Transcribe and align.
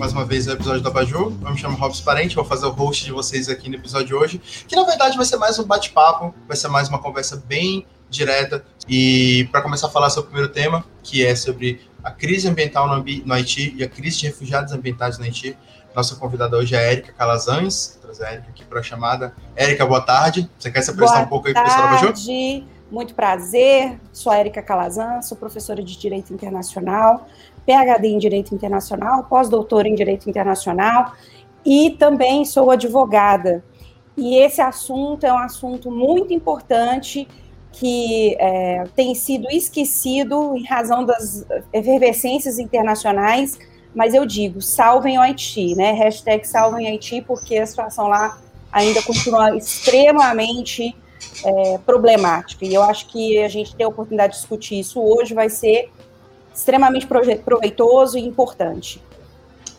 mais 0.00 0.14
uma 0.14 0.24
vez 0.24 0.46
o 0.46 0.52
episódio 0.52 0.80
da 0.80 0.88
Baju. 0.88 1.38
Eu 1.44 1.50
me 1.52 1.58
chamo 1.58 1.76
Robson 1.76 2.02
Parente, 2.02 2.34
vou 2.34 2.42
fazer 2.42 2.64
o 2.64 2.70
host 2.70 3.04
de 3.04 3.12
vocês 3.12 3.50
aqui 3.50 3.68
no 3.68 3.74
episódio 3.74 4.06
de 4.06 4.14
hoje, 4.14 4.40
que 4.66 4.74
na 4.74 4.82
verdade 4.82 5.14
vai 5.14 5.26
ser 5.26 5.36
mais 5.36 5.58
um 5.58 5.64
bate-papo, 5.64 6.34
vai 6.48 6.56
ser 6.56 6.68
mais 6.68 6.88
uma 6.88 6.98
conversa 6.98 7.36
bem 7.46 7.86
direta. 8.08 8.64
E 8.88 9.46
para 9.52 9.60
começar 9.60 9.88
a 9.88 9.90
falar 9.90 10.08
sobre 10.08 10.28
o 10.28 10.30
primeiro 10.30 10.50
tema, 10.50 10.86
que 11.02 11.24
é 11.24 11.36
sobre 11.36 11.82
a 12.02 12.10
crise 12.10 12.48
ambiental 12.48 12.88
no, 12.88 13.04
no 13.04 13.34
Haiti 13.34 13.74
e 13.76 13.84
a 13.84 13.88
crise 13.90 14.20
de 14.20 14.26
refugiados 14.28 14.72
ambientais 14.72 15.18
no 15.18 15.24
Haiti, 15.24 15.54
nossa 15.94 16.16
convidada 16.16 16.56
hoje 16.56 16.74
é 16.74 16.78
a 16.78 16.80
Érica 16.80 17.12
Calazans, 17.12 17.98
vou 18.00 18.10
trazer 18.10 18.24
a 18.24 18.32
Érica 18.32 18.48
aqui 18.48 18.64
para 18.64 18.80
a 18.80 18.82
chamada. 18.82 19.34
Érica, 19.54 19.84
boa 19.84 20.00
tarde. 20.00 20.50
Você 20.58 20.70
quer 20.70 20.80
se 20.80 20.90
apresentar 20.92 21.16
boa 21.16 21.26
um 21.26 21.28
pouco 21.28 21.48
aí 21.48 21.52
para 21.52 21.62
o 21.62 21.64
pessoal 21.66 21.82
da 21.82 21.90
Baju? 21.90 22.04
Boa 22.04 22.14
tarde, 22.14 22.66
muito 22.90 23.14
prazer. 23.14 24.00
Sou 24.14 24.32
a 24.32 24.38
Érica 24.38 24.62
Calazans, 24.62 25.28
sou 25.28 25.36
professora 25.36 25.82
de 25.82 25.94
Direito 25.98 26.32
Internacional 26.32 27.28
PhD 27.70 28.08
em 28.08 28.18
Direito 28.18 28.54
Internacional, 28.54 29.24
pós-doutora 29.24 29.88
em 29.88 29.94
Direito 29.94 30.28
Internacional 30.28 31.12
e 31.64 31.90
também 31.90 32.44
sou 32.44 32.70
advogada. 32.70 33.62
E 34.16 34.36
esse 34.36 34.60
assunto 34.60 35.24
é 35.24 35.32
um 35.32 35.38
assunto 35.38 35.90
muito 35.90 36.34
importante 36.34 37.28
que 37.72 38.36
é, 38.40 38.84
tem 38.96 39.14
sido 39.14 39.48
esquecido 39.48 40.56
em 40.56 40.64
razão 40.64 41.04
das 41.04 41.46
efervescências 41.72 42.58
internacionais, 42.58 43.56
mas 43.94 44.12
eu 44.12 44.26
digo, 44.26 44.60
salvem 44.60 45.16
o 45.18 45.20
Haiti, 45.20 45.76
né? 45.76 45.92
Hashtag 45.92 46.46
salvem 46.46 46.88
Haiti, 46.88 47.22
porque 47.22 47.56
a 47.56 47.66
situação 47.66 48.08
lá 48.08 48.40
ainda 48.72 49.00
continua 49.02 49.56
extremamente 49.56 50.94
é, 51.44 51.78
problemática. 51.78 52.64
E 52.64 52.74
eu 52.74 52.82
acho 52.82 53.06
que 53.06 53.38
a 53.42 53.48
gente 53.48 53.76
ter 53.76 53.84
a 53.84 53.88
oportunidade 53.88 54.32
de 54.32 54.40
discutir 54.40 54.80
isso 54.80 55.00
hoje 55.00 55.32
vai 55.32 55.48
ser 55.48 55.90
extremamente 56.60 57.06
proveitoso 57.06 58.18
e 58.18 58.20
importante. 58.20 59.02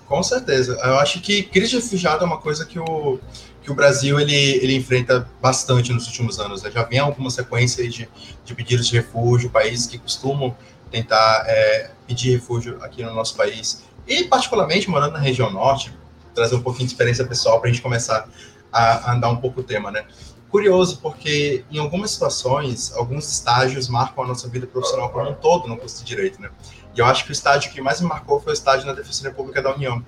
Com 0.07 0.21
certeza. 0.23 0.77
Eu 0.83 0.99
acho 0.99 1.21
que 1.21 1.43
crise 1.43 1.69
de 1.69 1.75
refugiado 1.77 2.23
é 2.23 2.27
uma 2.27 2.39
coisa 2.39 2.65
que 2.65 2.79
o, 2.79 3.19
que 3.61 3.71
o 3.71 3.75
Brasil 3.75 4.19
ele, 4.19 4.35
ele 4.35 4.75
enfrenta 4.75 5.27
bastante 5.41 5.93
nos 5.93 6.07
últimos 6.07 6.39
anos. 6.39 6.63
Né? 6.63 6.71
Já 6.71 6.83
vem 6.83 6.99
alguma 6.99 7.29
sequência 7.29 7.87
de, 7.87 8.09
de 8.43 8.55
pedidos 8.55 8.87
de 8.87 8.95
refúgio, 8.97 9.49
países 9.49 9.85
que 9.85 9.97
costumam 9.97 10.55
tentar 10.89 11.45
é, 11.47 11.91
pedir 12.05 12.31
refúgio 12.31 12.77
aqui 12.81 13.03
no 13.03 13.13
nosso 13.13 13.35
país. 13.37 13.83
E, 14.05 14.25
particularmente, 14.25 14.89
morando 14.89 15.13
na 15.13 15.19
região 15.19 15.49
norte, 15.49 15.93
trazer 16.33 16.55
um 16.55 16.61
pouquinho 16.61 16.87
de 16.87 16.93
experiência 16.93 17.25
pessoal 17.25 17.59
para 17.61 17.69
a 17.69 17.71
gente 17.71 17.81
começar 17.81 18.27
a, 18.71 19.11
a 19.11 19.13
andar 19.13 19.29
um 19.29 19.37
pouco 19.37 19.61
o 19.61 19.63
tema, 19.63 19.91
né? 19.91 20.03
Curioso, 20.51 20.99
porque 21.01 21.63
em 21.71 21.79
algumas 21.79 22.11
situações, 22.11 22.91
alguns 22.93 23.31
estágios 23.31 23.87
marcam 23.87 24.23
a 24.25 24.27
nossa 24.27 24.47
vida 24.49 24.67
profissional 24.67 25.09
como 25.09 25.29
um 25.29 25.33
todo 25.33 25.67
no 25.67 25.77
curso 25.77 25.99
de 25.99 26.05
Direito, 26.05 26.41
né? 26.41 26.49
E 26.93 26.99
eu 26.99 27.05
acho 27.05 27.23
que 27.23 27.31
o 27.31 27.33
estágio 27.33 27.71
que 27.71 27.81
mais 27.81 28.01
me 28.01 28.07
marcou 28.07 28.39
foi 28.41 28.51
o 28.51 28.53
estágio 28.53 28.85
na 28.85 28.93
Defensoria 28.93 29.33
Pública 29.33 29.61
da 29.61 29.73
União. 29.73 30.03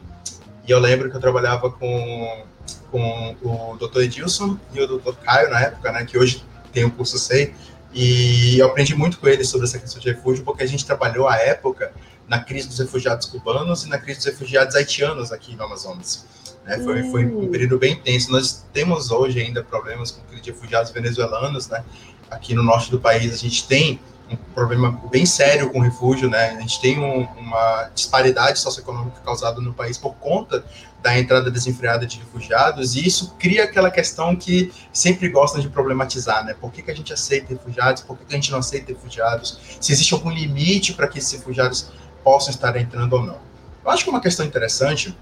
E 0.68 0.72
eu 0.72 0.80
lembro 0.80 1.10
que 1.10 1.16
eu 1.16 1.22
trabalhava 1.22 1.72
com, 1.72 2.46
com 2.92 3.36
o 3.42 3.78
Dr. 3.78 4.02
Edilson 4.02 4.58
e 4.74 4.82
o 4.82 5.00
Dr. 5.00 5.14
Caio 5.24 5.50
na 5.50 5.62
época, 5.62 5.92
né? 5.94 6.06
Que 6.06 6.18
hoje 6.18 6.44
tem 6.74 6.84
o 6.84 6.92
curso 6.92 7.18
SEI. 7.18 7.54
E 7.94 8.60
eu 8.60 8.68
aprendi 8.68 8.96
muito 8.96 9.20
com 9.20 9.28
eles 9.28 9.48
sobre 9.48 9.66
essa 9.66 9.80
questão 9.80 10.02
de 10.02 10.12
refúgio, 10.12 10.44
porque 10.44 10.64
a 10.64 10.68
gente 10.68 10.86
trabalhou 10.86 11.28
à 11.28 11.38
época 11.38 11.94
na 12.28 12.40
crise 12.40 12.68
dos 12.68 12.80
refugiados 12.80 13.28
cubanos 13.28 13.84
e 13.84 13.90
na 13.90 13.98
crise 13.98 14.20
dos 14.20 14.26
refugiados 14.26 14.76
haitianos 14.76 15.32
aqui 15.32 15.56
no 15.56 15.64
Amazonas. 15.64 16.26
Né? 16.66 16.80
Foi, 16.80 17.04
foi 17.04 17.26
um 17.26 17.44
hum. 17.44 17.52
período 17.52 17.78
bem 17.78 17.94
intenso. 17.94 18.32
Nós 18.32 18.66
temos 18.74 19.12
hoje 19.12 19.40
ainda 19.40 19.64
problemas 19.64 20.12
com 20.12 20.22
refugiados 20.44 20.92
venezuelanos, 20.92 21.68
né? 21.68 21.84
Aqui 22.30 22.54
no 22.54 22.64
norte 22.64 22.90
do 22.90 23.00
país 23.00 23.34
a 23.34 23.38
gente 23.38 23.68
tem 23.68 24.00
um 24.30 24.36
problema 24.56 25.00
bem 25.12 25.26
sério 25.26 25.70
com 25.70 25.80
refúgio, 25.80 26.30
né? 26.30 26.52
A 26.58 26.62
gente 26.62 26.82
tem 26.82 27.00
um, 27.00 27.24
uma 27.38 27.90
disparidade 27.94 28.60
socioeconômica 28.60 29.22
causada 29.24 29.62
no 29.62 29.74
país 29.74 29.98
por 29.98 30.16
conta 30.16 30.64
da 31.02 31.20
entrada 31.20 31.52
desenfreada 31.52 32.06
de 32.06 32.18
refugiados, 32.18 32.96
e 32.96 33.06
isso 33.06 33.36
cria 33.38 33.66
aquela 33.66 33.92
questão 33.92 34.38
que 34.38 34.72
sempre 34.94 35.28
gostam 35.28 35.60
de 35.60 35.68
problematizar, 35.68 36.46
né? 36.46 36.56
Por 36.60 36.72
que, 36.72 36.82
que 36.82 36.90
a 36.90 36.96
gente 36.96 37.12
aceita 37.12 37.50
refugiados? 37.50 38.02
Por 38.02 38.18
que, 38.18 38.24
que 38.24 38.34
a 38.34 38.38
gente 38.38 38.52
não 38.52 38.60
aceita 38.60 38.94
refugiados? 38.94 39.60
Se 39.82 39.92
existe 39.92 40.14
algum 40.14 40.30
limite 40.30 40.94
para 40.94 41.08
que 41.10 41.20
esses 41.20 41.34
refugiados 41.34 41.92
possam 42.24 42.52
estar 42.52 42.76
entrando 42.78 43.14
ou 43.14 43.22
não? 43.22 43.38
Eu 43.84 43.92
acho 43.92 44.06
que 44.06 44.10
uma 44.10 44.22
questão 44.22 44.46
interessante 44.46 45.16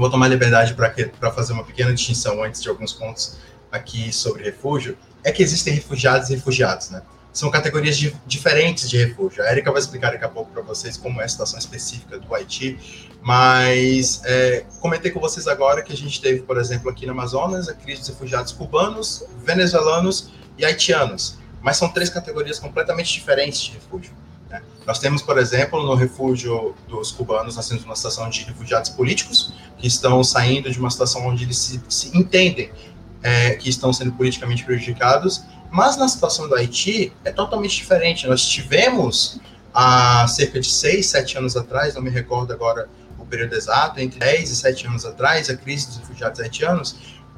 eu 0.00 0.02
vou 0.02 0.10
tomar 0.10 0.28
liberdade 0.28 0.74
para 0.74 1.30
fazer 1.30 1.52
uma 1.52 1.62
pequena 1.62 1.92
distinção 1.92 2.42
antes 2.42 2.62
de 2.62 2.70
alguns 2.70 2.90
pontos 2.90 3.36
aqui 3.70 4.10
sobre 4.10 4.42
refúgio, 4.42 4.96
é 5.22 5.30
que 5.30 5.42
existem 5.42 5.74
refugiados 5.74 6.30
e 6.30 6.34
refugiados, 6.34 6.88
né? 6.88 7.02
São 7.30 7.50
categorias 7.50 7.98
de, 7.98 8.16
diferentes 8.26 8.88
de 8.88 8.96
refúgio. 8.96 9.44
A 9.44 9.52
Erika 9.52 9.70
vai 9.70 9.78
explicar 9.78 10.10
daqui 10.10 10.24
a 10.24 10.28
pouco 10.28 10.50
para 10.50 10.62
vocês 10.62 10.96
como 10.96 11.20
é 11.20 11.24
a 11.24 11.28
situação 11.28 11.58
específica 11.58 12.18
do 12.18 12.34
Haiti, 12.34 12.78
mas 13.20 14.22
é, 14.24 14.64
comentei 14.80 15.10
com 15.10 15.20
vocês 15.20 15.46
agora 15.46 15.82
que 15.82 15.92
a 15.92 15.96
gente 15.96 16.18
teve, 16.20 16.40
por 16.40 16.56
exemplo, 16.56 16.90
aqui 16.90 17.04
no 17.04 17.12
Amazonas, 17.12 17.68
a 17.68 17.74
crise 17.74 18.00
dos 18.00 18.08
refugiados 18.08 18.52
cubanos, 18.52 19.22
venezuelanos 19.44 20.30
e 20.56 20.64
haitianos. 20.64 21.38
Mas 21.60 21.76
são 21.76 21.90
três 21.90 22.08
categorias 22.08 22.58
completamente 22.58 23.12
diferentes 23.12 23.60
de 23.60 23.72
refúgio. 23.72 24.12
Nós 24.90 24.98
temos, 24.98 25.22
por 25.22 25.38
exemplo, 25.38 25.80
no 25.86 25.94
refúgio 25.94 26.74
dos 26.88 27.12
cubanos, 27.12 27.54
nós 27.54 27.68
temos 27.68 27.84
uma 27.84 27.94
situação 27.94 28.28
de 28.28 28.42
refugiados 28.42 28.90
políticos, 28.90 29.52
que 29.78 29.86
estão 29.86 30.24
saindo 30.24 30.68
de 30.68 30.80
uma 30.80 30.90
situação 30.90 31.28
onde 31.28 31.44
eles 31.44 31.58
se, 31.58 31.80
se 31.88 32.18
entendem 32.18 32.72
é, 33.22 33.50
que 33.50 33.70
estão 33.70 33.92
sendo 33.92 34.10
politicamente 34.10 34.64
prejudicados, 34.64 35.44
mas 35.70 35.96
na 35.96 36.08
situação 36.08 36.48
do 36.48 36.56
Haiti 36.56 37.12
é 37.24 37.30
totalmente 37.30 37.76
diferente. 37.76 38.26
Nós 38.26 38.44
tivemos, 38.44 39.38
há 39.72 40.26
cerca 40.26 40.58
de 40.58 40.68
seis, 40.68 41.06
sete 41.06 41.38
anos 41.38 41.56
atrás, 41.56 41.94
não 41.94 42.02
me 42.02 42.10
recordo 42.10 42.52
agora 42.52 42.88
o 43.16 43.24
período 43.24 43.54
exato, 43.54 44.00
entre 44.00 44.18
10 44.18 44.50
e 44.50 44.56
7 44.56 44.88
anos 44.88 45.06
atrás, 45.06 45.48
a 45.48 45.56
crise 45.56 45.86
dos 45.86 45.98
refugiados 45.98 46.40
haitianos, 46.40 46.96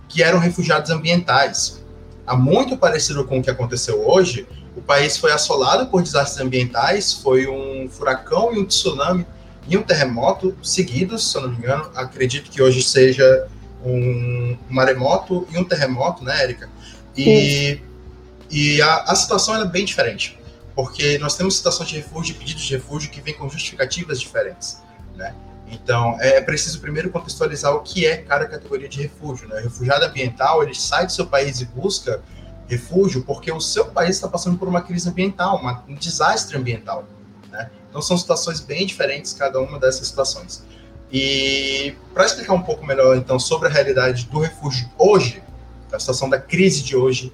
que 0.08 0.22
eram 0.22 0.38
refugiados 0.38 0.90
ambientais. 0.90 1.84
Há 2.26 2.34
muito 2.34 2.78
parecido 2.78 3.26
com 3.26 3.40
o 3.40 3.42
que 3.42 3.50
aconteceu 3.50 4.08
hoje, 4.08 4.46
o 4.76 4.80
país 4.80 5.16
foi 5.16 5.32
assolado 5.32 5.86
por 5.86 6.02
desastres 6.02 6.40
ambientais, 6.40 7.12
foi 7.12 7.46
um 7.46 7.88
furacão 7.88 8.54
e 8.54 8.58
um 8.58 8.64
tsunami 8.64 9.26
e 9.68 9.76
um 9.76 9.82
terremoto 9.82 10.56
seguidos, 10.62 11.30
se 11.30 11.36
eu 11.36 11.42
não 11.42 11.50
me 11.50 11.58
engano. 11.58 11.90
Acredito 11.94 12.50
que 12.50 12.62
hoje 12.62 12.82
seja 12.82 13.46
um 13.84 14.56
maremoto 14.68 15.46
e 15.50 15.58
um 15.58 15.64
terremoto, 15.64 16.24
né, 16.24 16.42
Érica? 16.42 16.68
E, 17.16 17.80
e 18.50 18.80
a, 18.80 19.02
a 19.02 19.14
situação 19.14 19.60
é 19.60 19.64
bem 19.66 19.84
diferente, 19.84 20.38
porque 20.74 21.18
nós 21.18 21.36
temos 21.36 21.56
situações 21.56 21.88
de 21.90 21.96
refúgio, 21.96 22.34
pedidos 22.34 22.62
de 22.62 22.74
refúgio 22.74 23.10
que 23.10 23.20
vêm 23.20 23.34
com 23.34 23.48
justificativas 23.48 24.20
diferentes, 24.20 24.78
né? 25.14 25.34
Então, 25.72 26.18
é 26.20 26.40
preciso 26.40 26.80
primeiro 26.80 27.08
contextualizar 27.10 27.74
o 27.74 27.80
que 27.80 28.06
é 28.06 28.18
cada 28.18 28.46
categoria 28.46 28.88
de 28.88 29.00
refúgio. 29.00 29.48
Né? 29.48 29.60
O 29.60 29.64
refugiado 29.64 30.04
ambiental, 30.04 30.62
ele 30.62 30.74
sai 30.74 31.06
do 31.06 31.12
seu 31.12 31.26
país 31.26 31.62
e 31.62 31.64
busca 31.64 32.20
refúgio 32.68 33.22
porque 33.24 33.50
o 33.52 33.60
seu 33.60 33.86
país 33.86 34.16
está 34.16 34.28
passando 34.28 34.58
por 34.58 34.68
uma 34.68 34.82
crise 34.82 35.08
ambiental, 35.08 35.58
uma, 35.58 35.84
um 35.88 35.94
desastre 35.94 36.56
ambiental. 36.56 37.04
Né? 37.50 37.70
Então 37.88 38.00
são 38.00 38.16
situações 38.16 38.60
bem 38.60 38.86
diferentes 38.86 39.32
cada 39.32 39.60
uma 39.60 39.78
dessas 39.78 40.08
situações. 40.08 40.64
E 41.12 41.94
para 42.14 42.24
explicar 42.24 42.54
um 42.54 42.62
pouco 42.62 42.86
melhor 42.86 43.16
então 43.16 43.38
sobre 43.38 43.68
a 43.68 43.70
realidade 43.70 44.26
do 44.26 44.38
refúgio 44.40 44.88
hoje, 44.98 45.42
a 45.92 45.98
situação 45.98 46.28
da 46.28 46.40
crise 46.40 46.82
de 46.82 46.96
hoje 46.96 47.30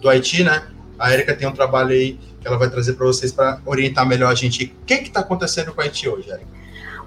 do 0.00 0.08
Haiti, 0.08 0.42
né? 0.42 0.66
A 0.98 1.12
Erika 1.12 1.36
tem 1.36 1.46
um 1.46 1.52
trabalho 1.52 1.90
aí 1.90 2.18
que 2.40 2.46
ela 2.46 2.56
vai 2.56 2.70
trazer 2.70 2.94
para 2.94 3.06
vocês 3.06 3.30
para 3.30 3.60
orientar 3.66 4.06
melhor 4.06 4.32
a 4.32 4.34
gente. 4.34 4.74
O 4.82 4.84
que 4.86 4.94
está 4.94 5.20
acontecendo 5.20 5.74
com 5.74 5.80
o 5.80 5.84
Haiti 5.84 6.08
hoje, 6.08 6.30
Erika? 6.30 6.46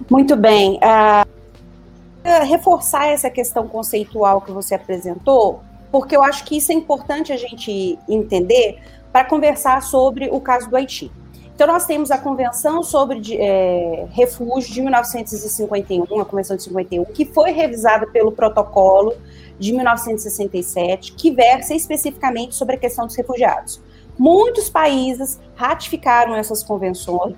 Muito 0.09 0.36
bem. 0.36 0.78
Uh, 0.78 2.46
reforçar 2.46 3.08
essa 3.08 3.30
questão 3.30 3.68
conceitual 3.68 4.42
que 4.42 4.52
você 4.52 4.76
apresentou, 4.76 5.64
porque 5.91 6.16
eu 6.16 6.24
acho 6.24 6.44
que 6.46 6.57
isso 6.57 6.72
é 6.72 6.75
importante 6.75 7.34
a 7.34 7.38
gente 7.38 7.99
entender 8.08 8.79
para 9.11 9.26
conversar 9.26 9.82
sobre 9.84 10.29
o 10.32 10.40
caso 10.40 10.70
do 10.70 10.76
Haiti. 10.76 11.11
Então, 11.53 11.67
nós 11.67 11.85
temos 11.85 12.09
a 12.09 12.17
Convenção 12.17 12.82
sobre 12.82 13.22
é, 13.35 14.08
Refúgio 14.11 14.73
de 14.73 14.82
1951, 14.82 16.20
a 16.20 16.26
Convenção 16.26 16.55
de 16.55 16.64
51, 16.64 17.05
que 17.05 17.26
foi 17.26 17.52
revisada 17.52 18.08
pelo 18.08 18.32
Protocolo 18.32 19.14
de 19.59 19.72
1967, 19.73 21.11
que 21.11 21.29
versa 21.29 21.76
especificamente 21.76 22.55
sobre 22.55 22.78
a 22.78 22.79
questão 22.79 23.05
dos 23.05 23.16
refugiados. 23.16 23.79
Muitos 24.17 24.70
países 24.70 25.40
ratificaram 25.55 26.35
essas 26.35 26.64
convenções, 26.64 27.35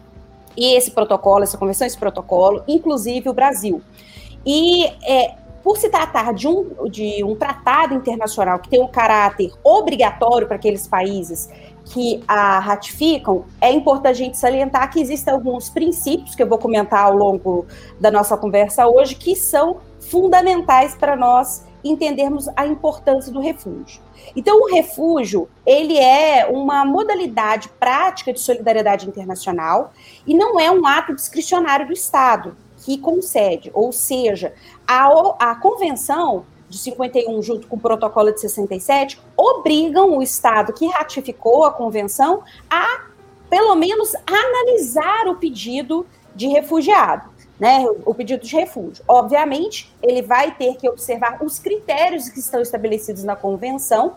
e 0.56 0.78
esse 0.78 0.92
protocolo, 0.92 1.44
essa 1.44 1.58
convenção, 1.58 1.86
esse 1.86 1.98
protocolo, 1.98 2.64
inclusive 2.68 3.28
o 3.28 3.34
Brasil. 3.34 3.82
E 4.46 4.86
é, 5.04 5.36
por 5.64 5.78
se 5.78 5.90
tratar 5.90 6.34
de 6.34 6.48
um, 6.48 6.90
de 6.90 7.24
um 7.24 7.36
tratado 7.36 7.94
internacional 7.94 8.60
que 8.60 8.70
tem 8.70 8.82
um 8.82 8.88
caráter 8.88 9.52
obrigatório 9.64 10.46
para 10.46 10.58
aqueles 10.58 10.88
países 10.88 11.50
que 11.86 12.24
a 12.28 12.60
ratificam, 12.60 13.46
é 13.60 13.72
importante 13.72 14.08
a 14.08 14.14
gente 14.14 14.38
salientar 14.38 14.90
que 14.92 15.00
existem 15.00 15.34
alguns 15.34 15.70
princípios 15.70 16.36
que 16.36 16.44
eu 16.44 16.48
vou 16.48 16.58
comentar 16.58 17.06
ao 17.06 17.16
longo 17.16 17.66
da 18.00 18.10
nossa 18.10 18.38
conversa 18.38 18.88
hoje 18.88 19.16
que 19.16 19.36
são 19.36 19.78
fundamentais 20.00 20.96
para 20.96 21.16
nós 21.16 21.66
entendermos 21.84 22.48
a 22.56 22.66
importância 22.66 23.32
do 23.32 23.42
refúgio. 23.42 24.02
Então, 24.36 24.62
o 24.62 24.74
refúgio, 24.74 25.50
ele 25.66 25.98
é 25.98 26.48
uma 26.50 26.86
modalidade 26.86 27.70
prática 27.78 28.32
de 28.32 28.40
solidariedade 28.40 29.08
internacional 29.08 29.92
e 30.26 30.34
não 30.34 30.58
é 30.58 30.72
um 30.72 30.86
ato 30.88 31.14
discricionário 31.14 31.86
do 31.86 31.94
Estado 31.94 32.56
que 32.84 32.98
concede, 32.98 33.72
ou 33.74 33.92
seja, 33.92 34.54
a, 34.86 35.08
a 35.52 35.56
convenção 35.56 36.46
de 36.68 36.78
51, 36.78 37.42
junto 37.42 37.68
com 37.68 37.76
o 37.76 37.80
protocolo 37.80 38.32
de 38.32 38.42
67, 38.42 39.22
obrigam 39.38 40.18
o 40.18 40.24
Estado 40.24 40.74
que 40.74 40.88
ratificou 40.88 41.64
a 41.66 41.72
convenção 41.72 42.44
a, 42.70 43.06
pelo 43.50 43.76
menos, 43.76 44.14
analisar 44.26 45.28
o 45.28 45.36
pedido 45.36 46.06
de 46.36 46.48
refugiado, 46.48 47.30
né, 47.60 47.86
o 48.06 48.14
pedido 48.14 48.44
de 48.44 48.56
refúgio. 48.56 49.04
Obviamente, 49.08 49.94
ele 50.02 50.22
vai 50.22 50.56
ter 50.56 50.76
que 50.76 50.90
observar 50.90 51.38
os 51.44 51.60
critérios 51.60 52.28
que 52.28 52.40
estão 52.40 52.60
estabelecidos 52.60 53.24
na 53.24 53.36
convenção, 53.36 54.16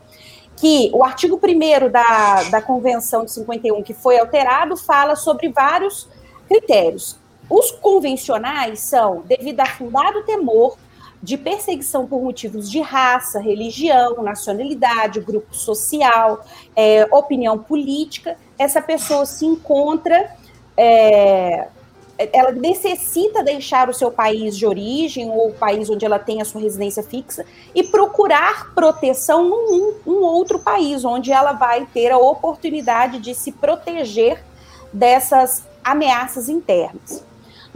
que 0.56 0.90
o 0.94 1.04
artigo 1.04 1.38
1 1.38 1.90
da, 1.90 2.42
da 2.44 2.62
Convenção 2.62 3.26
de 3.26 3.32
51, 3.32 3.82
que 3.82 3.92
foi 3.92 4.18
alterado, 4.18 4.76
fala 4.76 5.14
sobre 5.14 5.50
vários 5.50 6.08
critérios. 6.48 7.18
Os 7.48 7.70
convencionais 7.70 8.80
são 8.80 9.22
devido 9.26 9.60
a 9.60 9.66
fundado 9.66 10.22
temor 10.24 10.76
de 11.22 11.36
perseguição 11.36 12.06
por 12.06 12.22
motivos 12.22 12.70
de 12.70 12.80
raça, 12.80 13.40
religião, 13.40 14.22
nacionalidade, 14.22 15.20
grupo 15.20 15.54
social, 15.54 16.44
é, 16.74 17.06
opinião 17.10 17.58
política, 17.58 18.36
essa 18.58 18.80
pessoa 18.82 19.24
se 19.24 19.46
encontra, 19.46 20.30
é, 20.76 21.68
ela 22.32 22.50
necessita 22.52 23.42
deixar 23.42 23.88
o 23.88 23.94
seu 23.94 24.10
país 24.10 24.56
de 24.56 24.66
origem 24.66 25.30
ou 25.30 25.48
o 25.48 25.54
país 25.54 25.90
onde 25.90 26.04
ela 26.04 26.18
tem 26.18 26.40
a 26.40 26.44
sua 26.44 26.60
residência 26.60 27.02
fixa 27.02 27.44
e 27.74 27.82
procurar 27.82 28.72
proteção 28.74 29.48
num 29.48 29.94
um 30.06 30.22
outro 30.22 30.58
país, 30.58 31.04
onde 31.04 31.30
ela 31.30 31.52
vai 31.52 31.86
ter 31.92 32.10
a 32.10 32.18
oportunidade 32.18 33.18
de 33.18 33.34
se 33.34 33.52
proteger 33.52 34.42
dessas 34.92 35.66
ameaças 35.84 36.48
internas. 36.48 37.24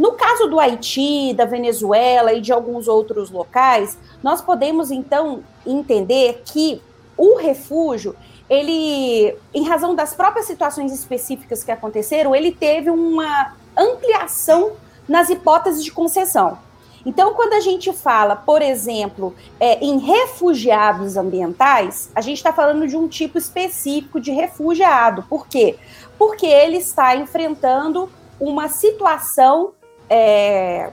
No 0.00 0.12
caso 0.12 0.46
do 0.46 0.58
Haiti, 0.58 1.34
da 1.34 1.44
Venezuela 1.44 2.32
e 2.32 2.40
de 2.40 2.50
alguns 2.50 2.88
outros 2.88 3.30
locais, 3.30 3.98
nós 4.22 4.40
podemos 4.40 4.90
então 4.90 5.44
entender 5.66 6.40
que 6.42 6.80
o 7.18 7.36
refúgio, 7.36 8.16
ele, 8.48 9.36
em 9.52 9.62
razão 9.68 9.94
das 9.94 10.14
próprias 10.14 10.46
situações 10.46 10.90
específicas 10.90 11.62
que 11.62 11.70
aconteceram, 11.70 12.34
ele 12.34 12.50
teve 12.50 12.88
uma 12.88 13.54
ampliação 13.76 14.72
nas 15.06 15.28
hipóteses 15.28 15.84
de 15.84 15.92
concessão. 15.92 16.56
Então, 17.04 17.34
quando 17.34 17.52
a 17.52 17.60
gente 17.60 17.92
fala, 17.92 18.34
por 18.34 18.62
exemplo, 18.62 19.34
é, 19.60 19.84
em 19.84 19.98
refugiados 19.98 21.18
ambientais, 21.18 22.10
a 22.14 22.22
gente 22.22 22.38
está 22.38 22.54
falando 22.54 22.86
de 22.86 22.96
um 22.96 23.06
tipo 23.06 23.36
específico 23.36 24.18
de 24.18 24.30
refugiado. 24.30 25.26
Por 25.28 25.46
quê? 25.46 25.76
Porque 26.18 26.46
ele 26.46 26.78
está 26.78 27.14
enfrentando 27.14 28.08
uma 28.40 28.66
situação 28.70 29.74
é, 30.10 30.90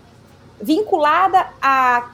vinculada 0.62 1.48
à, 1.60 2.10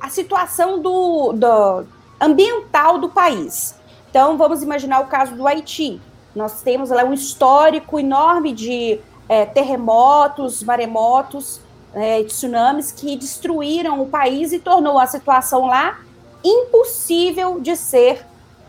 à 0.00 0.08
situação 0.08 0.80
do, 0.80 1.32
do 1.34 1.86
ambiental 2.18 2.98
do 2.98 3.10
país. 3.10 3.76
Então, 4.10 4.38
vamos 4.38 4.62
imaginar 4.62 5.00
o 5.00 5.06
caso 5.06 5.34
do 5.34 5.46
Haiti. 5.46 6.00
Nós 6.34 6.62
temos 6.62 6.88
lá 6.88 7.04
um 7.04 7.12
histórico 7.12 8.00
enorme 8.00 8.52
de 8.52 8.98
é, 9.28 9.44
terremotos, 9.44 10.62
maremotos, 10.62 11.60
é, 11.94 12.22
tsunamis 12.24 12.90
que 12.90 13.16
destruíram 13.16 14.00
o 14.00 14.08
país 14.08 14.52
e 14.52 14.58
tornou 14.58 14.98
a 14.98 15.06
situação 15.06 15.66
lá 15.66 15.98
impossível 16.42 17.60
de 17.60 17.76
ser 17.76 18.24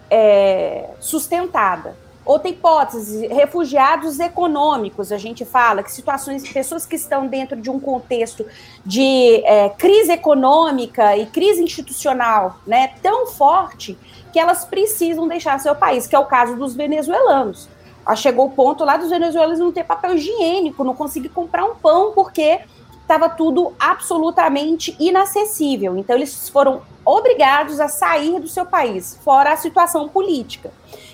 é, 0.09 0.89
sustentada. 0.99 1.95
Outra 2.25 2.49
hipótese, 2.49 3.27
refugiados 3.27 4.19
econômicos, 4.19 5.11
a 5.11 5.17
gente 5.17 5.45
fala 5.45 5.81
que 5.81 5.91
situações, 5.91 6.47
pessoas 6.51 6.85
que 6.85 6.95
estão 6.95 7.25
dentro 7.25 7.59
de 7.59 7.69
um 7.69 7.79
contexto 7.79 8.45
de 8.85 9.41
é, 9.45 9.69
crise 9.69 10.11
econômica 10.11 11.17
e 11.17 11.25
crise 11.25 11.63
institucional 11.63 12.57
né, 12.67 12.93
tão 13.01 13.27
forte 13.27 13.97
que 14.31 14.39
elas 14.39 14.63
precisam 14.65 15.27
deixar 15.27 15.59
seu 15.59 15.73
país, 15.73 16.05
que 16.05 16.15
é 16.15 16.19
o 16.19 16.25
caso 16.25 16.55
dos 16.55 16.75
venezuelanos. 16.75 17.67
Ah, 18.05 18.15
chegou 18.15 18.47
o 18.47 18.51
ponto 18.51 18.83
lá 18.83 18.97
dos 18.97 19.09
venezuelanos 19.09 19.59
não 19.59 19.71
ter 19.71 19.83
papel 19.83 20.15
higiênico, 20.15 20.83
não 20.83 20.95
conseguir 20.95 21.29
comprar 21.29 21.65
um 21.65 21.75
pão 21.75 22.11
porque 22.13 22.59
estava 23.01 23.27
tudo 23.27 23.73
absolutamente 23.79 24.95
inacessível. 24.99 25.97
Então, 25.97 26.15
eles 26.15 26.47
foram 26.49 26.81
obrigados 27.03 27.79
a 27.79 27.87
sair 27.87 28.39
do 28.39 28.47
seu 28.47 28.65
país, 28.65 29.19
fora 29.23 29.51
a 29.51 29.57
situação 29.57 30.07
política. 30.07 30.71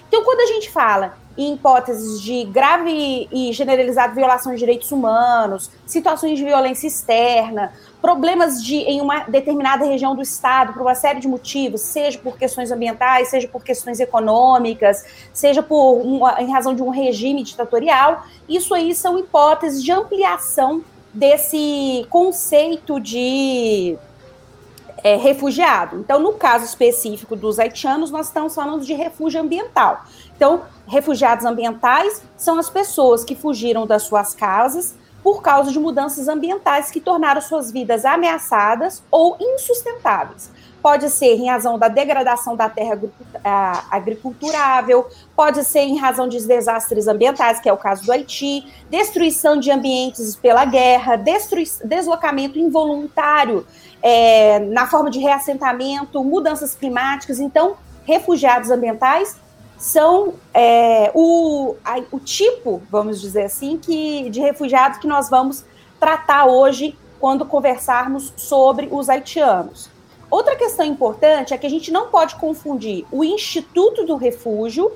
Então, 0.07 0.23
quando 0.23 0.41
a 0.41 0.45
gente 0.45 0.69
fala 0.69 1.17
em 1.37 1.53
hipóteses 1.53 2.21
de 2.21 2.45
grave 2.45 3.27
e 3.31 3.51
generalizada 3.51 4.13
violação 4.13 4.53
de 4.53 4.59
direitos 4.59 4.91
humanos, 4.91 5.69
situações 5.85 6.37
de 6.37 6.45
violência 6.45 6.87
externa, 6.87 7.73
problemas 8.01 8.63
de, 8.63 8.75
em 8.75 9.01
uma 9.01 9.21
determinada 9.21 9.83
região 9.83 10.15
do 10.15 10.21
Estado, 10.21 10.73
por 10.73 10.81
uma 10.81 10.95
série 10.95 11.19
de 11.19 11.27
motivos, 11.27 11.81
seja 11.81 12.17
por 12.19 12.37
questões 12.37 12.71
ambientais, 12.71 13.29
seja 13.29 13.47
por 13.47 13.63
questões 13.63 13.99
econômicas, 13.99 15.03
seja 15.33 15.61
por 15.61 15.95
uma, 16.01 16.41
em 16.41 16.49
razão 16.51 16.73
de 16.73 16.81
um 16.81 16.89
regime 16.89 17.43
ditatorial, 17.43 18.25
isso 18.47 18.73
aí 18.73 18.95
são 18.95 19.19
hipóteses 19.19 19.83
de 19.83 19.91
ampliação 19.91 20.83
desse 21.13 22.05
conceito 22.09 22.99
de 22.99 23.97
é, 25.05 25.15
refugiado. 25.15 25.99
Então, 25.99 26.19
no 26.19 26.33
caso 26.33 26.65
específico 26.65 27.35
dos 27.35 27.59
haitianos, 27.59 28.09
nós 28.09 28.25
estamos 28.25 28.55
falando 28.55 28.83
de 28.83 28.91
refúgio 28.95 29.39
ambiental. 29.39 30.03
Então, 30.35 30.63
refugiados 30.87 31.45
ambientais 31.45 32.23
são 32.35 32.57
as 32.57 32.71
pessoas 32.71 33.23
que 33.23 33.35
fugiram 33.35 33.85
das 33.85 34.01
suas 34.01 34.33
casas 34.33 34.95
por 35.21 35.43
causa 35.43 35.71
de 35.71 35.79
mudanças 35.79 36.27
ambientais 36.27 36.89
que 36.89 36.99
tornaram 36.99 37.39
suas 37.39 37.71
vidas 37.71 38.03
ameaçadas 38.03 39.03
ou 39.11 39.37
insustentáveis 39.39 40.49
pode 40.85 41.09
ser 41.09 41.33
em 41.33 41.49
razão 41.49 41.79
da 41.79 41.87
degradação 41.87 42.55
da 42.55 42.69
terra 42.69 42.95
agriculturável, 43.89 45.07
pode 45.35 45.63
ser 45.63 45.79
em 45.79 45.97
razão 45.97 46.27
de 46.27 46.39
desastres 46.45 47.07
ambientais, 47.07 47.59
que 47.59 47.67
é 47.67 47.73
o 47.73 47.77
caso 47.77 48.05
do 48.05 48.11
Haiti, 48.11 48.71
destruição 48.87 49.59
de 49.59 49.71
ambientes 49.71 50.35
pela 50.35 50.63
guerra, 50.63 51.15
deslocamento 51.83 52.59
involuntário 52.59 53.65
é, 54.07 54.59
na 54.59 54.85
forma 54.85 55.09
de 55.09 55.17
reassentamento, 55.17 56.23
mudanças 56.23 56.75
climáticas. 56.75 57.39
Então, 57.39 57.75
refugiados 58.05 58.69
ambientais 58.69 59.35
são 59.79 60.35
é, 60.53 61.09
o, 61.15 61.75
a, 61.83 61.95
o 62.12 62.19
tipo, 62.19 62.83
vamos 62.91 63.19
dizer 63.19 63.45
assim, 63.45 63.79
que, 63.79 64.29
de 64.29 64.39
refugiados 64.39 65.00
que 65.00 65.07
nós 65.07 65.27
vamos 65.27 65.65
tratar 66.00 66.45
hoje 66.45 66.95
quando 67.19 67.47
conversarmos 67.47 68.31
sobre 68.38 68.88
os 68.91 69.09
haitianos. 69.09 69.89
Outra 70.29 70.55
questão 70.55 70.85
importante 70.85 71.55
é 71.55 71.57
que 71.57 71.65
a 71.65 71.69
gente 71.69 71.91
não 71.91 72.09
pode 72.09 72.35
confundir 72.35 73.07
o 73.12 73.24
Instituto 73.24 74.05
do 74.05 74.17
Refúgio 74.17 74.91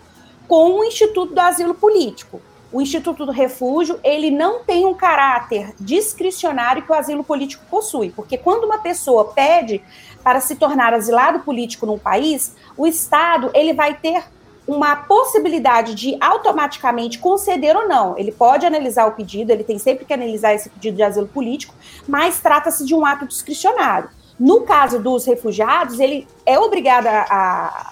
com 0.47 0.79
o 0.79 0.83
Instituto 0.83 1.33
do 1.33 1.39
Asilo 1.39 1.73
Político. 1.73 2.39
O 2.71 2.81
Instituto 2.81 3.25
do 3.25 3.31
Refúgio, 3.31 3.99
ele 4.03 4.29
não 4.29 4.63
tem 4.63 4.85
um 4.85 4.93
caráter 4.93 5.73
discricionário 5.79 6.83
que 6.83 6.91
o 6.91 6.95
asilo 6.95 7.23
político 7.23 7.65
possui, 7.69 8.11
porque 8.11 8.37
quando 8.37 8.65
uma 8.65 8.77
pessoa 8.77 9.25
pede 9.25 9.81
para 10.23 10.39
se 10.39 10.55
tornar 10.55 10.93
asilado 10.93 11.39
político 11.39 11.85
num 11.85 11.97
país, 11.97 12.55
o 12.77 12.85
Estado, 12.85 13.49
ele 13.55 13.73
vai 13.73 13.95
ter 13.95 14.23
uma 14.67 14.95
possibilidade 14.95 15.95
de 15.95 16.15
automaticamente 16.21 17.17
conceder 17.17 17.75
ou 17.75 17.87
não. 17.87 18.15
Ele 18.15 18.31
pode 18.31 18.67
analisar 18.67 19.07
o 19.07 19.13
pedido, 19.13 19.51
ele 19.51 19.63
tem 19.63 19.79
sempre 19.79 20.05
que 20.05 20.13
analisar 20.13 20.53
esse 20.53 20.69
pedido 20.69 20.97
de 20.97 21.01
asilo 21.01 21.27
político, 21.27 21.73
mas 22.07 22.39
trata-se 22.39 22.85
de 22.85 22.93
um 22.93 23.03
ato 23.03 23.25
discricionário. 23.25 24.09
No 24.39 24.61
caso 24.61 24.99
dos 24.99 25.25
refugiados, 25.25 25.99
ele 25.99 26.27
é 26.45 26.59
obrigado 26.59 27.07
a, 27.07 27.25
a, 27.29 27.91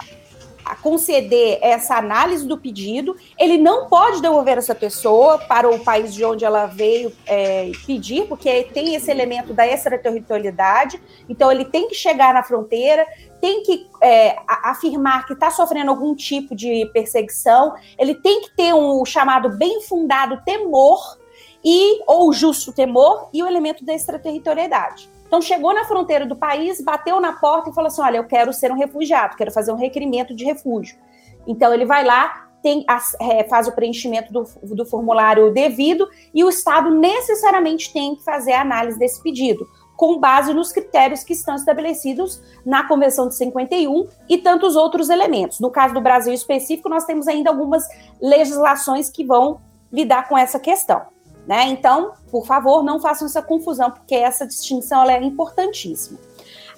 conceder 0.76 1.58
essa 1.62 1.96
análise 1.96 2.46
do 2.46 2.58
pedido, 2.58 3.16
ele 3.38 3.58
não 3.58 3.88
pode 3.88 4.20
devolver 4.20 4.58
essa 4.58 4.74
pessoa 4.74 5.38
para 5.38 5.68
o 5.68 5.80
país 5.80 6.14
de 6.14 6.24
onde 6.24 6.44
ela 6.44 6.66
veio 6.66 7.12
é, 7.26 7.70
pedir, 7.86 8.26
porque 8.26 8.64
tem 8.64 8.94
esse 8.94 9.10
elemento 9.10 9.54
da 9.54 9.66
extraterritorialidade, 9.66 11.00
então 11.28 11.50
ele 11.50 11.64
tem 11.64 11.88
que 11.88 11.94
chegar 11.94 12.34
na 12.34 12.42
fronteira, 12.42 13.06
tem 13.40 13.62
que 13.62 13.86
é, 14.02 14.36
afirmar 14.46 15.26
que 15.26 15.32
está 15.32 15.50
sofrendo 15.50 15.90
algum 15.90 16.14
tipo 16.14 16.54
de 16.54 16.88
perseguição, 16.92 17.74
ele 17.98 18.14
tem 18.14 18.42
que 18.42 18.56
ter 18.56 18.74
um 18.74 19.04
chamado 19.04 19.50
bem 19.50 19.80
fundado 19.82 20.42
temor 20.44 21.18
e 21.64 22.02
ou 22.06 22.32
justo 22.32 22.72
temor 22.72 23.28
e 23.32 23.42
o 23.42 23.46
elemento 23.46 23.84
da 23.84 23.94
extraterritorialidade. 23.94 25.08
Então, 25.28 25.42
chegou 25.42 25.74
na 25.74 25.84
fronteira 25.84 26.26
do 26.26 26.34
país, 26.34 26.80
bateu 26.80 27.20
na 27.20 27.34
porta 27.34 27.68
e 27.70 27.74
falou 27.74 27.88
assim: 27.88 28.00
Olha, 28.00 28.16
eu 28.16 28.24
quero 28.24 28.52
ser 28.52 28.72
um 28.72 28.76
refugiado, 28.76 29.36
quero 29.36 29.52
fazer 29.52 29.70
um 29.70 29.76
requerimento 29.76 30.34
de 30.34 30.44
refúgio. 30.44 30.98
Então, 31.46 31.72
ele 31.72 31.84
vai 31.84 32.02
lá, 32.02 32.48
tem, 32.62 32.84
é, 33.20 33.44
faz 33.44 33.68
o 33.68 33.72
preenchimento 33.72 34.32
do, 34.32 34.44
do 34.74 34.86
formulário 34.86 35.52
devido 35.52 36.08
e 36.34 36.42
o 36.42 36.48
Estado 36.48 36.90
necessariamente 36.90 37.92
tem 37.92 38.16
que 38.16 38.24
fazer 38.24 38.52
a 38.52 38.62
análise 38.62 38.98
desse 38.98 39.22
pedido, 39.22 39.68
com 39.96 40.18
base 40.18 40.54
nos 40.54 40.72
critérios 40.72 41.22
que 41.22 41.34
estão 41.34 41.54
estabelecidos 41.54 42.42
na 42.64 42.86
Convenção 42.88 43.28
de 43.28 43.34
51 43.34 44.08
e 44.28 44.38
tantos 44.38 44.76
outros 44.76 45.10
elementos. 45.10 45.60
No 45.60 45.70
caso 45.70 45.92
do 45.92 46.00
Brasil 46.00 46.32
específico, 46.32 46.88
nós 46.88 47.04
temos 47.04 47.28
ainda 47.28 47.50
algumas 47.50 47.84
legislações 48.20 49.10
que 49.10 49.24
vão 49.24 49.60
lidar 49.92 50.26
com 50.28 50.36
essa 50.36 50.58
questão. 50.58 51.17
Né? 51.48 51.64
Então, 51.68 52.12
por 52.30 52.46
favor, 52.46 52.84
não 52.84 53.00
façam 53.00 53.26
essa 53.26 53.40
confusão, 53.40 53.90
porque 53.90 54.14
essa 54.14 54.46
distinção 54.46 55.08
é 55.08 55.18
importantíssima. 55.22 56.18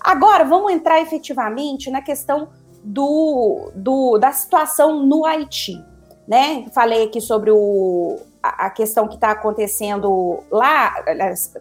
Agora, 0.01 0.45
vamos 0.45 0.73
entrar 0.73 1.01
efetivamente 1.01 1.91
na 1.91 2.01
questão 2.01 2.49
do, 2.85 3.73
do, 3.75 4.17
da 4.17 4.31
situação 4.31 5.05
no 5.05 5.27
Haiti. 5.27 5.85
Né? 6.27 6.67
Falei 6.73 7.03
aqui 7.03 7.21
sobre 7.21 7.51
o, 7.51 8.21
a 8.41 8.71
questão 8.71 9.09
que 9.09 9.17
está 9.17 9.33
acontecendo 9.33 10.45
lá, 10.49 10.95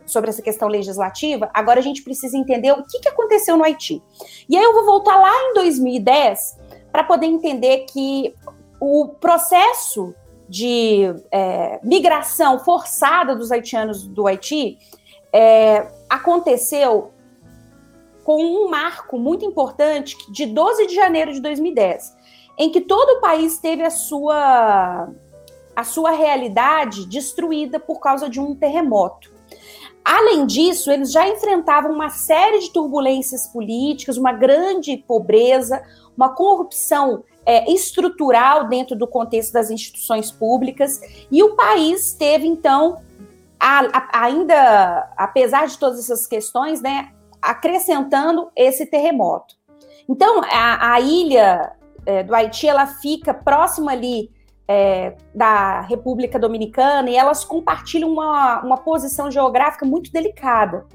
sobre 0.05 0.29
essa 0.29 0.43
questão 0.43 0.67
legislativa, 0.67 1.49
agora 1.51 1.79
a 1.79 1.83
gente 1.83 2.03
precisa 2.03 2.37
entender 2.37 2.73
o 2.73 2.83
que, 2.83 2.99
que 2.99 3.09
aconteceu 3.09 3.57
no 3.57 3.63
Haiti. 3.63 4.03
E 4.47 4.55
aí 4.55 4.63
eu 4.63 4.73
vou 4.73 4.85
voltar 4.85 5.19
lá 5.19 5.33
em 5.49 5.55
2010 5.55 6.59
para 6.91 7.03
poder 7.03 7.25
entender 7.25 7.85
que 7.91 8.35
o 8.79 9.07
processo 9.19 10.13
de 10.49 11.03
é, 11.31 11.79
migração 11.83 12.59
forçada 12.59 13.35
dos 13.35 13.51
haitianos 13.51 14.07
do 14.07 14.27
Haiti 14.27 14.79
é, 15.31 15.87
aconteceu 16.09 17.13
com 18.23 18.43
um 18.43 18.67
marco 18.67 19.17
muito 19.17 19.45
importante 19.45 20.17
de 20.31 20.47
12 20.47 20.87
de 20.87 20.95
janeiro 20.95 21.31
de 21.31 21.39
2010, 21.39 22.15
em 22.57 22.71
que 22.71 22.81
todo 22.81 23.17
o 23.17 23.21
país 23.21 23.59
teve 23.59 23.83
a 23.83 23.89
sua 23.89 25.09
a 25.75 25.83
sua 25.85 26.11
realidade 26.11 27.05
destruída 27.05 27.79
por 27.79 28.01
causa 28.01 28.29
de 28.29 28.37
um 28.37 28.53
terremoto. 28.53 29.31
Além 30.11 30.47
disso, 30.47 30.89
eles 30.89 31.11
já 31.11 31.29
enfrentavam 31.29 31.91
uma 31.91 32.09
série 32.09 32.57
de 32.57 32.71
turbulências 32.71 33.47
políticas, 33.47 34.17
uma 34.17 34.33
grande 34.33 34.97
pobreza, 34.97 35.83
uma 36.17 36.29
corrupção 36.29 37.23
é, 37.45 37.71
estrutural 37.71 38.67
dentro 38.67 38.95
do 38.95 39.05
contexto 39.05 39.53
das 39.53 39.69
instituições 39.69 40.31
públicas, 40.31 40.99
e 41.31 41.43
o 41.43 41.55
país 41.55 42.11
teve, 42.13 42.47
então, 42.47 42.99
a, 43.59 43.81
a, 43.95 44.23
ainda, 44.23 45.13
apesar 45.15 45.67
de 45.67 45.77
todas 45.77 45.99
essas 45.99 46.25
questões, 46.25 46.81
né, 46.81 47.11
acrescentando 47.39 48.49
esse 48.55 48.87
terremoto. 48.87 49.53
Então, 50.09 50.41
a, 50.43 50.93
a 50.93 50.99
ilha 50.99 51.73
é, 52.03 52.23
do 52.23 52.33
Haiti, 52.33 52.67
ela 52.67 52.87
fica 52.87 53.31
próxima 53.31 53.91
ali 53.91 54.31
é, 54.69 55.15
da 55.33 55.81
República 55.81 56.37
Dominicana 56.37 57.09
e 57.09 57.15
elas 57.15 57.43
compartilham 57.43 58.07
uma, 58.13 58.61
uma 58.61 58.77
posição 58.77 59.31
geográfica 59.31 59.83
muito 59.83 60.11
delicada, 60.11 60.85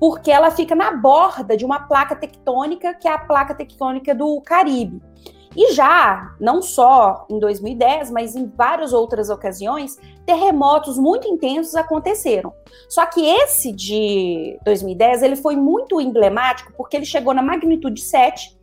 porque 0.00 0.28
ela 0.28 0.50
fica 0.50 0.74
na 0.74 0.90
borda 0.96 1.56
de 1.56 1.64
uma 1.64 1.86
placa 1.86 2.16
tectônica, 2.16 2.92
que 2.94 3.06
é 3.06 3.12
a 3.12 3.18
placa 3.18 3.54
tectônica 3.54 4.12
do 4.12 4.40
Caribe. 4.40 5.00
E 5.54 5.72
já, 5.72 6.34
não 6.40 6.62
só 6.62 7.26
em 7.30 7.38
2010, 7.38 8.10
mas 8.10 8.34
em 8.34 8.48
várias 8.48 8.92
outras 8.92 9.28
ocasiões, 9.28 9.98
terremotos 10.26 10.98
muito 10.98 11.28
intensos 11.28 11.74
aconteceram. 11.76 12.52
Só 12.88 13.04
que 13.06 13.20
esse 13.24 13.70
de 13.70 14.58
2010, 14.64 15.22
ele 15.22 15.36
foi 15.36 15.54
muito 15.54 16.00
emblemático 16.00 16.72
porque 16.74 16.96
ele 16.96 17.04
chegou 17.04 17.34
na 17.34 17.42
magnitude 17.42 18.00
7 18.00 18.58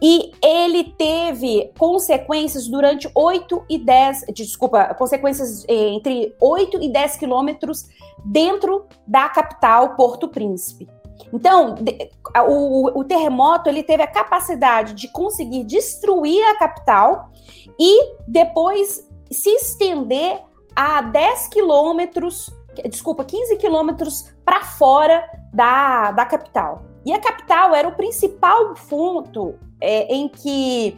e 0.00 0.32
ele 0.42 0.84
teve 0.84 1.72
consequências 1.78 2.68
durante 2.68 3.10
8 3.14 3.64
e 3.68 3.78
10, 3.78 4.26
desculpa, 4.34 4.94
consequências 4.94 5.64
eh, 5.68 5.88
entre 5.88 6.34
8 6.40 6.82
e 6.82 6.92
10 6.92 7.16
quilômetros 7.16 7.88
dentro 8.24 8.86
da 9.06 9.28
capital 9.28 9.96
Porto 9.96 10.28
Príncipe. 10.28 10.86
Então, 11.32 11.74
o, 12.46 13.00
o, 13.00 13.04
terremoto 13.04 13.70
ele 13.70 13.82
teve 13.82 14.02
a 14.02 14.06
capacidade 14.06 14.92
de 14.92 15.08
conseguir 15.08 15.64
destruir 15.64 16.44
a 16.50 16.58
capital 16.58 17.30
e 17.80 18.16
depois 18.28 19.08
se 19.30 19.48
estender 19.50 20.42
a 20.74 21.00
10 21.00 21.48
quilômetros, 21.48 22.50
desculpa, 22.88 23.24
15 23.24 23.56
quilômetros 23.56 24.30
para 24.44 24.62
fora 24.62 25.26
da, 25.54 26.12
da 26.12 26.26
capital. 26.26 26.82
E 27.04 27.12
a 27.14 27.18
capital 27.18 27.74
era 27.74 27.88
o 27.88 27.96
principal 27.96 28.74
ponto 28.88 29.58
é, 29.80 30.14
em 30.14 30.28
que 30.28 30.96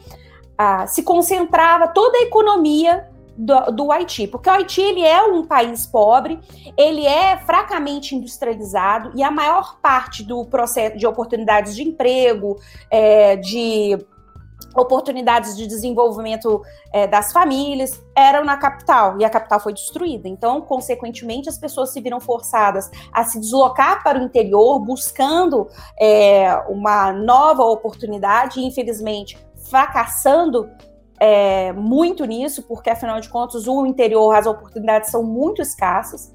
ah, 0.57 0.87
se 0.87 1.03
concentrava 1.03 1.89
toda 1.89 2.19
a 2.19 2.23
economia 2.23 3.09
do, 3.37 3.61
do, 3.71 3.93
Haiti, 3.93 4.27
porque 4.27 4.51
o 4.51 4.53
Haiti 4.53 4.81
ele 4.81 5.03
é 5.03 5.23
um 5.23 5.47
país 5.47 5.87
pobre, 5.87 6.41
ele 6.77 7.07
é 7.07 7.37
fracamente 7.37 8.17
industrializado 8.17 9.13
e 9.15 9.23
a 9.23 9.31
maior 9.31 9.79
parte 9.81 10.25
do 10.25 10.45
processo 10.45 10.99
de 10.99 11.07
oportunidades 11.07 11.77
de 11.77 11.85
emprego, 11.85 12.59
é, 12.91 13.37
de 13.37 13.97
oportunidades 14.79 15.57
de 15.57 15.67
desenvolvimento 15.67 16.63
é, 16.93 17.07
das 17.07 17.33
famílias 17.33 18.03
eram 18.17 18.45
na 18.45 18.57
capital 18.57 19.21
e 19.21 19.25
a 19.25 19.31
capital 19.31 19.61
foi 19.61 19.73
destruída. 19.73 20.29
Então, 20.29 20.61
consequentemente, 20.61 21.49
as 21.49 21.59
pessoas 21.59 21.91
se 21.91 22.01
viram 22.01 22.21
forçadas 22.21 22.91
a 23.13 23.25
se 23.25 23.41
deslocar 23.41 24.03
para 24.03 24.19
o 24.19 24.23
interior, 24.23 24.79
buscando 24.81 25.69
é, 26.01 26.55
uma 26.69 27.13
nova 27.13 27.63
oportunidade, 27.65 28.61
e 28.61 28.67
infelizmente 28.67 29.39
fracassando 29.69 30.69
é, 31.21 31.73
muito 31.73 32.25
nisso, 32.25 32.63
porque 32.63 32.91
afinal 32.91 33.21
de 33.21 33.29
contas, 33.29 33.67
o 33.67 33.87
interior, 33.87 34.35
as 34.35 34.47
oportunidades 34.47 35.11
são 35.11 35.23
muito 35.23 35.61
escassas. 35.61 36.35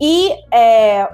E 0.00 0.32
é, 0.52 1.08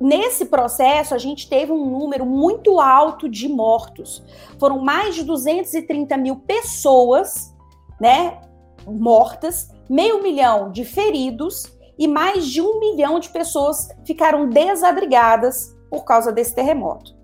Nesse 0.00 0.46
processo, 0.46 1.14
a 1.14 1.18
gente 1.18 1.48
teve 1.48 1.72
um 1.72 1.86
número 1.86 2.26
muito 2.26 2.80
alto 2.80 3.28
de 3.28 3.48
mortos. 3.48 4.22
Foram 4.58 4.78
mais 4.80 5.14
de 5.14 5.22
230 5.24 6.16
mil 6.16 6.36
pessoas 6.36 7.54
né, 8.00 8.40
mortas, 8.86 9.70
meio 9.88 10.22
milhão 10.22 10.70
de 10.70 10.84
feridos 10.84 11.64
e 11.98 12.08
mais 12.08 12.46
de 12.46 12.60
um 12.60 12.80
milhão 12.80 13.20
de 13.20 13.28
pessoas 13.28 13.88
ficaram 14.04 14.48
desabrigadas 14.48 15.76
por 15.88 16.04
causa 16.04 16.32
desse 16.32 16.54
terremoto. 16.54 17.14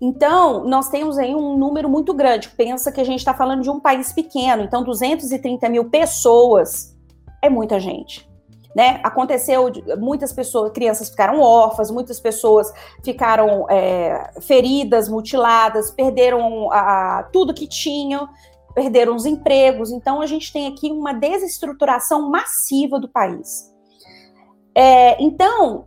Então, 0.00 0.64
nós 0.64 0.88
temos 0.88 1.18
aí 1.18 1.34
um 1.34 1.56
número 1.56 1.88
muito 1.88 2.14
grande. 2.14 2.48
Pensa 2.50 2.90
que 2.92 3.00
a 3.00 3.04
gente 3.04 3.20
está 3.20 3.34
falando 3.34 3.62
de 3.62 3.70
um 3.70 3.80
país 3.80 4.12
pequeno, 4.12 4.62
então 4.62 4.84
230 4.84 5.68
mil 5.68 5.88
pessoas 5.90 6.96
é 7.42 7.48
muita 7.48 7.78
gente 7.78 8.27
né? 8.74 9.00
Aconteceu, 9.02 9.70
muitas 9.98 10.32
pessoas, 10.32 10.72
crianças 10.72 11.08
ficaram 11.08 11.40
órfãs, 11.40 11.90
muitas 11.90 12.20
pessoas 12.20 12.72
ficaram 13.02 13.66
é, 13.68 14.30
feridas, 14.40 15.08
mutiladas, 15.08 15.90
perderam 15.90 16.70
a, 16.70 17.18
a, 17.18 17.22
tudo 17.24 17.54
que 17.54 17.66
tinham, 17.66 18.28
perderam 18.74 19.16
os 19.16 19.26
empregos. 19.26 19.90
Então, 19.90 20.20
a 20.20 20.26
gente 20.26 20.52
tem 20.52 20.66
aqui 20.66 20.90
uma 20.90 21.12
desestruturação 21.12 22.30
massiva 22.30 22.98
do 23.00 23.08
país. 23.08 23.74
É, 24.74 25.20
então, 25.20 25.84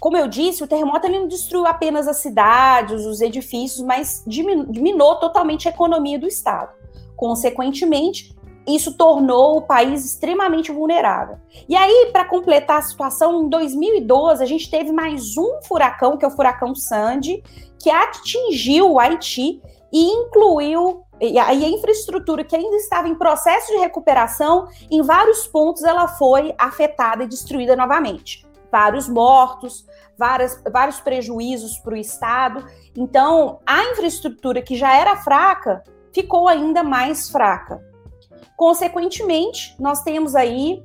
como 0.00 0.16
eu 0.16 0.28
disse, 0.28 0.62
o 0.62 0.66
terremoto 0.66 1.06
ele 1.06 1.18
não 1.18 1.28
destruiu 1.28 1.66
apenas 1.66 2.06
as 2.08 2.18
cidades, 2.18 3.04
os 3.04 3.20
edifícios, 3.20 3.84
mas 3.84 4.24
diminuiu 4.26 5.16
totalmente 5.16 5.68
a 5.68 5.70
economia 5.70 6.18
do 6.18 6.26
Estado. 6.26 6.72
Consequentemente, 7.16 8.36
isso 8.68 8.96
tornou 8.96 9.56
o 9.56 9.62
país 9.62 10.04
extremamente 10.04 10.70
vulnerável. 10.70 11.38
E 11.68 11.74
aí, 11.74 12.10
para 12.12 12.24
completar 12.24 12.78
a 12.78 12.82
situação, 12.82 13.44
em 13.44 13.48
2012, 13.48 14.42
a 14.42 14.46
gente 14.46 14.70
teve 14.70 14.92
mais 14.92 15.36
um 15.36 15.60
furacão, 15.62 16.16
que 16.16 16.24
é 16.24 16.28
o 16.28 16.32
furacão 16.32 16.74
Sandy, 16.74 17.42
que 17.78 17.90
atingiu 17.90 18.92
o 18.92 19.00
Haiti 19.00 19.60
e 19.92 20.04
incluiu 20.04 21.04
e 21.20 21.38
a, 21.38 21.52
infraestrutura 21.52 22.44
que 22.44 22.54
ainda 22.54 22.76
estava 22.76 23.08
em 23.08 23.14
processo 23.14 23.72
de 23.72 23.78
recuperação, 23.78 24.68
em 24.90 25.02
vários 25.02 25.46
pontos 25.46 25.82
ela 25.82 26.06
foi 26.06 26.54
afetada 26.56 27.24
e 27.24 27.28
destruída 27.28 27.74
novamente. 27.74 28.46
Vários 28.70 29.08
mortos, 29.08 29.84
várias, 30.16 30.62
vários 30.70 31.00
prejuízos 31.00 31.78
para 31.78 31.94
o 31.94 31.96
Estado. 31.96 32.64
Então, 32.96 33.58
a 33.66 33.82
infraestrutura 33.84 34.62
que 34.62 34.76
já 34.76 34.94
era 34.96 35.16
fraca 35.16 35.82
ficou 36.12 36.46
ainda 36.46 36.82
mais 36.82 37.30
fraca. 37.30 37.87
Consequentemente, 38.56 39.74
nós 39.78 40.02
temos 40.02 40.34
aí 40.34 40.82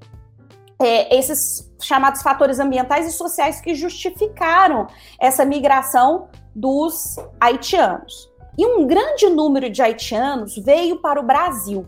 é, 0.80 1.18
esses 1.18 1.72
chamados 1.82 2.22
fatores 2.22 2.60
ambientais 2.60 3.08
e 3.08 3.12
sociais 3.12 3.60
que 3.62 3.74
justificaram 3.74 4.88
essa 5.20 5.46
migração 5.46 6.28
dos 6.56 7.16
haitianos. 7.40 8.32
E 8.58 8.66
um 8.66 8.86
grande 8.86 9.28
número 9.30 9.70
de 9.70 9.82
haitianos 9.82 10.56
veio 10.58 11.02
para 11.02 11.20
o 11.20 11.24
Brasil. 11.24 11.86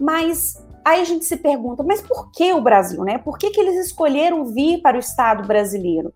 Mas 0.00 0.64
aí 0.84 1.00
a 1.00 1.04
gente 1.04 1.24
se 1.24 1.36
pergunta, 1.36 1.82
mas 1.82 2.00
por 2.00 2.30
que 2.32 2.52
o 2.52 2.60
Brasil, 2.60 3.04
né? 3.04 3.18
Por 3.18 3.38
que, 3.38 3.50
que 3.50 3.60
eles 3.60 3.86
escolheram 3.86 4.46
vir 4.46 4.80
para 4.80 4.96
o 4.96 5.00
Estado 5.00 5.46
brasileiro? 5.46 6.12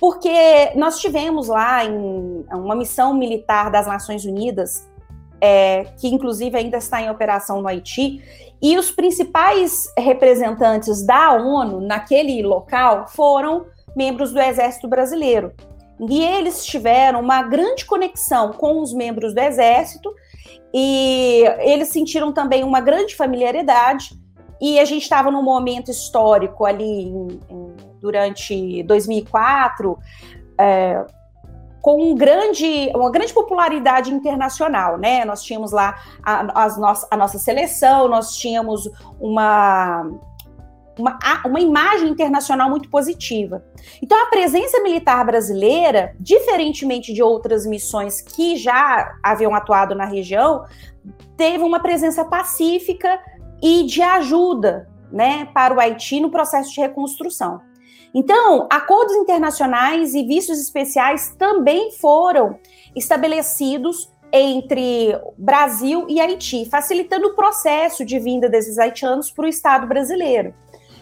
Porque 0.00 0.72
nós 0.76 1.00
tivemos 1.00 1.48
lá 1.48 1.84
em 1.84 2.44
uma 2.52 2.74
missão 2.74 3.14
militar 3.14 3.70
das 3.70 3.86
Nações 3.86 4.24
Unidas 4.24 4.88
é, 5.40 5.84
que 5.96 6.08
inclusive 6.08 6.56
ainda 6.56 6.78
está 6.78 7.00
em 7.00 7.10
operação 7.10 7.60
no 7.60 7.68
Haiti, 7.68 8.22
e 8.60 8.76
os 8.76 8.90
principais 8.90 9.92
representantes 9.96 11.04
da 11.04 11.32
ONU 11.32 11.80
naquele 11.80 12.42
local 12.42 13.06
foram 13.08 13.66
membros 13.94 14.32
do 14.32 14.40
Exército 14.40 14.88
Brasileiro. 14.88 15.52
E 16.08 16.24
eles 16.24 16.64
tiveram 16.64 17.20
uma 17.20 17.42
grande 17.42 17.84
conexão 17.84 18.52
com 18.52 18.80
os 18.80 18.92
membros 18.92 19.34
do 19.34 19.40
Exército 19.40 20.12
e 20.72 21.44
eles 21.60 21.88
sentiram 21.88 22.32
também 22.32 22.62
uma 22.62 22.80
grande 22.80 23.16
familiaridade 23.16 24.10
e 24.60 24.78
a 24.78 24.84
gente 24.84 25.02
estava 25.02 25.30
num 25.30 25.42
momento 25.42 25.90
histórico 25.90 26.64
ali 26.64 26.84
em, 26.84 27.40
em, 27.48 27.76
durante 28.00 28.82
2004, 28.84 29.98
é, 30.58 31.04
com 31.88 32.02
um 32.02 32.14
grande, 32.14 32.92
uma 32.94 33.10
grande 33.10 33.32
popularidade 33.32 34.12
internacional, 34.12 34.98
né? 34.98 35.24
Nós 35.24 35.42
tínhamos 35.42 35.72
lá 35.72 35.98
a, 36.22 36.64
as 36.66 36.76
no 36.76 36.86
a 36.86 37.16
nossa 37.16 37.38
seleção, 37.38 38.08
nós 38.08 38.36
tínhamos 38.36 38.90
uma, 39.18 40.06
uma, 40.98 41.18
uma 41.46 41.60
imagem 41.60 42.10
internacional 42.10 42.68
muito 42.68 42.90
positiva. 42.90 43.64
Então, 44.02 44.22
a 44.22 44.26
presença 44.26 44.82
militar 44.82 45.24
brasileira, 45.24 46.14
diferentemente 46.20 47.10
de 47.14 47.22
outras 47.22 47.64
missões 47.64 48.20
que 48.20 48.58
já 48.58 49.10
haviam 49.22 49.54
atuado 49.54 49.94
na 49.94 50.04
região, 50.04 50.66
teve 51.38 51.64
uma 51.64 51.80
presença 51.80 52.22
pacífica 52.22 53.18
e 53.62 53.84
de 53.84 54.02
ajuda 54.02 54.90
né, 55.10 55.46
para 55.54 55.74
o 55.74 55.80
Haiti 55.80 56.20
no 56.20 56.30
processo 56.30 56.70
de 56.70 56.82
reconstrução. 56.82 57.66
Então, 58.18 58.66
acordos 58.68 59.14
internacionais 59.14 60.12
e 60.12 60.24
vistos 60.24 60.58
especiais 60.58 61.36
também 61.38 61.92
foram 61.92 62.58
estabelecidos 62.96 64.10
entre 64.32 65.16
Brasil 65.38 66.04
e 66.08 66.20
Haiti, 66.20 66.68
facilitando 66.68 67.28
o 67.28 67.34
processo 67.36 68.04
de 68.04 68.18
vinda 68.18 68.48
desses 68.48 68.76
haitianos 68.76 69.30
para 69.30 69.44
o 69.44 69.48
Estado 69.48 69.86
brasileiro. 69.86 70.52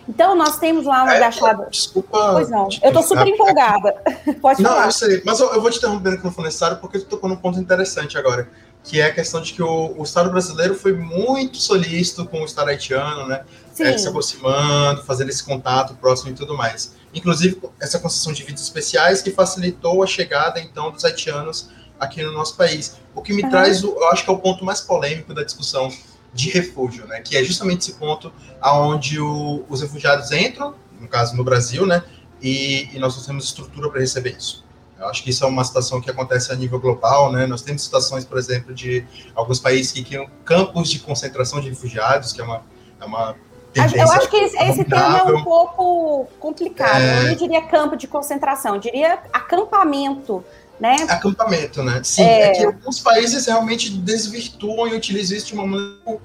Então, 0.06 0.36
nós 0.36 0.58
temos 0.58 0.84
lá 0.84 1.04
uma 1.04 1.14
é. 1.14 1.30
Desculpa. 1.70 2.32
Pois 2.34 2.50
não, 2.50 2.68
eu 2.82 2.88
estou 2.88 3.02
super 3.02 3.26
empolgada. 3.26 3.94
Pode 4.42 4.62
não, 4.62 4.68
falar. 4.68 4.82
Não, 4.82 4.88
eu 4.88 4.92
sei, 4.92 5.22
mas 5.24 5.40
eu, 5.40 5.54
eu 5.54 5.60
vou 5.62 5.70
te 5.70 5.78
interromper 5.78 6.12
aqui 6.12 6.24
no 6.24 6.30
for 6.30 6.42
necessário, 6.42 6.76
porque 6.82 6.98
tu 6.98 7.06
tocou 7.06 7.30
num 7.30 7.36
ponto 7.36 7.58
interessante 7.58 8.18
agora, 8.18 8.46
que 8.84 9.00
é 9.00 9.06
a 9.06 9.14
questão 9.14 9.40
de 9.40 9.54
que 9.54 9.62
o, 9.62 9.94
o 9.96 10.02
Estado 10.02 10.28
brasileiro 10.28 10.74
foi 10.74 10.92
muito 10.92 11.56
solícito 11.56 12.26
com 12.26 12.42
o 12.42 12.44
Estado 12.44 12.68
haitiano, 12.68 13.26
né? 13.26 13.42
É, 13.80 13.96
se 13.96 14.06
aproximando, 14.06 15.02
fazendo 15.02 15.30
esse 15.30 15.42
contato 15.42 15.94
próximo 15.94 16.30
e 16.30 16.34
tudo 16.34 16.54
mais. 16.54 16.94
Inclusive, 17.16 17.58
essa 17.80 17.98
concessão 17.98 18.30
de 18.30 18.42
vídeos 18.44 18.62
especiais 18.62 19.22
que 19.22 19.30
facilitou 19.30 20.02
a 20.02 20.06
chegada, 20.06 20.60
então, 20.60 20.90
dos 20.90 21.02
haitianos 21.02 21.70
aqui 21.98 22.22
no 22.22 22.30
nosso 22.30 22.54
país. 22.56 22.98
O 23.14 23.22
que 23.22 23.32
me 23.32 23.42
uhum. 23.42 23.48
traz, 23.48 23.82
eu 23.82 24.06
acho 24.08 24.22
que 24.22 24.30
é 24.30 24.32
o 24.34 24.38
ponto 24.38 24.62
mais 24.62 24.82
polêmico 24.82 25.32
da 25.32 25.42
discussão 25.42 25.90
de 26.34 26.50
refúgio, 26.50 27.06
né? 27.06 27.22
Que 27.22 27.38
é 27.38 27.42
justamente 27.42 27.80
esse 27.80 27.94
ponto 27.94 28.30
aonde 28.60 29.18
o, 29.18 29.64
os 29.66 29.80
refugiados 29.80 30.30
entram, 30.30 30.74
no 31.00 31.08
caso 31.08 31.34
no 31.34 31.42
Brasil, 31.42 31.86
né? 31.86 32.04
E, 32.42 32.90
e 32.94 32.98
nós 32.98 33.16
não 33.16 33.24
temos 33.24 33.46
estrutura 33.46 33.88
para 33.88 34.00
receber 34.00 34.36
isso. 34.36 34.62
Eu 34.98 35.08
acho 35.08 35.22
que 35.22 35.30
isso 35.30 35.42
é 35.42 35.46
uma 35.46 35.64
situação 35.64 36.02
que 36.02 36.10
acontece 36.10 36.52
a 36.52 36.54
nível 36.54 36.78
global, 36.78 37.32
né? 37.32 37.46
Nós 37.46 37.62
temos 37.62 37.82
situações, 37.82 38.26
por 38.26 38.36
exemplo, 38.36 38.74
de 38.74 39.06
alguns 39.34 39.58
países 39.58 39.90
que 39.90 40.04
criam 40.04 40.28
campos 40.44 40.90
de 40.90 40.98
concentração 40.98 41.60
de 41.62 41.70
refugiados, 41.70 42.34
que 42.34 42.42
é 42.42 42.44
uma, 42.44 42.62
é 43.00 43.04
uma 43.06 43.34
eu 43.76 44.10
acho 44.12 44.28
que 44.28 44.36
esse, 44.36 44.56
esse 44.56 44.84
termo 44.84 45.16
é 45.16 45.22
um 45.24 45.44
pouco 45.44 46.28
complicado. 46.38 47.00
É... 47.00 47.20
Eu 47.20 47.28
não 47.28 47.34
diria 47.34 47.62
campo 47.62 47.96
de 47.96 48.06
concentração, 48.06 48.74
eu 48.74 48.80
diria 48.80 49.18
acampamento. 49.32 50.44
Né? 50.78 50.94
Acampamento, 51.08 51.82
né? 51.82 52.00
Sim, 52.04 52.22
é... 52.22 52.42
é 52.42 52.50
que 52.52 52.64
alguns 52.64 53.00
países 53.00 53.46
realmente 53.46 53.90
desvirtuam 53.90 54.88
e 54.88 54.94
utilizam 54.94 55.36
isso 55.36 55.46
de 55.46 55.54
uma 55.54 55.66
maneira 55.66 56.20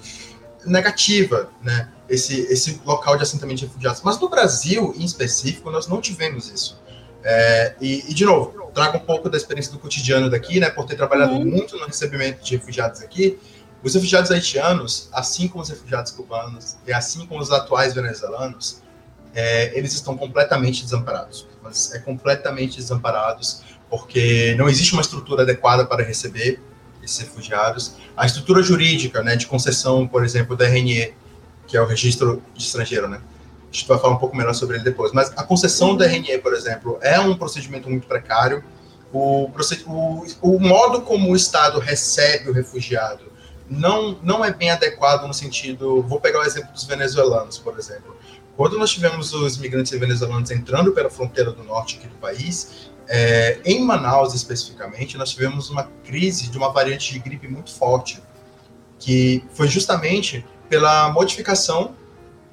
negativa, 0.66 1.50
né? 1.62 1.90
Esse, 2.10 2.42
esse 2.52 2.82
local 2.86 3.16
de 3.16 3.24
assentamento 3.24 3.60
de 3.60 3.66
refugiados. 3.66 4.02
Mas 4.04 4.20
no 4.20 4.28
Brasil, 4.28 4.94
em 4.98 5.06
específico, 5.06 5.72
nós 5.72 5.88
não 5.88 6.02
tivemos 6.02 6.50
isso. 6.50 6.82
É, 7.24 7.76
e, 7.80 8.04
e, 8.10 8.14
de 8.14 8.26
novo, 8.26 8.70
trago 8.74 8.98
um 8.98 9.02
pouco 9.02 9.30
da 9.30 9.38
experiência 9.38 9.72
do 9.72 9.80
cotidiano 9.80 10.30
daqui, 10.30 10.60
né? 10.60 10.70
Por 10.70 10.86
ter 10.86 10.96
trabalhado 10.96 11.34
uhum. 11.34 11.46
muito 11.46 11.78
no 11.78 11.86
recebimento 11.86 12.44
de 12.44 12.58
refugiados 12.58 13.02
aqui. 13.02 13.40
Os 13.84 13.96
refugiados 13.96 14.30
haitianos, 14.30 15.10
assim 15.12 15.48
como 15.48 15.64
os 15.64 15.70
refugiados 15.70 16.12
cubanos 16.12 16.78
e 16.86 16.94
assim 16.94 17.26
como 17.26 17.42
os 17.42 17.52
atuais 17.52 17.94
venezuelanos, 17.94 18.82
é, 19.34 19.76
eles 19.78 19.94
estão 19.94 20.16
completamente 20.16 20.84
desamparados. 20.84 21.48
Mas 21.64 21.94
é 21.94 22.00
completamente 22.00 22.78
desamparados 22.78 23.64
porque 23.90 24.56
não 24.58 24.70
existe 24.70 24.94
uma 24.94 25.02
estrutura 25.02 25.44
adequada 25.44 25.86
para 25.86 26.04
receber 26.04 26.62
esses 27.04 27.20
refugiados. 27.20 27.96
A 28.16 28.26
estrutura 28.26 28.62
jurídica, 28.62 29.24
né, 29.24 29.36
de 29.36 29.48
concessão, 29.48 30.08
por 30.08 30.24
exemplo, 30.24 30.56
da 30.56 30.66
RNE, 30.66 31.14
que 31.68 31.76
é 31.76 31.82
o 31.82 31.86
registro 31.86 32.42
de 32.56 32.64
estrangeiro, 32.64 33.08
né? 33.08 33.20
A 33.70 33.74
gente 33.74 33.88
vai 33.88 33.98
falar 33.98 34.14
um 34.14 34.18
pouco 34.18 34.36
melhor 34.36 34.54
sobre 34.54 34.78
ele 34.78 34.84
depois. 34.84 35.12
Mas 35.12 35.32
a 35.36 35.44
concessão 35.44 35.96
da 35.96 36.06
RNE, 36.06 36.38
por 36.38 36.54
exemplo, 36.54 37.00
é 37.02 37.20
um 37.20 37.36
procedimento 37.36 37.90
muito 37.90 38.06
precário. 38.06 38.64
O, 39.12 39.50
o, 39.88 40.26
o 40.42 40.60
modo 40.60 41.02
como 41.02 41.32
o 41.32 41.36
Estado 41.36 41.80
recebe 41.80 42.50
o 42.50 42.54
refugiado 42.54 43.32
não, 43.72 44.20
não 44.22 44.44
é 44.44 44.52
bem 44.52 44.70
adequado 44.70 45.26
no 45.26 45.34
sentido. 45.34 46.04
Vou 46.04 46.20
pegar 46.20 46.40
o 46.40 46.44
exemplo 46.44 46.72
dos 46.74 46.84
venezuelanos, 46.84 47.58
por 47.58 47.80
exemplo. 47.80 48.18
Quando 48.58 48.78
nós 48.78 48.92
tivemos 48.92 49.34
os 49.34 49.58
imigrantes 49.58 49.98
venezuelanos 49.98 50.52
entrando 50.52 50.92
pela 50.92 51.10
fronteira 51.10 51.52
do 51.52 51.64
norte 51.64 51.98
aqui 51.98 52.08
do 52.08 52.16
país, 52.16 52.92
é, 53.08 53.60
em 53.64 53.84
Manaus 53.84 54.34
especificamente, 54.34 55.18
nós 55.18 55.32
tivemos 55.32 55.70
uma 55.70 55.90
crise 56.04 56.50
de 56.50 56.58
uma 56.58 56.70
variante 56.70 57.14
de 57.14 57.20
gripe 57.20 57.48
muito 57.48 57.74
forte, 57.74 58.22
que 59.00 59.44
foi 59.54 59.68
justamente 59.68 60.46
pela 60.70 61.10
modificação 61.10 61.96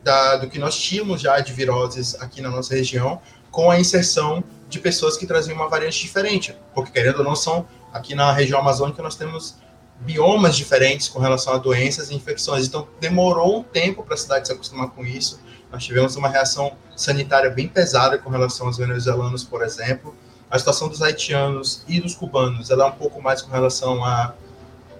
da, 0.03 0.37
do 0.37 0.49
que 0.49 0.59
nós 0.59 0.77
tínhamos 0.79 1.21
já 1.21 1.41
de 1.41 1.53
viroses 1.53 2.15
aqui 2.21 2.41
na 2.41 2.49
nossa 2.49 2.75
região, 2.75 3.21
com 3.51 3.71
a 3.71 3.79
inserção 3.79 4.43
de 4.69 4.79
pessoas 4.79 5.17
que 5.17 5.27
traziam 5.27 5.57
uma 5.57 5.69
variante 5.69 6.01
diferente, 6.01 6.57
porque 6.75 6.93
querendo 6.93 7.19
ou 7.19 7.25
não 7.25 7.35
são 7.35 7.67
aqui 7.93 8.15
na 8.15 8.33
região 8.33 8.61
amazônica 8.61 9.03
nós 9.03 9.17
temos 9.17 9.57
biomas 10.01 10.57
diferentes 10.57 11.09
com 11.09 11.19
relação 11.19 11.55
a 11.55 11.59
doenças 11.59 12.11
e 12.11 12.15
infecções. 12.15 12.67
Então, 12.67 12.89
demorou 13.01 13.61
um 13.61 13.63
tempo 13.63 14.03
para 14.03 14.15
a 14.15 14.17
cidade 14.17 14.47
se 14.47 14.53
acostumar 14.53 14.91
com 14.91 15.05
isso. 15.05 15.41
Nós 15.71 15.85
tivemos 15.85 16.17
uma 16.17 16.29
reação 16.29 16.73
sanitária 16.97 17.51
bem 17.51 17.69
pesada 17.69 18.19
com 18.19 18.31
relação 18.31 18.67
aos 18.67 18.79
venezuelanos, 18.79 19.45
por 19.45 19.63
exemplo. 19.63 20.15
A 20.51 20.59
situação 20.59 20.89
dos 20.89 21.03
haitianos 21.03 21.83
e 21.87 22.01
dos 22.01 22.15
cubanos, 22.15 22.71
ela 22.71 22.85
é 22.85 22.89
um 22.89 22.93
pouco 22.93 23.21
mais 23.21 23.43
com 23.43 23.51
relação 23.51 24.03
a, 24.05 24.33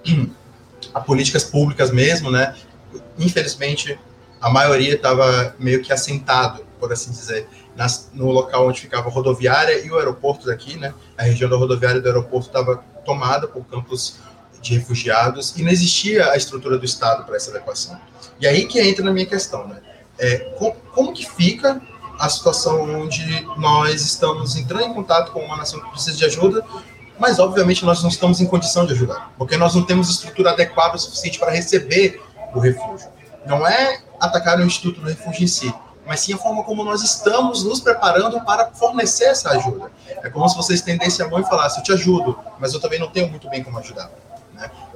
a 0.93 1.01
políticas 1.01 1.45
públicas 1.45 1.91
mesmo, 1.91 2.31
né? 2.31 2.55
Infelizmente, 3.19 3.99
a 4.41 4.51
maioria 4.51 4.95
estava 4.95 5.55
meio 5.59 5.83
que 5.83 5.93
assentado, 5.93 6.67
por 6.79 6.93
assim 6.93 7.11
dizer, 7.11 7.49
nas, 7.75 8.11
no 8.13 8.31
local 8.31 8.69
onde 8.69 8.81
ficava 8.81 9.09
a 9.09 9.13
rodoviária 9.13 9.85
e 9.85 9.91
o 9.91 9.97
aeroporto 9.97 10.47
daqui, 10.47 10.77
né? 10.77 10.93
A 11.17 11.23
região 11.23 11.49
da 11.49 11.57
rodoviária 11.57 11.99
e 11.99 12.03
do 12.03 12.09
aeroporto 12.09 12.49
estava 12.49 12.77
tomada 13.05 13.49
por 13.49 13.65
campos 13.65 14.19
de 14.61 14.79
refugiados 14.79 15.55
e 15.57 15.63
não 15.63 15.71
existia 15.71 16.31
a 16.31 16.37
estrutura 16.37 16.79
do 16.79 16.85
Estado 16.85 17.25
para 17.25 17.37
essa 17.37 17.51
adequação. 17.51 17.99
E 18.41 18.47
aí 18.47 18.67
que 18.67 18.81
entra 18.81 19.05
na 19.05 19.13
minha 19.13 19.27
questão, 19.27 19.67
né? 19.67 19.81
É, 20.19 20.39
com, 20.59 20.73
como 20.93 21.13
que 21.13 21.29
fica 21.29 21.81
a 22.19 22.29
situação 22.29 22.83
onde 23.03 23.47
nós 23.57 24.03
estamos 24.03 24.57
entrando 24.57 24.85
em 24.85 24.95
contato 24.95 25.31
com 25.31 25.41
uma 25.41 25.57
nação 25.57 25.81
que 25.81 25.91
precisa 25.91 26.17
de 26.17 26.25
ajuda, 26.25 26.65
mas 27.19 27.39
obviamente 27.39 27.85
nós 27.85 28.03
não 28.03 28.09
estamos 28.09 28.41
em 28.41 28.47
condição 28.47 28.85
de 28.85 28.93
ajudar, 28.93 29.33
porque 29.39 29.57
nós 29.57 29.75
não 29.75 29.83
temos 29.83 30.11
estrutura 30.11 30.51
adequada 30.51 30.97
o 30.97 30.99
suficiente 30.99 31.39
para 31.39 31.53
receber 31.53 32.21
o 32.55 32.59
refúgio. 32.59 33.09
Não 33.47 33.67
é 33.67 34.01
atacar 34.21 34.59
o 34.59 34.65
Instituto 34.65 35.01
do 35.01 35.09
Refúgio 35.09 35.45
em 35.45 35.47
si, 35.47 35.73
mas 36.07 36.21
sim 36.21 36.33
a 36.33 36.39
forma 36.39 36.65
como 36.65 36.83
nós 36.85 37.03
estamos 37.03 37.65
nos 37.65 37.81
preparando 37.81 38.41
para 38.45 38.71
fornecer 38.73 39.25
essa 39.25 39.51
ajuda. 39.51 39.91
É 40.23 40.31
como 40.31 40.49
se 40.49 40.57
você 40.57 40.75
estendesse 40.75 41.23
a 41.23 41.29
mão 41.29 41.41
e 41.41 41.45
falasse: 41.45 41.79
Eu 41.79 41.85
te 41.85 41.93
ajudo, 41.93 42.39
mas 42.59 42.73
eu 42.73 42.81
também 42.81 42.99
não 42.99 43.09
tenho 43.09 43.29
muito 43.29 43.49
bem 43.49 43.63
como 43.63 43.79
ajudar. 43.79 44.11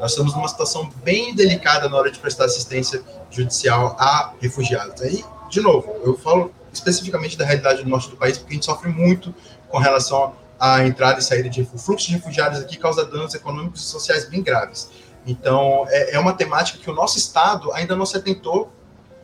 Nós 0.02 0.10
estamos 0.10 0.34
numa 0.34 0.48
situação 0.48 0.90
bem 1.04 1.32
delicada 1.32 1.88
na 1.88 1.96
hora 1.96 2.10
de 2.10 2.18
prestar 2.18 2.46
assistência 2.46 3.00
judicial 3.30 3.94
a 3.96 4.34
refugiados. 4.40 5.00
Aí, 5.00 5.24
de 5.48 5.60
novo, 5.60 5.94
eu 6.02 6.18
falo 6.18 6.52
especificamente 6.72 7.38
da 7.38 7.44
realidade 7.44 7.84
do 7.84 7.88
norte 7.88 8.10
do 8.10 8.16
país, 8.16 8.36
porque 8.36 8.52
a 8.52 8.54
gente 8.56 8.66
sofre 8.66 8.90
muito 8.90 9.32
com 9.68 9.78
relação 9.78 10.34
à 10.58 10.84
entrada 10.84 11.20
e 11.20 11.22
saída 11.22 11.48
de 11.48 11.64
fluxo 11.64 12.08
de 12.08 12.14
refugiados 12.14 12.58
aqui 12.58 12.76
causa 12.78 13.04
danos 13.04 13.32
econômicos 13.32 13.80
e 13.80 13.84
sociais 13.84 14.28
bem 14.28 14.42
graves. 14.42 14.90
Então, 15.24 15.86
é, 15.88 16.16
é 16.16 16.18
uma 16.18 16.32
temática 16.32 16.80
que 16.80 16.90
o 16.90 16.94
nosso 16.94 17.16
Estado 17.16 17.72
ainda 17.72 17.94
não 17.94 18.04
se 18.04 18.16
atentou 18.16 18.72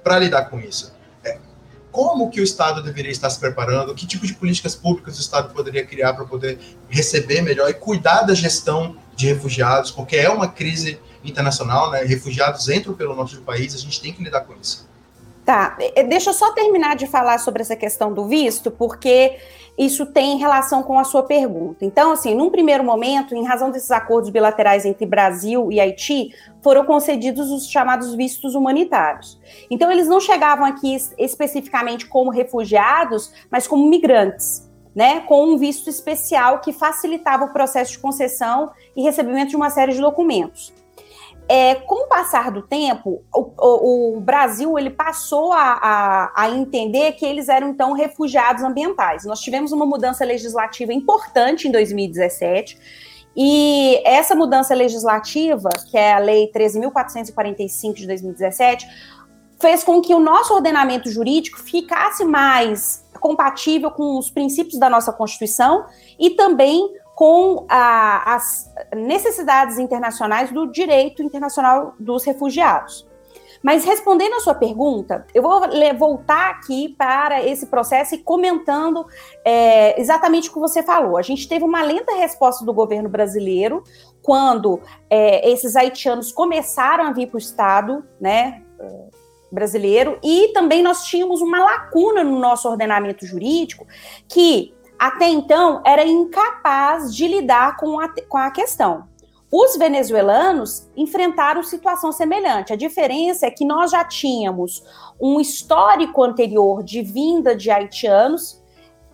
para 0.04 0.16
lidar 0.20 0.44
com 0.44 0.60
isso. 0.60 0.94
É, 1.24 1.40
como 1.90 2.30
que 2.30 2.40
o 2.40 2.44
Estado 2.44 2.84
deveria 2.84 3.10
estar 3.10 3.30
se 3.30 3.40
preparando? 3.40 3.92
Que 3.96 4.06
tipo 4.06 4.24
de 4.24 4.34
políticas 4.34 4.76
públicas 4.76 5.18
o 5.18 5.20
Estado 5.20 5.52
poderia 5.52 5.84
criar 5.84 6.14
para 6.14 6.24
poder 6.24 6.56
receber 6.88 7.42
melhor 7.42 7.68
e 7.68 7.74
cuidar 7.74 8.22
da 8.22 8.32
gestão 8.32 8.96
de 9.18 9.26
refugiados, 9.26 9.90
porque 9.90 10.16
é 10.16 10.30
uma 10.30 10.46
crise 10.46 11.00
internacional, 11.24 11.90
né? 11.90 12.04
Refugiados 12.04 12.68
entram 12.68 12.94
pelo 12.94 13.16
do 13.24 13.42
país, 13.42 13.74
a 13.74 13.78
gente 13.78 14.00
tem 14.00 14.12
que 14.12 14.22
lidar 14.22 14.42
com 14.42 14.54
isso. 14.54 14.88
Tá, 15.44 15.76
deixa 16.08 16.30
eu 16.30 16.34
só 16.34 16.52
terminar 16.52 16.94
de 16.94 17.06
falar 17.06 17.38
sobre 17.38 17.62
essa 17.62 17.74
questão 17.74 18.12
do 18.12 18.26
visto, 18.28 18.70
porque 18.70 19.36
isso 19.76 20.06
tem 20.06 20.38
relação 20.38 20.84
com 20.84 21.00
a 21.00 21.04
sua 21.04 21.24
pergunta. 21.24 21.84
Então, 21.84 22.12
assim, 22.12 22.32
num 22.32 22.48
primeiro 22.48 22.84
momento, 22.84 23.34
em 23.34 23.44
razão 23.44 23.72
desses 23.72 23.90
acordos 23.90 24.30
bilaterais 24.30 24.84
entre 24.84 25.04
Brasil 25.04 25.72
e 25.72 25.80
Haiti, 25.80 26.32
foram 26.62 26.84
concedidos 26.84 27.50
os 27.50 27.68
chamados 27.68 28.14
vistos 28.14 28.54
humanitários. 28.54 29.40
Então, 29.68 29.90
eles 29.90 30.06
não 30.06 30.20
chegavam 30.20 30.64
aqui 30.64 30.96
especificamente 31.18 32.06
como 32.06 32.30
refugiados, 32.30 33.32
mas 33.50 33.66
como 33.66 33.88
migrantes 33.88 34.67
né, 34.98 35.20
com 35.20 35.44
um 35.44 35.56
visto 35.56 35.88
especial 35.88 36.58
que 36.58 36.72
facilitava 36.72 37.44
o 37.44 37.52
processo 37.52 37.92
de 37.92 38.00
concessão 38.00 38.72
e 38.96 39.02
recebimento 39.04 39.50
de 39.50 39.54
uma 39.54 39.70
série 39.70 39.92
de 39.92 40.00
documentos. 40.00 40.74
é, 41.48 41.76
com 41.76 42.04
o 42.04 42.08
passar 42.08 42.50
do 42.50 42.62
tempo, 42.62 43.22
o, 43.32 43.52
o, 43.56 44.16
o 44.16 44.20
Brasil 44.20 44.76
ele 44.76 44.90
passou 44.90 45.52
a, 45.52 45.78
a, 45.80 46.32
a, 46.34 46.50
entender 46.50 47.12
que 47.12 47.24
eles 47.24 47.48
eram 47.48 47.68
então 47.68 47.92
refugiados 47.92 48.64
ambientais. 48.64 49.24
Nós 49.24 49.38
tivemos 49.38 49.70
uma 49.70 49.86
mudança 49.86 50.24
legislativa 50.24 50.92
importante 50.92 51.68
em 51.68 51.70
2017. 51.70 52.76
E 53.36 54.02
essa 54.04 54.34
mudança 54.34 54.74
legislativa, 54.74 55.68
que 55.88 55.96
é 55.96 56.12
a 56.12 56.18
Lei 56.18 56.50
13.445 56.52 57.94
de 57.94 58.06
2017, 58.08 58.84
fez 59.60 59.82
com 59.82 60.00
que 60.00 60.12
o 60.12 60.18
nosso 60.18 60.52
ordenamento 60.52 61.08
jurídico 61.08 61.58
ficasse 61.60 62.24
mais 62.24 63.07
compatível 63.18 63.90
com 63.90 64.18
os 64.18 64.30
princípios 64.30 64.78
da 64.78 64.88
nossa 64.88 65.12
Constituição 65.12 65.86
e 66.18 66.30
também 66.30 66.92
com 67.14 67.66
a, 67.68 68.34
as 68.34 68.72
necessidades 68.94 69.78
internacionais 69.78 70.52
do 70.52 70.66
direito 70.70 71.22
internacional 71.22 71.94
dos 71.98 72.24
refugiados. 72.24 73.08
Mas 73.62 73.84
respondendo 73.84 74.34
a 74.34 74.40
sua 74.40 74.54
pergunta, 74.54 75.26
eu 75.34 75.42
vou 75.42 75.60
voltar 75.98 76.50
aqui 76.50 76.94
para 76.96 77.42
esse 77.42 77.66
processo 77.66 78.14
e 78.14 78.18
comentando 78.18 79.04
é, 79.44 80.00
exatamente 80.00 80.48
o 80.48 80.52
que 80.52 80.58
você 80.58 80.82
falou. 80.82 81.16
A 81.16 81.22
gente 81.22 81.48
teve 81.48 81.64
uma 81.64 81.82
lenta 81.82 82.14
resposta 82.14 82.64
do 82.64 82.72
governo 82.72 83.08
brasileiro 83.08 83.82
quando 84.22 84.80
é, 85.10 85.50
esses 85.50 85.74
haitianos 85.74 86.30
começaram 86.30 87.04
a 87.04 87.12
vir 87.12 87.26
para 87.26 87.36
o 87.36 87.38
Estado, 87.38 88.04
né? 88.20 88.62
Brasileiro 89.50 90.18
e 90.22 90.48
também 90.48 90.82
nós 90.82 91.04
tínhamos 91.04 91.40
uma 91.40 91.58
lacuna 91.58 92.22
no 92.22 92.38
nosso 92.38 92.68
ordenamento 92.68 93.26
jurídico 93.26 93.86
que 94.28 94.74
até 94.98 95.28
então 95.28 95.80
era 95.86 96.04
incapaz 96.04 97.14
de 97.14 97.26
lidar 97.28 97.76
com 97.76 98.00
a, 98.00 98.08
com 98.28 98.36
a 98.36 98.50
questão. 98.50 99.04
Os 99.50 99.76
venezuelanos 99.76 100.90
enfrentaram 100.94 101.62
situação 101.62 102.12
semelhante. 102.12 102.72
A 102.72 102.76
diferença 102.76 103.46
é 103.46 103.50
que 103.50 103.64
nós 103.64 103.92
já 103.92 104.04
tínhamos 104.04 104.84
um 105.20 105.40
histórico 105.40 106.22
anterior 106.22 106.82
de 106.82 107.00
vinda 107.00 107.56
de 107.56 107.70
haitianos 107.70 108.62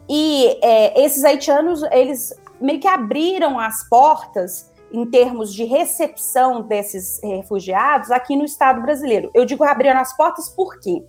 e 0.08 0.58
é, 0.60 1.04
esses 1.04 1.22
haitianos 1.22 1.82
eles 1.84 2.34
meio 2.60 2.80
que 2.80 2.88
abriram 2.88 3.58
as 3.58 3.88
portas 3.88 4.72
em 4.94 5.04
termos 5.04 5.52
de 5.52 5.64
recepção 5.64 6.62
desses 6.62 7.20
refugiados 7.20 8.12
aqui 8.12 8.36
no 8.36 8.44
Estado 8.44 8.80
brasileiro. 8.80 9.28
Eu 9.34 9.44
digo 9.44 9.64
abrindo 9.64 9.96
as 9.96 10.16
portas 10.16 10.48
por 10.48 10.78
quê? 10.78 11.04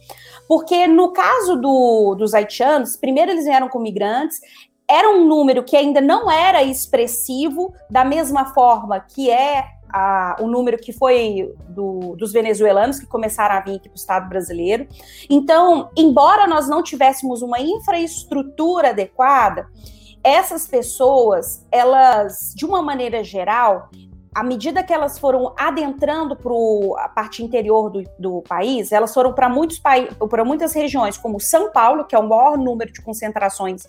Porque 0.48 0.88
no 0.88 1.14
caso 1.14 1.56
do, 1.56 2.16
dos 2.16 2.34
haitianos, 2.34 2.98
primeiro 2.98 3.32
eles 3.32 3.46
vieram 3.46 3.70
com 3.70 3.80
migrantes, 3.80 4.42
era 4.88 5.10
um 5.10 5.28
número 5.28 5.64
que 5.64 5.78
ainda 5.78 6.02
não 6.02 6.30
era 6.30 6.64
expressivo, 6.64 7.74
da 7.88 8.04
mesma 8.04 8.54
forma 8.54 9.00
que 9.00 9.30
é 9.30 9.66
a, 9.88 10.38
o 10.40 10.48
número 10.48 10.78
que 10.80 10.92
foi 10.92 11.54
do, 11.70 12.16
dos 12.16 12.34
venezuelanos 12.34 13.00
que 13.00 13.06
começaram 13.06 13.56
a 13.56 13.60
vir 13.60 13.76
aqui 13.76 13.88
para 13.88 13.96
o 13.96 14.00
Estado 14.00 14.28
brasileiro. 14.28 14.88
Então, 15.30 15.92
embora 15.96 16.48
nós 16.48 16.68
não 16.68 16.82
tivéssemos 16.82 17.44
uma 17.44 17.60
infraestrutura 17.60 18.90
adequada, 18.90 19.68
essas 20.26 20.66
pessoas, 20.66 21.64
elas, 21.72 22.52
de 22.56 22.66
uma 22.66 22.82
maneira 22.82 23.24
geral, 23.24 23.90
à 24.34 24.44
medida 24.44 24.82
que 24.84 24.92
elas 24.92 25.20
foram 25.20 25.54
adentrando 25.56 26.36
para 26.36 27.06
a 27.06 27.08
parte 27.08 27.44
interior 27.44 27.92
do, 27.92 28.04
do 28.18 28.42
país, 28.42 28.92
elas 28.92 29.14
foram 29.14 29.32
para 29.34 29.48
muitos 29.48 29.80
para 29.80 30.44
muitas 30.44 30.74
regiões, 30.74 31.16
como 31.16 31.40
São 31.40 31.72
Paulo, 31.72 32.06
que 32.06 32.16
é 32.16 32.20
o 32.20 32.28
maior 32.28 32.58
número 32.58 32.92
de 32.92 33.04
concentrações 33.04 33.88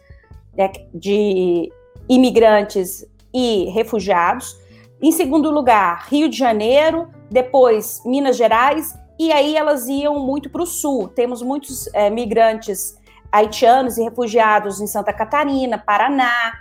né, 0.55 0.71
de 0.93 1.73
imigrantes 2.07 3.07
e 3.33 3.71
refugiados. 3.71 4.55
Em 5.01 5.13
segundo 5.13 5.51
lugar, 5.51 6.07
Rio 6.09 6.29
de 6.29 6.37
Janeiro, 6.37 7.09
depois 7.31 8.03
Minas 8.05 8.37
Gerais, 8.37 8.95
e 9.19 9.33
aí 9.33 9.57
elas 9.57 9.89
iam 9.89 10.19
muito 10.21 10.51
para 10.51 10.63
o 10.63 10.67
sul. 10.67 11.09
Temos 11.09 11.41
muitos 11.41 11.87
é, 11.95 12.11
migrantes 12.11 12.95
haitianos 13.31 13.99
e 13.99 14.03
refugiados 14.03 14.81
em 14.81 14.87
Santa 14.87 15.13
Catarina, 15.13 15.79
Paraná, 15.79 16.53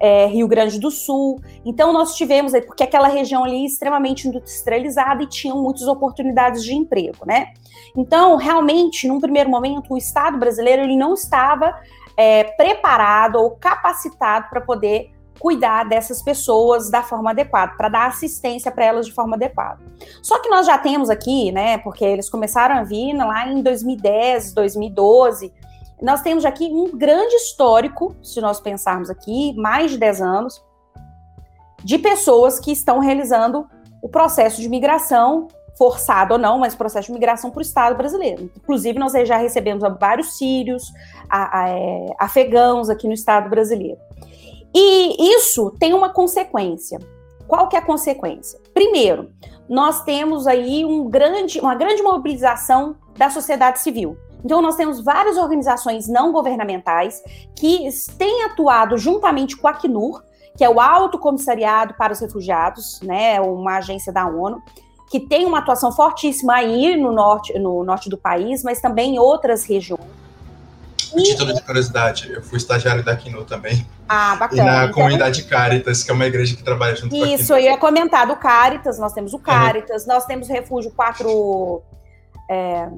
é, 0.00 0.26
Rio 0.26 0.46
Grande 0.48 0.78
do 0.78 0.90
Sul. 0.90 1.40
Então 1.64 1.92
nós 1.92 2.14
tivemos, 2.14 2.52
porque 2.66 2.82
aquela 2.82 3.08
região 3.08 3.44
ali 3.44 3.62
é 3.62 3.66
extremamente 3.66 4.28
industrializada 4.28 5.22
e 5.22 5.26
tinham 5.26 5.62
muitas 5.62 5.86
oportunidades 5.86 6.62
de 6.62 6.74
emprego, 6.74 7.24
né? 7.26 7.52
Então, 7.96 8.36
realmente, 8.36 9.06
num 9.06 9.20
primeiro 9.20 9.48
momento, 9.48 9.94
o 9.94 9.96
Estado 9.96 10.38
brasileiro 10.38 10.82
ele 10.82 10.96
não 10.96 11.14
estava 11.14 11.74
é, 12.16 12.44
preparado 12.44 13.36
ou 13.36 13.52
capacitado 13.52 14.48
para 14.50 14.60
poder 14.60 15.10
cuidar 15.38 15.84
dessas 15.84 16.22
pessoas 16.22 16.90
da 16.90 17.02
forma 17.02 17.30
adequada, 17.30 17.74
para 17.76 17.88
dar 17.88 18.06
assistência 18.06 18.70
para 18.70 18.84
elas 18.84 19.06
de 19.06 19.12
forma 19.12 19.36
adequada. 19.36 19.80
Só 20.22 20.38
que 20.38 20.48
nós 20.48 20.66
já 20.66 20.78
temos 20.78 21.10
aqui, 21.10 21.52
né, 21.52 21.78
porque 21.78 22.04
eles 22.04 22.30
começaram 22.30 22.76
a 22.76 22.82
vir 22.82 23.14
lá 23.14 23.46
em 23.48 23.62
2010, 23.62 24.54
2012, 24.54 25.52
nós 26.02 26.22
temos 26.22 26.44
aqui 26.44 26.66
um 26.66 26.96
grande 26.96 27.34
histórico, 27.36 28.14
se 28.22 28.40
nós 28.40 28.60
pensarmos 28.60 29.10
aqui, 29.10 29.54
mais 29.54 29.92
de 29.92 29.98
10 29.98 30.20
anos, 30.20 30.64
de 31.82 31.98
pessoas 31.98 32.58
que 32.58 32.72
estão 32.72 32.98
realizando 32.98 33.66
o 34.02 34.08
processo 34.08 34.60
de 34.60 34.68
migração, 34.68 35.48
forçado 35.76 36.34
ou 36.34 36.38
não, 36.38 36.58
mas 36.58 36.74
processo 36.74 37.06
de 37.06 37.12
migração 37.12 37.50
para 37.50 37.58
o 37.58 37.62
Estado 37.62 37.96
brasileiro. 37.96 38.50
Inclusive, 38.56 38.98
nós 38.98 39.12
já 39.26 39.36
recebemos 39.36 39.82
vários 39.98 40.36
sírios, 40.36 40.92
a, 41.28 41.60
a, 41.60 41.68
é, 41.68 42.06
afegãos 42.18 42.88
aqui 42.88 43.06
no 43.06 43.12
Estado 43.12 43.48
brasileiro. 43.48 43.98
E 44.74 45.34
isso 45.34 45.70
tem 45.78 45.94
uma 45.94 46.08
consequência. 46.10 46.98
Qual 47.46 47.68
que 47.68 47.76
é 47.76 47.78
a 47.78 47.84
consequência? 47.84 48.58
Primeiro, 48.72 49.30
nós 49.68 50.02
temos 50.02 50.46
aí 50.46 50.84
um 50.84 51.08
grande, 51.08 51.60
uma 51.60 51.74
grande 51.74 52.02
mobilização 52.02 52.96
da 53.16 53.30
sociedade 53.30 53.80
civil. 53.80 54.16
Então, 54.44 54.60
nós 54.60 54.76
temos 54.76 55.02
várias 55.02 55.36
organizações 55.36 56.06
não 56.06 56.30
governamentais 56.30 57.22
que 57.56 57.88
têm 58.18 58.44
atuado 58.44 58.98
juntamente 58.98 59.56
com 59.56 59.66
a 59.66 59.70
Acnur, 59.70 60.22
que 60.56 60.62
é 60.62 60.68
o 60.68 60.78
Alto 60.78 61.18
Comissariado 61.18 61.94
para 61.94 62.12
os 62.12 62.20
Refugiados, 62.20 63.00
né, 63.02 63.40
uma 63.40 63.78
agência 63.78 64.12
da 64.12 64.26
ONU, 64.26 64.62
que 65.10 65.20
tem 65.20 65.46
uma 65.46 65.58
atuação 65.58 65.90
fortíssima 65.92 66.54
aí 66.54 66.96
no 66.96 67.12
norte, 67.12 67.58
no 67.58 67.84
norte 67.84 68.08
do 68.08 68.18
país, 68.18 68.62
mas 68.62 68.80
também 68.80 69.14
em 69.14 69.18
outras 69.18 69.64
regiões. 69.64 70.04
A 71.12 71.22
título 71.22 71.54
de 71.54 71.62
curiosidade, 71.62 72.32
eu 72.32 72.42
fui 72.42 72.58
estagiário 72.58 73.04
da 73.04 73.12
Acnur 73.12 73.44
também. 73.44 73.86
Ah, 74.08 74.34
bacana. 74.34 74.62
E 74.62 74.64
na 74.64 74.82
então... 74.84 74.94
comunidade 74.94 75.44
Caritas, 75.44 76.02
que 76.02 76.10
é 76.10 76.14
uma 76.14 76.26
igreja 76.26 76.56
que 76.56 76.62
trabalha 76.62 76.96
junto 76.96 77.14
Isso, 77.14 77.24
com 77.24 77.34
Isso, 77.34 77.52
eu 77.52 77.58
ia 77.58 77.78
comentar 77.78 78.26
do 78.26 78.34
Caritas, 78.36 78.98
nós 78.98 79.12
temos 79.12 79.32
o 79.32 79.38
Caritas, 79.38 80.02
uhum. 80.02 80.14
nós 80.14 80.26
temos 80.26 80.48
o 80.48 80.52
Refúgio 80.52 80.90
4... 80.90 81.82
É, 82.50 82.88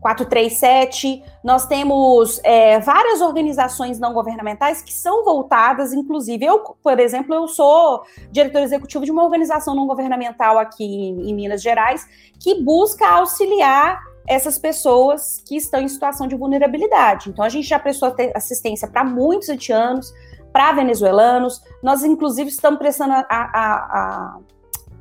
437. 0.00 1.22
Nós 1.44 1.66
temos 1.66 2.40
é, 2.42 2.80
várias 2.80 3.20
organizações 3.20 3.98
não 3.98 4.12
governamentais 4.12 4.82
que 4.82 4.92
são 4.92 5.24
voltadas, 5.24 5.92
inclusive, 5.92 6.44
eu, 6.44 6.58
por 6.82 6.98
exemplo, 6.98 7.34
eu 7.34 7.46
sou 7.46 8.02
diretor 8.30 8.60
executivo 8.60 9.04
de 9.04 9.10
uma 9.10 9.24
organização 9.24 9.74
não 9.74 9.86
governamental 9.86 10.58
aqui 10.58 10.84
em, 10.84 11.30
em 11.30 11.34
Minas 11.34 11.62
Gerais 11.62 12.06
que 12.38 12.62
busca 12.62 13.06
auxiliar 13.06 14.00
essas 14.26 14.58
pessoas 14.58 15.42
que 15.46 15.56
estão 15.56 15.80
em 15.80 15.88
situação 15.88 16.26
de 16.26 16.36
vulnerabilidade. 16.36 17.28
Então, 17.28 17.44
a 17.44 17.48
gente 17.48 17.66
já 17.66 17.78
prestou 17.78 18.14
assistência 18.34 18.86
para 18.86 19.02
muitos 19.02 19.50
haitianos, 19.50 20.12
para 20.52 20.72
venezuelanos, 20.72 21.60
nós, 21.82 22.04
inclusive, 22.04 22.48
estamos 22.48 22.78
prestando 22.78 23.12
a, 23.12 23.26
a, 23.28 24.36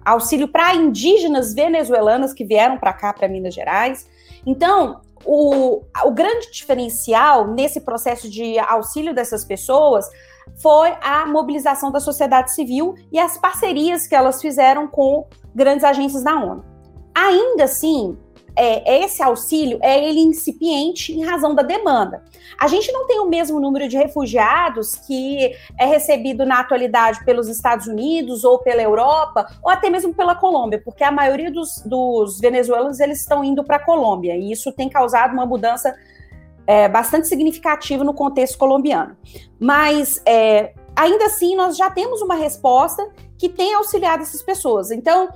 a 0.05 0.13
auxílio 0.13 0.47
para 0.47 0.73
indígenas 0.75 1.53
venezuelanas 1.53 2.33
que 2.33 2.43
vieram 2.43 2.77
para 2.77 2.93
cá, 2.93 3.13
para 3.13 3.27
Minas 3.27 3.53
Gerais. 3.53 4.07
Então, 4.45 5.01
o, 5.25 5.83
o 6.05 6.11
grande 6.11 6.51
diferencial 6.51 7.47
nesse 7.47 7.81
processo 7.81 8.29
de 8.29 8.57
auxílio 8.59 9.13
dessas 9.13 9.43
pessoas 9.43 10.09
foi 10.61 10.95
a 11.01 11.25
mobilização 11.25 11.91
da 11.91 11.99
sociedade 11.99 12.53
civil 12.53 12.95
e 13.11 13.19
as 13.19 13.37
parcerias 13.37 14.07
que 14.07 14.15
elas 14.15 14.41
fizeram 14.41 14.87
com 14.87 15.27
grandes 15.53 15.83
agências 15.83 16.23
da 16.23 16.35
ONU. 16.35 16.63
Ainda 17.13 17.65
assim, 17.65 18.17
é, 18.59 19.03
esse 19.05 19.23
auxílio 19.23 19.79
é 19.81 20.03
ele 20.03 20.19
incipiente 20.19 21.13
em 21.13 21.23
razão 21.23 21.55
da 21.55 21.63
demanda. 21.63 22.21
A 22.59 22.67
gente 22.67 22.91
não 22.91 23.07
tem 23.07 23.19
o 23.19 23.29
mesmo 23.29 23.57
número 23.57 23.87
de 23.87 23.95
refugiados 23.95 24.95
que 24.95 25.55
é 25.79 25.85
recebido 25.85 26.45
na 26.45 26.59
atualidade 26.59 27.23
pelos 27.23 27.47
Estados 27.47 27.87
Unidos 27.87 28.43
ou 28.43 28.59
pela 28.59 28.81
Europa 28.81 29.47
ou 29.63 29.71
até 29.71 29.89
mesmo 29.89 30.13
pela 30.13 30.35
Colômbia, 30.35 30.81
porque 30.83 31.05
a 31.05 31.11
maioria 31.11 31.49
dos, 31.49 31.81
dos 31.85 32.41
venezuelanos 32.41 32.99
eles 32.99 33.21
estão 33.21 33.45
indo 33.45 33.63
para 33.63 33.77
a 33.77 33.85
Colômbia 33.85 34.35
e 34.35 34.51
isso 34.51 34.73
tem 34.73 34.89
causado 34.89 35.31
uma 35.31 35.45
mudança 35.45 35.95
é, 36.67 36.89
bastante 36.89 37.29
significativa 37.29 38.03
no 38.03 38.13
contexto 38.13 38.57
colombiano. 38.57 39.15
Mas 39.57 40.21
é, 40.25 40.73
ainda 40.93 41.27
assim 41.27 41.55
nós 41.55 41.77
já 41.77 41.89
temos 41.89 42.21
uma 42.21 42.35
resposta 42.35 43.09
que 43.37 43.47
tem 43.47 43.73
auxiliado 43.73 44.21
essas 44.21 44.43
pessoas. 44.43 44.91
Então 44.91 45.29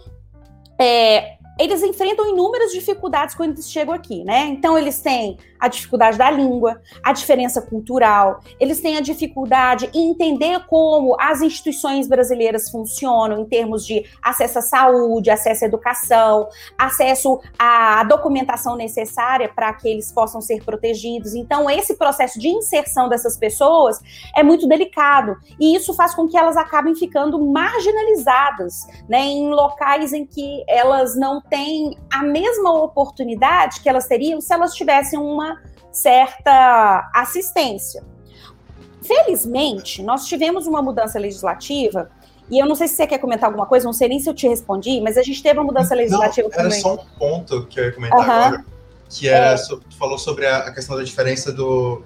é, 0.78 1.38
eles 1.60 1.84
enfrentam 1.84 2.30
inúmeras 2.30 2.72
dificuldades 2.72 3.36
quando 3.36 3.52
eles 3.52 3.70
chegam 3.70 3.94
aqui, 3.94 4.24
né? 4.24 4.48
Então, 4.48 4.78
eles 4.78 5.00
têm 5.02 5.38
a 5.64 5.70
dificuldade 5.70 6.18
da 6.18 6.30
língua, 6.30 6.82
a 7.02 7.14
diferença 7.14 7.62
cultural, 7.62 8.42
eles 8.60 8.82
têm 8.82 8.98
a 8.98 9.02
dificuldade 9.02 9.90
em 9.94 10.10
entender 10.10 10.60
como 10.68 11.16
as 11.18 11.42
instituições 11.42 12.06
brasileiras 12.06 12.70
funcionam 12.70 13.40
em 13.40 13.46
termos 13.46 13.86
de 13.86 14.06
acesso 14.22 14.60
à 14.60 14.62
saúde, 14.62 15.30
acesso 15.30 15.64
à 15.64 15.68
educação, 15.68 16.50
acesso 16.78 17.40
à 17.58 18.04
documentação 18.04 18.76
necessária 18.76 19.48
para 19.48 19.72
que 19.72 19.88
eles 19.88 20.12
possam 20.12 20.42
ser 20.42 20.62
protegidos. 20.66 21.34
Então, 21.34 21.70
esse 21.70 21.96
processo 21.96 22.38
de 22.38 22.50
inserção 22.50 23.08
dessas 23.08 23.38
pessoas 23.38 24.02
é 24.36 24.44
muito 24.44 24.68
delicado 24.68 25.38
e 25.58 25.78
isso 25.78 25.94
faz 25.94 26.14
com 26.14 26.28
que 26.28 26.38
elas 26.38 26.58
acabem 26.58 26.94
ficando 26.94 27.40
marginalizadas, 27.40 28.86
né, 29.08 29.22
em 29.22 29.50
locais 29.50 30.12
em 30.12 30.26
que 30.26 30.62
elas 30.68 31.16
não 31.16 31.42
têm 31.42 31.98
a 32.12 32.22
mesma 32.22 32.74
oportunidade 32.84 33.80
que 33.80 33.88
elas 33.88 34.08
teriam 34.08 34.42
se 34.42 34.54
elas 34.54 34.74
tivessem 34.74 35.18
uma 35.18 35.53
certa 35.94 37.10
assistência. 37.14 38.04
Felizmente, 39.02 40.02
nós 40.02 40.26
tivemos 40.26 40.66
uma 40.66 40.82
mudança 40.82 41.20
legislativa, 41.20 42.10
e 42.50 42.60
eu 42.60 42.66
não 42.66 42.76
sei 42.76 42.88
se 42.88 42.96
você 42.96 43.08
quer 43.08 43.20
comentar 43.20 43.48
alguma 43.48 43.66
coisa, 43.66 43.86
não 43.86 43.94
sei 43.94 44.10
nem 44.10 44.20
se 44.20 44.30
eu 44.30 44.34
te 44.34 44.48
respondi, 44.48 45.00
mas 45.02 45.18
a 45.18 45.24
gente 45.24 45.42
teve 45.42 45.60
uma 45.60 45.66
mudança 45.66 45.94
legislativa 45.94 46.50
não, 46.50 46.54
era 46.54 46.64
também. 46.64 46.82
só 46.82 46.94
um 46.96 47.06
ponto 47.18 47.66
que 47.68 47.80
eu 47.80 47.86
ia 47.86 47.92
comentar 47.94 48.20
uhum. 48.20 48.32
agora, 48.32 48.66
que 49.10 49.28
era, 49.28 49.54
é. 49.54 49.58
tu 49.58 49.82
falou 49.98 50.18
sobre 50.18 50.48
a, 50.48 50.72
questão 50.72 50.98
da 50.98 51.04
diferença 51.04 51.52
do, 51.52 52.02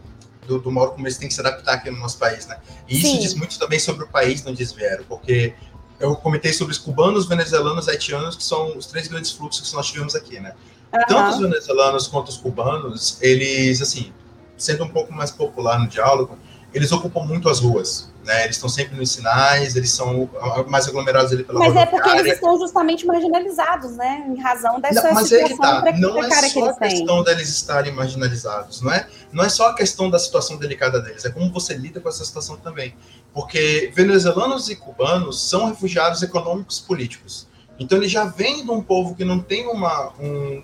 do, 0.45 0.59
do 0.59 0.71
modo 0.71 0.91
como 0.91 1.05
eles 1.05 1.17
têm 1.17 1.27
que 1.27 1.33
se 1.33 1.39
adaptar 1.39 1.75
aqui 1.75 1.89
no 1.89 1.97
nosso 1.97 2.17
país, 2.17 2.45
né? 2.45 2.57
E 2.87 2.97
isso 2.97 3.07
Sim. 3.07 3.19
diz 3.19 3.33
muito 3.33 3.57
também 3.57 3.79
sobre 3.79 4.03
o 4.03 4.07
país 4.07 4.41
de 4.41 4.49
onde 4.49 4.61
eles 4.61 4.73
vieram, 4.73 5.03
porque 5.05 5.53
eu 5.99 6.15
comentei 6.15 6.53
sobre 6.53 6.73
os 6.73 6.77
cubanos, 6.77 7.27
venezuelanos, 7.27 7.87
haitianos, 7.87 8.35
que 8.35 8.43
são 8.43 8.77
os 8.77 8.85
três 8.85 9.07
grandes 9.07 9.31
fluxos 9.31 9.69
que 9.69 9.75
nós 9.75 9.87
tivemos 9.87 10.15
aqui, 10.15 10.39
né? 10.39 10.53
Uhum. 10.93 11.01
Tanto 11.07 11.29
os 11.29 11.39
venezuelanos 11.39 12.07
quanto 12.07 12.29
os 12.29 12.37
cubanos, 12.37 13.17
eles, 13.21 13.81
assim, 13.81 14.13
sendo 14.57 14.83
um 14.83 14.89
pouco 14.89 15.13
mais 15.13 15.31
popular 15.31 15.79
no 15.79 15.87
diálogo, 15.87 16.37
eles 16.73 16.91
ocupam 16.91 17.21
muito 17.21 17.49
as 17.49 17.59
ruas, 17.59 18.11
né? 18.25 18.43
Eles 18.43 18.57
estão 18.57 18.69
sempre 18.69 18.95
nos 18.97 19.11
sinais, 19.11 19.75
eles 19.75 19.91
são 19.91 20.29
mais 20.67 20.87
aglomerados 20.87 21.31
ali 21.31 21.43
pela 21.43 21.59
Mas 21.59 21.75
é 21.75 21.85
porque 21.85 22.09
eles 22.09 22.33
estão 22.33 22.57
justamente 22.59 23.05
marginalizados, 23.05 23.95
né? 23.95 24.25
Em 24.27 24.39
razão 24.39 24.79
dessa 24.79 25.07
não, 25.07 25.13
mas 25.13 25.27
situação 25.27 25.57
tá. 25.57 25.91
não 25.93 26.23
é 26.23 26.29
só 26.29 26.69
a 26.69 26.73
questão 26.75 27.23
deles 27.23 27.49
estarem 27.49 27.93
marginalizados, 27.93 28.81
não 28.81 28.91
é? 28.91 29.07
Não 29.31 29.43
é 29.43 29.49
só 29.49 29.69
a 29.69 29.75
questão 29.75 30.09
da 30.09 30.19
situação 30.19 30.57
delicada 30.57 31.01
deles, 31.01 31.25
é 31.25 31.29
como 31.29 31.51
você 31.51 31.73
lida 31.73 31.99
com 31.99 32.09
essa 32.09 32.23
situação 32.23 32.57
também. 32.57 32.95
Porque 33.33 33.91
venezuelanos 33.95 34.69
e 34.69 34.75
cubanos 34.75 35.49
são 35.49 35.67
refugiados 35.67 36.21
econômicos 36.21 36.79
políticos. 36.79 37.47
Então 37.79 37.97
eles 37.97 38.11
já 38.11 38.25
vêm 38.25 38.65
de 38.65 38.71
um 38.71 38.81
povo 38.81 39.15
que 39.15 39.23
não 39.23 39.39
tem 39.39 39.67
uma, 39.67 40.11
um, 40.19 40.63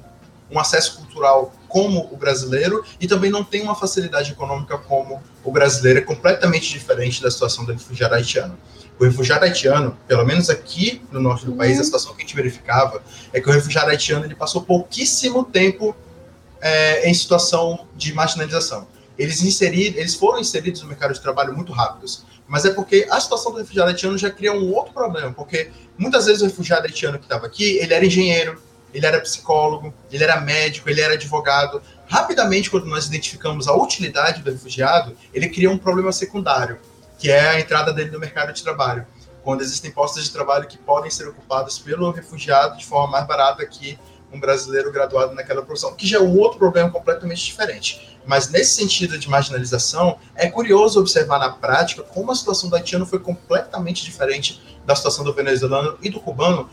um 0.54 0.60
acesso 0.60 0.98
cultural 0.98 1.54
como 1.68 2.08
o 2.12 2.16
brasileiro 2.16 2.84
e 3.02 3.08
também 3.08 3.32
não 3.32 3.44
tem 3.44 3.63
uma 3.63 3.76
facilidade 3.76 4.32
econômica 4.32 4.78
como 4.78 5.22
o 5.44 5.52
brasileiro, 5.52 6.00
é 6.00 6.02
completamente 6.02 6.70
diferente 6.70 7.22
da 7.22 7.32
situação 7.32 7.66
do 7.66 7.74
refugiado 7.74 8.13
haitiano. 8.13 8.58
O 9.00 9.04
refugiado 9.04 9.44
haitiano, 9.44 9.98
pelo 10.08 10.24
menos 10.24 10.50
aqui 10.50 11.02
no 11.12 11.20
norte 11.20 11.46
do 11.46 11.52
uhum. 11.52 11.58
país, 11.58 11.80
a 11.80 11.84
situação 11.84 12.13
que 12.13 12.22
a 12.22 12.26
gente 12.26 12.36
verificava 12.36 13.02
é 13.34 13.42
que 13.42 13.50
o 13.50 13.52
refugiado 13.52 13.89
haitiano 13.89 14.24
ele 14.24 14.36
passou 14.36 14.62
pouquíssimo 14.62 15.44
tempo 15.44 15.96
é, 16.62 17.10
em 17.10 17.13
situação 17.13 17.88
de 17.96 18.13
marginalização. 18.13 18.88
Eles, 19.18 19.42
inseriram, 19.42 19.98
eles 19.98 20.16
foram 20.16 20.39
inseridos 20.39 20.82
no 20.82 20.88
mercado 20.88 21.13
de 21.13 21.22
trabalho 21.22 21.54
muito 21.56 21.72
rápidos, 21.72 22.24
mas 22.48 22.66
é 22.66 22.72
porque 22.72 23.08
a 23.10 23.20
situação 23.20 23.52
do 23.52 23.58
refugiado 23.58 23.89
haitiano 23.89 24.18
já 24.18 24.30
cria 24.30 24.54
um 24.54 24.72
outro 24.72 24.94
problema, 24.94 25.34
porque 25.34 25.72
muitas 25.98 26.26
vezes 26.26 26.42
o 26.42 26.46
refugiado 26.46 26.86
haitiano 26.86 27.18
que 27.18 27.26
estava 27.26 27.48
aqui, 27.48 27.78
ele 27.78 27.94
era 27.94 28.06
engenheiro, 28.06 28.62
ele 28.93 29.06
era 29.06 29.19
psicólogo, 29.19 29.93
ele 30.12 30.23
era 30.23 30.39
médico, 30.39 30.89
ele 30.89 31.01
era 31.01 31.13
advogado. 31.13 31.82
Rapidamente, 32.08 32.69
quando 32.69 32.86
nós 32.86 33.08
identificamos 33.08 33.67
a 33.67 33.73
utilidade 33.73 34.41
do 34.41 34.51
refugiado, 34.51 35.15
ele 35.34 35.49
cria 35.49 35.69
um 35.69 35.77
problema 35.77 36.12
secundário, 36.12 36.77
que 37.17 37.32
é 37.32 37.49
a 37.49 37.60
entrada 37.60 37.91
dele 37.91 38.12
no 38.12 38.19
mercado 38.19 38.53
de 38.53 38.62
trabalho. 38.62 39.06
Quando 39.43 39.62
existem 39.62 39.91
postos 39.91 40.23
de 40.23 40.32
trabalho 40.32 40.67
que 40.67 40.77
podem 40.77 41.12
ser 41.12 41.27
ocupados 41.27 41.79
pelo 41.79 42.12
refugiado 42.12 42.77
de 42.77 42.86
forma 42.86 43.12
mais 43.12 43.27
barata 43.27 43.65
que 43.65 43.97
um 44.32 44.39
brasileiro 44.39 44.91
graduado 44.91 45.36
naquela 45.36 45.62
profissão, 45.62 45.93
que 45.93 46.08
já 46.08 46.17
é 46.17 46.21
um 46.21 46.38
outro 46.38 46.58
problema 46.58 46.89
completamente 46.89 47.45
diferente. 47.45 48.17
Mas 48.25 48.49
nesse 48.49 48.73
sentido 48.75 49.17
de 49.17 49.29
marginalização, 49.29 50.17
é 50.36 50.49
curioso 50.49 50.99
observar 50.99 51.39
na 51.39 51.49
prática 51.49 52.01
como 52.01 52.32
a 52.32 52.36
situação 52.36 52.69
do 52.69 52.75
haitiano 52.75 53.06
foi 53.06 53.19
completamente 53.19 54.03
diferente 54.03 54.62
da 54.86 54.95
situação 54.95 55.23
do 55.23 55.34
venezuelano 55.34 55.97
e 56.01 56.10
do 56.10 56.19
cubano, 56.19 56.69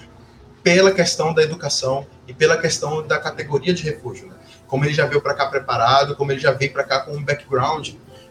pela 0.62 0.92
questão 0.92 1.32
da 1.32 1.42
educação 1.42 2.06
e 2.26 2.34
pela 2.34 2.56
questão 2.56 3.06
da 3.06 3.18
categoria 3.18 3.72
de 3.72 3.82
refúgio. 3.82 4.28
Né? 4.28 4.34
Como 4.66 4.84
ele 4.84 4.94
já 4.94 5.06
veio 5.06 5.20
para 5.20 5.34
cá 5.34 5.46
preparado, 5.46 6.16
como 6.16 6.32
ele 6.32 6.40
já 6.40 6.52
veio 6.52 6.72
para 6.72 6.84
cá 6.84 7.00
com 7.00 7.12
um 7.12 7.24
background 7.24 7.90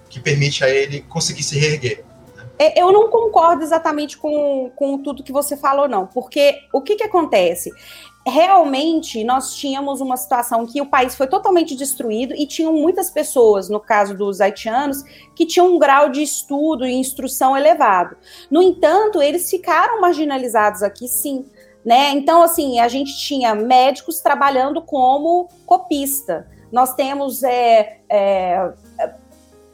que 0.10 0.20
permite 0.20 0.64
a 0.64 0.70
ele 0.70 1.02
conseguir 1.02 1.44
se 1.44 1.58
reerguer. 1.58 2.04
Né? 2.36 2.44
É, 2.58 2.82
eu 2.82 2.92
não 2.92 3.10
concordo 3.10 3.64
exatamente 3.64 4.18
com, 4.18 4.72
com 4.76 4.98
tudo 5.02 5.24
que 5.24 5.32
você 5.32 5.58
falou, 5.58 5.88
não, 5.88 6.08
porque 6.08 6.62
o 6.74 6.82
que, 6.82 6.96
que 6.96 7.04
acontece? 7.04 7.72
Realmente, 8.28 9.24
nós 9.24 9.56
tínhamos 9.56 10.02
uma 10.02 10.18
situação 10.18 10.68
que 10.68 10.82
o 10.82 10.86
país 10.86 11.16
foi 11.16 11.26
totalmente 11.26 11.76
destruído 11.76 12.36
e 12.36 12.46
tinham 12.46 12.74
muitas 12.74 13.10
pessoas, 13.10 13.70
no 13.70 13.80
caso 13.80 14.16
dos 14.16 14.40
haitianos, 14.40 15.04
que 15.36 15.46
tinham 15.46 15.74
um 15.74 15.80
grau 15.80 16.10
de 16.10 16.22
estudo 16.22 16.86
e 16.86 16.94
instrução 16.94 17.58
elevado. 17.58 18.16
No 18.52 18.62
entanto, 18.62 19.22
eles 19.22 19.50
ficaram 19.50 20.00
marginalizados 20.00 20.84
aqui, 20.84 21.08
sim 21.08 21.46
né? 21.90 22.12
Então, 22.12 22.44
assim, 22.44 22.80
a 22.80 22.88
gente 22.88 23.18
tinha 23.18 23.56
médicos 23.56 24.20
trabalhando 24.20 24.80
como 24.80 25.50
copista. 25.66 26.48
Nós 26.72 26.94
temos 26.94 27.42
é, 27.42 28.02
é, 28.08 28.72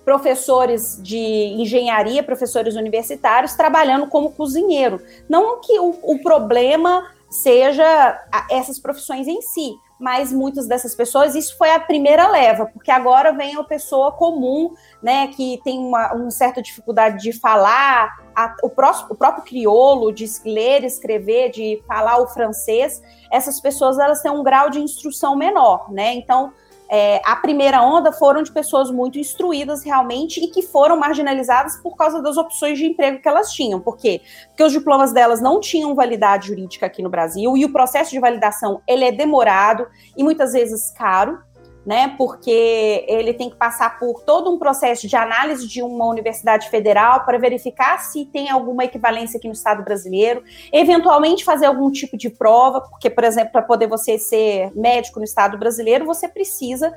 professores 0.05 0.97
de 1.03 1.17
engenharia, 1.17 2.23
professores 2.23 2.75
universitários 2.77 3.55
trabalhando 3.55 4.07
como 4.07 4.31
cozinheiro. 4.31 5.01
Não 5.27 5.59
que 5.59 5.77
o, 5.77 5.89
o 6.03 6.19
problema 6.19 7.05
seja 7.29 8.25
essas 8.49 8.79
profissões 8.79 9.27
em 9.27 9.41
si, 9.41 9.75
mas 9.99 10.31
muitas 10.31 10.67
dessas 10.67 10.93
pessoas, 10.93 11.35
isso 11.35 11.57
foi 11.57 11.71
a 11.71 11.79
primeira 11.79 12.27
leva, 12.27 12.65
porque 12.65 12.91
agora 12.91 13.31
vem 13.31 13.55
a 13.55 13.63
pessoa 13.63 14.11
comum, 14.11 14.73
né, 15.01 15.27
que 15.27 15.59
tem 15.63 15.79
uma, 15.79 16.13
uma 16.13 16.31
certa 16.31 16.61
dificuldade 16.61 17.21
de 17.23 17.31
falar, 17.31 18.13
a, 18.35 18.55
o, 18.61 18.69
próximo, 18.69 19.09
o 19.11 19.15
próprio 19.15 19.43
crioulo, 19.43 20.11
de 20.11 20.25
ler, 20.43 20.83
escrever, 20.83 21.49
de 21.51 21.81
falar 21.87 22.17
o 22.17 22.27
francês, 22.27 23.01
essas 23.31 23.59
pessoas, 23.59 23.97
elas 23.97 24.21
têm 24.21 24.31
um 24.31 24.43
grau 24.43 24.69
de 24.69 24.79
instrução 24.79 25.35
menor, 25.35 25.91
né, 25.91 26.13
então 26.13 26.51
é, 26.89 27.21
a 27.25 27.35
primeira 27.35 27.81
onda 27.81 28.11
foram 28.11 28.43
de 28.43 28.51
pessoas 28.51 28.91
muito 28.91 29.17
instruídas 29.17 29.83
realmente 29.83 30.39
e 30.43 30.47
que 30.47 30.61
foram 30.61 30.97
marginalizadas 30.97 31.77
por 31.77 31.95
causa 31.95 32.21
das 32.21 32.37
opções 32.37 32.77
de 32.77 32.85
emprego 32.85 33.21
que 33.21 33.27
elas 33.27 33.51
tinham. 33.51 33.79
Por 33.79 33.97
quê? 33.97 34.21
Porque 34.49 34.63
os 34.63 34.71
diplomas 34.71 35.11
delas 35.11 35.41
não 35.41 35.59
tinham 35.59 35.95
validade 35.95 36.47
jurídica 36.47 36.85
aqui 36.85 37.01
no 37.01 37.09
Brasil 37.09 37.57
e 37.57 37.65
o 37.65 37.71
processo 37.71 38.11
de 38.11 38.19
validação 38.19 38.81
ele 38.87 39.05
é 39.05 39.11
demorado 39.11 39.87
e 40.15 40.23
muitas 40.23 40.53
vezes 40.53 40.91
caro 40.91 41.39
né? 41.85 42.15
Porque 42.17 43.05
ele 43.07 43.33
tem 43.33 43.49
que 43.49 43.55
passar 43.55 43.99
por 43.99 44.23
todo 44.23 44.51
um 44.51 44.57
processo 44.57 45.07
de 45.07 45.15
análise 45.15 45.67
de 45.67 45.83
uma 45.83 46.07
universidade 46.07 46.69
federal 46.69 47.23
para 47.23 47.37
verificar 47.37 47.99
se 47.99 48.25
tem 48.25 48.49
alguma 48.49 48.85
equivalência 48.85 49.37
aqui 49.37 49.47
no 49.47 49.53
Estado 49.53 49.83
brasileiro, 49.83 50.43
eventualmente 50.73 51.45
fazer 51.45 51.67
algum 51.67 51.91
tipo 51.91 52.17
de 52.17 52.29
prova, 52.29 52.81
porque, 52.81 53.09
por 53.09 53.23
exemplo, 53.23 53.51
para 53.51 53.61
poder 53.61 53.87
você 53.87 54.17
ser 54.17 54.71
médico 54.75 55.19
no 55.19 55.25
Estado 55.25 55.57
brasileiro, 55.57 56.05
você 56.05 56.27
precisa, 56.27 56.91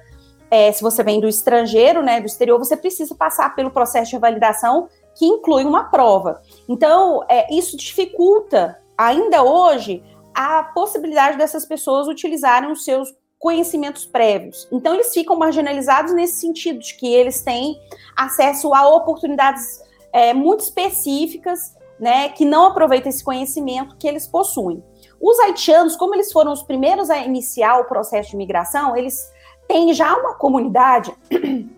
é, 0.50 0.72
se 0.72 0.82
você 0.82 1.02
vem 1.02 1.20
do 1.20 1.28
estrangeiro, 1.28 2.02
né, 2.02 2.20
do 2.20 2.26
exterior, 2.26 2.58
você 2.58 2.76
precisa 2.76 3.14
passar 3.14 3.54
pelo 3.54 3.70
processo 3.70 4.10
de 4.12 4.18
validação 4.18 4.88
que 5.14 5.26
inclui 5.26 5.64
uma 5.64 5.84
prova. 5.84 6.40
Então, 6.68 7.24
é, 7.28 7.52
isso 7.54 7.76
dificulta 7.76 8.78
ainda 8.96 9.42
hoje 9.42 10.02
a 10.34 10.62
possibilidade 10.62 11.36
dessas 11.36 11.66
pessoas 11.66 12.06
utilizarem 12.06 12.70
os 12.70 12.84
seus 12.84 13.12
conhecimentos 13.38 14.04
prévios. 14.04 14.68
Então, 14.72 14.94
eles 14.94 15.12
ficam 15.12 15.36
marginalizados 15.36 16.12
nesse 16.12 16.40
sentido, 16.40 16.80
de 16.80 16.94
que 16.96 17.06
eles 17.06 17.40
têm 17.40 17.80
acesso 18.16 18.74
a 18.74 18.88
oportunidades 18.88 19.80
é, 20.12 20.34
muito 20.34 20.60
específicas, 20.60 21.76
né, 21.98 22.28
que 22.28 22.44
não 22.44 22.66
aproveitam 22.66 23.10
esse 23.10 23.22
conhecimento 23.22 23.96
que 23.96 24.06
eles 24.06 24.26
possuem. 24.26 24.82
Os 25.20 25.38
haitianos, 25.40 25.96
como 25.96 26.14
eles 26.14 26.32
foram 26.32 26.52
os 26.52 26.62
primeiros 26.62 27.10
a 27.10 27.18
iniciar 27.18 27.78
o 27.80 27.84
processo 27.84 28.30
de 28.30 28.36
migração, 28.36 28.96
eles 28.96 29.20
têm 29.66 29.92
já 29.92 30.16
uma 30.16 30.34
comunidade 30.34 31.12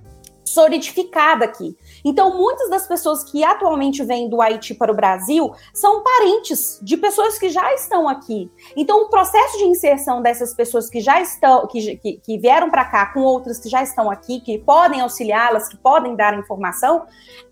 solidificada 0.44 1.44
aqui. 1.44 1.76
Então, 2.04 2.36
muitas 2.36 2.70
das 2.70 2.86
pessoas 2.86 3.22
que 3.24 3.44
atualmente 3.44 4.02
vêm 4.02 4.28
do 4.28 4.40
Haiti 4.40 4.74
para 4.74 4.92
o 4.92 4.94
Brasil 4.94 5.52
são 5.72 6.02
parentes 6.02 6.78
de 6.82 6.96
pessoas 6.96 7.38
que 7.38 7.48
já 7.48 7.72
estão 7.74 8.08
aqui. 8.08 8.50
Então, 8.76 9.02
o 9.02 9.08
processo 9.08 9.58
de 9.58 9.64
inserção 9.64 10.22
dessas 10.22 10.54
pessoas 10.54 10.88
que 10.88 11.00
já 11.00 11.20
estão, 11.20 11.66
que, 11.66 11.96
que, 11.96 12.12
que 12.18 12.38
vieram 12.38 12.70
para 12.70 12.84
cá 12.84 13.06
com 13.06 13.20
outras 13.20 13.58
que 13.58 13.68
já 13.68 13.82
estão 13.82 14.10
aqui, 14.10 14.40
que 14.40 14.58
podem 14.58 15.00
auxiliá-las, 15.00 15.68
que 15.68 15.76
podem 15.76 16.16
dar 16.16 16.38
informação, 16.38 17.06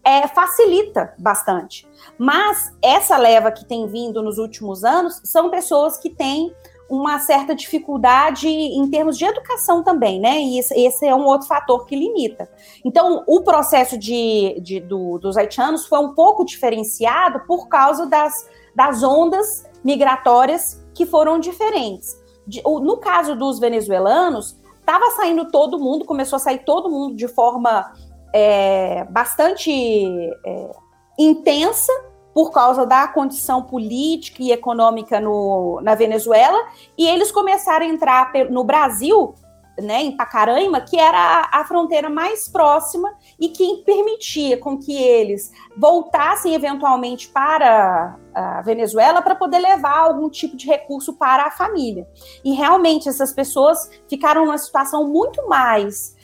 é, 0.05 0.27
facilita 0.29 1.15
bastante. 1.19 1.87
Mas 2.17 2.73
essa 2.83 3.17
leva 3.17 3.51
que 3.51 3.65
tem 3.65 3.87
vindo 3.87 4.23
nos 4.23 4.39
últimos 4.39 4.85
anos 4.85 5.21
são 5.25 5.51
pessoas 5.51 5.99
que 5.99 6.11
têm 6.11 6.55
uma 6.89 7.19
certa 7.19 7.55
dificuldade 7.55 8.49
em 8.49 8.89
termos 8.89 9.19
de 9.19 9.25
educação 9.25 9.83
também, 9.83 10.19
né? 10.19 10.41
E 10.41 10.59
esse 10.59 11.07
é 11.07 11.15
um 11.15 11.25
outro 11.27 11.47
fator 11.47 11.85
que 11.85 11.95
limita. 11.95 12.51
Então, 12.85 13.23
o 13.27 13.43
processo 13.43 13.99
de, 13.99 14.59
de 14.61 14.81
do, 14.81 15.19
dos 15.19 15.37
haitianos 15.37 15.87
foi 15.87 15.99
um 15.99 16.15
pouco 16.15 16.45
diferenciado 16.45 17.41
por 17.47 17.69
causa 17.69 18.07
das, 18.07 18.49
das 18.75 19.03
ondas 19.03 19.69
migratórias 19.85 20.83
que 20.95 21.05
foram 21.05 21.39
diferentes. 21.39 22.17
De, 22.47 22.63
no 22.63 22.97
caso 22.97 23.37
dos 23.37 23.59
venezuelanos, 23.59 24.59
estava 24.81 25.11
saindo 25.11 25.51
todo 25.51 25.79
mundo, 25.79 26.07
começou 26.07 26.37
a 26.37 26.41
sair 26.41 26.61
todo 26.65 26.91
mundo 26.91 27.15
de 27.15 27.29
forma 27.29 27.93
é, 28.33 29.05
bastante 29.05 29.71
é, 29.71 30.71
intensa 31.19 31.93
por 32.33 32.51
causa 32.51 32.87
da 32.87 33.09
condição 33.09 33.63
política 33.63 34.43
e 34.43 34.53
econômica 34.53 35.21
no, 35.21 35.81
na 35.83 35.95
Venezuela, 35.95 36.59
e 36.97 37.07
eles 37.07 37.33
começaram 37.33 37.87
a 37.87 37.89
entrar 37.89 38.33
no 38.51 38.63
Brasil, 38.63 39.35
né, 39.81 40.03
em 40.03 40.17
Pacaraima, 40.17 40.81
que 40.81 40.99
era 40.99 41.19
a, 41.19 41.61
a 41.61 41.65
fronteira 41.65 42.11
mais 42.11 42.49
próxima 42.49 43.13
e 43.39 43.49
que 43.49 43.83
permitia 43.85 44.59
com 44.59 44.77
que 44.77 44.97
eles 44.97 45.53
voltassem 45.77 46.55
eventualmente 46.55 47.29
para 47.29 48.17
a 48.35 48.63
Venezuela 48.63 49.23
para 49.23 49.37
poder 49.37 49.59
levar 49.59 49.99
algum 49.99 50.29
tipo 50.29 50.57
de 50.57 50.67
recurso 50.67 51.15
para 51.15 51.45
a 51.45 51.51
família. 51.51 52.09
E 52.45 52.55
realmente 52.55 53.09
essas 53.09 53.33
pessoas 53.33 53.91
ficaram 54.09 54.45
numa 54.45 54.59
situação 54.59 55.07
muito 55.07 55.49
mais 55.49 56.17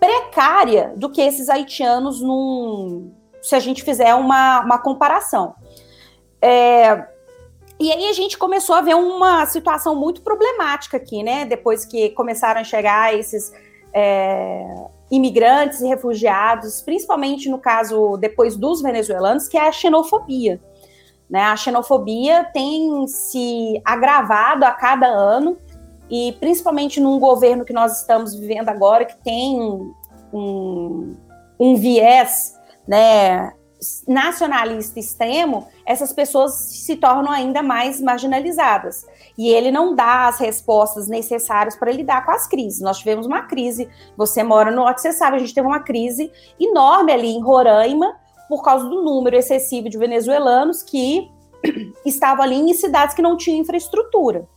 precária 0.00 0.94
do 0.96 1.10
que 1.10 1.20
esses 1.20 1.48
haitianos 1.48 2.20
num, 2.20 3.12
se 3.42 3.54
a 3.54 3.60
gente 3.60 3.82
fizer 3.82 4.14
uma, 4.14 4.60
uma 4.60 4.78
comparação. 4.78 5.54
É, 6.40 7.04
e 7.80 7.92
aí 7.92 8.08
a 8.08 8.12
gente 8.12 8.36
começou 8.36 8.74
a 8.74 8.80
ver 8.80 8.94
uma 8.94 9.46
situação 9.46 9.94
muito 9.94 10.22
problemática 10.22 10.96
aqui, 10.96 11.22
né? 11.22 11.44
Depois 11.44 11.84
que 11.84 12.10
começaram 12.10 12.60
a 12.60 12.64
chegar 12.64 13.14
esses 13.14 13.52
é, 13.92 14.64
imigrantes 15.10 15.80
e 15.80 15.86
refugiados, 15.86 16.82
principalmente 16.82 17.48
no 17.48 17.58
caso 17.58 18.16
depois 18.16 18.56
dos 18.56 18.82
venezuelanos, 18.82 19.48
que 19.48 19.56
é 19.56 19.68
a 19.68 19.72
xenofobia. 19.72 20.60
Né? 21.30 21.42
A 21.42 21.56
xenofobia 21.56 22.44
tem 22.52 23.06
se 23.06 23.80
agravado 23.84 24.64
a 24.64 24.72
cada 24.72 25.06
ano, 25.06 25.56
e 26.10 26.32
principalmente 26.40 27.00
num 27.00 27.18
governo 27.18 27.64
que 27.64 27.72
nós 27.72 28.00
estamos 28.00 28.34
vivendo 28.34 28.70
agora, 28.70 29.04
que 29.04 29.16
tem 29.22 29.60
um, 30.32 31.14
um 31.60 31.76
viés 31.76 32.57
né, 32.88 33.52
nacionalista 34.06 34.98
extremo, 34.98 35.68
essas 35.86 36.12
pessoas 36.12 36.54
se 36.54 36.96
tornam 36.96 37.30
ainda 37.30 37.62
mais 37.62 38.00
marginalizadas. 38.00 39.06
E 39.36 39.48
ele 39.48 39.70
não 39.70 39.94
dá 39.94 40.26
as 40.26 40.38
respostas 40.38 41.06
necessárias 41.06 41.76
para 41.76 41.92
lidar 41.92 42.24
com 42.24 42.32
as 42.32 42.48
crises. 42.48 42.80
Nós 42.80 42.98
tivemos 42.98 43.26
uma 43.26 43.42
crise, 43.42 43.88
você 44.16 44.42
mora 44.42 44.70
no 44.70 44.78
norte, 44.78 45.02
você 45.02 45.12
sabe, 45.12 45.36
a 45.36 45.38
gente 45.38 45.54
teve 45.54 45.66
uma 45.66 45.80
crise 45.80 46.32
enorme 46.58 47.12
ali 47.12 47.28
em 47.28 47.40
Roraima, 47.40 48.16
por 48.48 48.62
causa 48.62 48.88
do 48.88 49.02
número 49.02 49.36
excessivo 49.36 49.90
de 49.90 49.98
venezuelanos 49.98 50.82
que 50.82 51.30
estavam 52.04 52.42
ali 52.42 52.56
em 52.56 52.72
cidades 52.72 53.14
que 53.14 53.22
não 53.22 53.36
tinham 53.36 53.60
infraestrutura. 53.60 54.48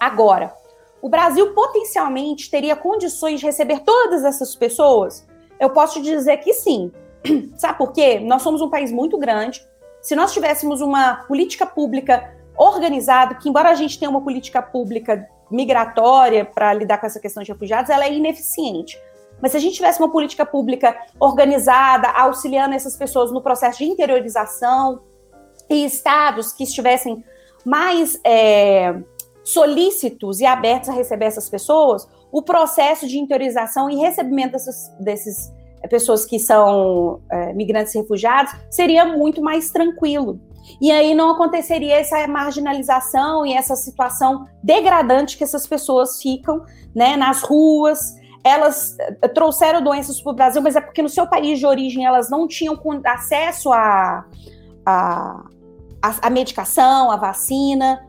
Agora, 0.00 0.52
o 1.00 1.08
Brasil 1.08 1.54
potencialmente 1.54 2.50
teria 2.50 2.74
condições 2.74 3.40
de 3.40 3.46
receber 3.46 3.80
todas 3.80 4.24
essas 4.24 4.56
pessoas? 4.56 5.26
Eu 5.60 5.70
posso 5.70 6.02
dizer 6.02 6.38
que 6.38 6.52
sim, 6.52 6.90
Sabe 7.56 7.78
por 7.78 7.92
quê? 7.92 8.20
Nós 8.20 8.42
somos 8.42 8.60
um 8.60 8.70
país 8.70 8.92
muito 8.92 9.18
grande. 9.18 9.66
Se 10.00 10.14
nós 10.14 10.32
tivéssemos 10.32 10.80
uma 10.80 11.24
política 11.26 11.66
pública 11.66 12.34
organizada, 12.56 13.34
que 13.34 13.48
embora 13.48 13.70
a 13.70 13.74
gente 13.74 13.98
tenha 13.98 14.10
uma 14.10 14.20
política 14.20 14.62
pública 14.62 15.28
migratória 15.50 16.44
para 16.44 16.72
lidar 16.72 16.98
com 16.98 17.06
essa 17.06 17.20
questão 17.20 17.42
de 17.42 17.50
refugiados, 17.52 17.90
ela 17.90 18.04
é 18.04 18.12
ineficiente. 18.12 18.98
Mas 19.40 19.52
se 19.52 19.56
a 19.56 19.60
gente 19.60 19.74
tivesse 19.74 19.98
uma 19.98 20.10
política 20.10 20.46
pública 20.46 20.96
organizada, 21.18 22.08
auxiliando 22.08 22.74
essas 22.74 22.96
pessoas 22.96 23.32
no 23.32 23.42
processo 23.42 23.78
de 23.78 23.84
interiorização, 23.84 25.00
e 25.68 25.84
estados 25.84 26.52
que 26.52 26.64
estivessem 26.64 27.24
mais 27.64 28.20
é, 28.24 28.94
solícitos 29.42 30.40
e 30.40 30.46
abertos 30.46 30.88
a 30.88 30.92
receber 30.92 31.26
essas 31.26 31.48
pessoas, 31.48 32.08
o 32.30 32.42
processo 32.42 33.06
de 33.06 33.18
interiorização 33.18 33.88
e 33.88 33.96
recebimento 33.96 34.56
desses, 35.00 35.52
pessoas 35.88 36.24
que 36.24 36.38
são 36.38 37.20
é, 37.30 37.52
migrantes 37.52 37.94
refugiados, 37.94 38.52
seria 38.70 39.04
muito 39.04 39.42
mais 39.42 39.70
tranquilo. 39.70 40.40
E 40.80 40.90
aí 40.90 41.14
não 41.14 41.30
aconteceria 41.30 41.96
essa 41.96 42.26
marginalização 42.26 43.44
e 43.44 43.52
essa 43.52 43.76
situação 43.76 44.46
degradante 44.62 45.36
que 45.36 45.44
essas 45.44 45.66
pessoas 45.66 46.20
ficam 46.20 46.64
né, 46.94 47.16
nas 47.16 47.42
ruas. 47.42 48.14
Elas 48.42 48.96
é, 48.98 49.28
trouxeram 49.28 49.82
doenças 49.82 50.20
para 50.20 50.32
o 50.32 50.34
Brasil, 50.34 50.62
mas 50.62 50.76
é 50.76 50.80
porque 50.80 51.02
no 51.02 51.08
seu 51.08 51.26
país 51.26 51.58
de 51.58 51.66
origem 51.66 52.04
elas 52.04 52.30
não 52.30 52.46
tinham 52.48 52.78
acesso 53.04 53.72
à 53.72 54.24
a, 54.86 55.44
a, 56.02 56.14
a, 56.22 56.30
medicação, 56.30 57.10
à 57.10 57.16
vacina 57.16 58.00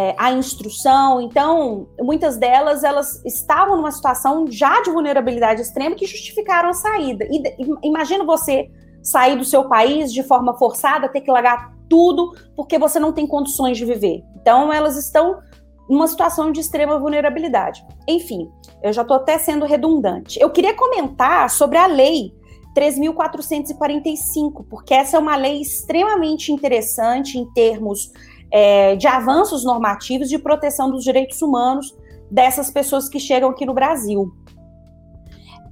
é, 0.00 0.14
a 0.16 0.32
instrução. 0.32 1.20
Então, 1.20 1.88
muitas 2.00 2.38
delas 2.38 2.82
elas 2.82 3.22
estavam 3.26 3.76
numa 3.76 3.90
situação 3.90 4.46
já 4.50 4.80
de 4.80 4.90
vulnerabilidade 4.90 5.60
extrema 5.60 5.94
que 5.94 6.06
justificaram 6.06 6.70
a 6.70 6.72
saída. 6.72 7.26
E, 7.30 7.42
imagina 7.82 8.24
você 8.24 8.70
sair 9.02 9.36
do 9.36 9.44
seu 9.44 9.68
país 9.68 10.10
de 10.10 10.22
forma 10.22 10.56
forçada, 10.56 11.06
ter 11.08 11.20
que 11.20 11.30
largar 11.30 11.74
tudo 11.86 12.32
porque 12.56 12.78
você 12.78 12.98
não 12.98 13.12
tem 13.12 13.26
condições 13.26 13.76
de 13.76 13.84
viver. 13.84 14.22
Então, 14.40 14.72
elas 14.72 14.96
estão 14.96 15.38
numa 15.86 16.06
situação 16.06 16.50
de 16.50 16.60
extrema 16.60 16.98
vulnerabilidade. 16.98 17.84
Enfim, 18.08 18.48
eu 18.82 18.94
já 18.94 19.02
estou 19.02 19.18
até 19.18 19.36
sendo 19.36 19.66
redundante. 19.66 20.40
Eu 20.40 20.48
queria 20.48 20.74
comentar 20.74 21.50
sobre 21.50 21.76
a 21.76 21.86
lei 21.86 22.32
3.445, 22.74 24.64
porque 24.70 24.94
essa 24.94 25.18
é 25.18 25.20
uma 25.20 25.36
lei 25.36 25.60
extremamente 25.60 26.52
interessante 26.52 27.36
em 27.36 27.44
termos 27.52 28.10
é, 28.50 28.96
de 28.96 29.06
avanços 29.06 29.64
normativos 29.64 30.28
de 30.28 30.38
proteção 30.38 30.90
dos 30.90 31.04
direitos 31.04 31.40
humanos 31.42 31.94
dessas 32.30 32.70
pessoas 32.70 33.08
que 33.08 33.18
chegam 33.18 33.50
aqui 33.50 33.64
no 33.64 33.74
Brasil. 33.74 34.32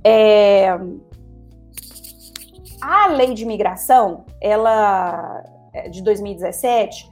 É, 0.05 0.69
a 2.81 3.09
lei 3.09 3.35
de 3.35 3.43
imigração, 3.43 4.25
ela 4.41 5.45
é, 5.73 5.89
de 5.89 6.03
2017, 6.03 7.11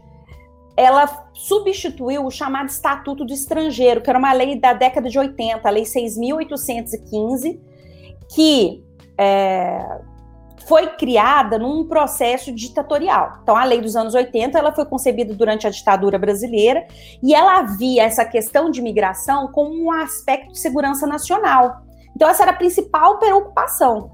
ela 0.77 1.27
substituiu 1.33 2.27
o 2.27 2.31
chamado 2.31 2.69
Estatuto 2.69 3.25
do 3.25 3.33
Estrangeiro, 3.33 4.03
que 4.03 4.11
era 4.11 4.19
uma 4.19 4.33
lei 4.33 4.59
da 4.59 4.73
década 4.73 5.09
de 5.09 5.19
80, 5.19 5.67
a 5.67 5.71
Lei 5.71 5.85
6.815, 5.85 7.59
que 8.35 8.85
é, 9.17 10.01
foi 10.67 10.89
criada 10.89 11.59
num 11.59 11.85
processo 11.87 12.53
ditatorial. 12.53 13.39
Então, 13.43 13.57
a 13.57 13.65
lei 13.65 13.81
dos 13.81 13.95
anos 13.95 14.15
80 14.15 14.59
ela 14.59 14.73
foi 14.73 14.85
concebida 14.85 15.33
durante 15.33 15.67
a 15.67 15.71
ditadura 15.71 16.19
brasileira 16.19 16.87
e 17.23 17.35
ela 17.35 17.63
via 17.63 18.03
essa 18.03 18.25
questão 18.25 18.71
de 18.71 18.81
imigração 18.81 19.49
como 19.49 19.73
um 19.73 19.93
aspecto 19.93 20.53
de 20.53 20.59
segurança 20.59 21.07
nacional. 21.07 21.83
Então, 22.15 22.29
essa 22.29 22.43
era 22.43 22.53
a 22.53 22.57
principal 22.57 23.19
preocupação. 23.19 24.11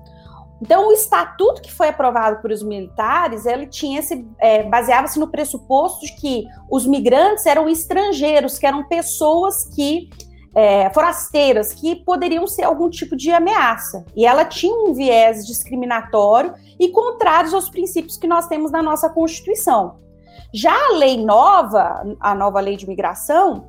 Então, 0.61 0.88
o 0.88 0.93
estatuto 0.93 1.61
que 1.61 1.73
foi 1.73 1.88
aprovado 1.88 2.41
por 2.41 2.53
os 2.53 2.62
militares, 2.62 3.47
ele 3.47 3.67
tinha 3.67 3.99
esse, 3.99 4.25
é, 4.38 4.62
baseava-se 4.62 5.19
no 5.19 5.29
pressuposto 5.29 6.07
de 6.07 6.15
que 6.15 6.45
os 6.71 6.87
migrantes 6.87 7.47
eram 7.47 7.69
estrangeiros, 7.69 8.59
que 8.59 8.67
eram 8.67 8.87
pessoas 8.87 9.65
que 9.75 10.09
é, 10.55 10.91
forasteiras 10.91 11.73
que 11.73 11.97
poderiam 11.97 12.47
ser 12.47 12.65
algum 12.65 12.91
tipo 12.91 13.17
de 13.17 13.31
ameaça. 13.31 14.05
E 14.15 14.27
ela 14.27 14.45
tinha 14.45 14.75
um 14.75 14.93
viés 14.93 15.47
discriminatório 15.47 16.55
e 16.79 16.88
contrários 16.88 17.55
aos 17.55 17.71
princípios 17.71 18.17
que 18.17 18.27
nós 18.27 18.47
temos 18.47 18.71
na 18.71 18.83
nossa 18.83 19.09
Constituição. 19.09 20.01
Já 20.53 20.75
a 20.75 20.93
lei 20.97 21.17
nova, 21.17 22.17
a 22.21 22.35
nova 22.35 22.61
lei 22.61 22.77
de 22.77 22.87
migração, 22.87 23.67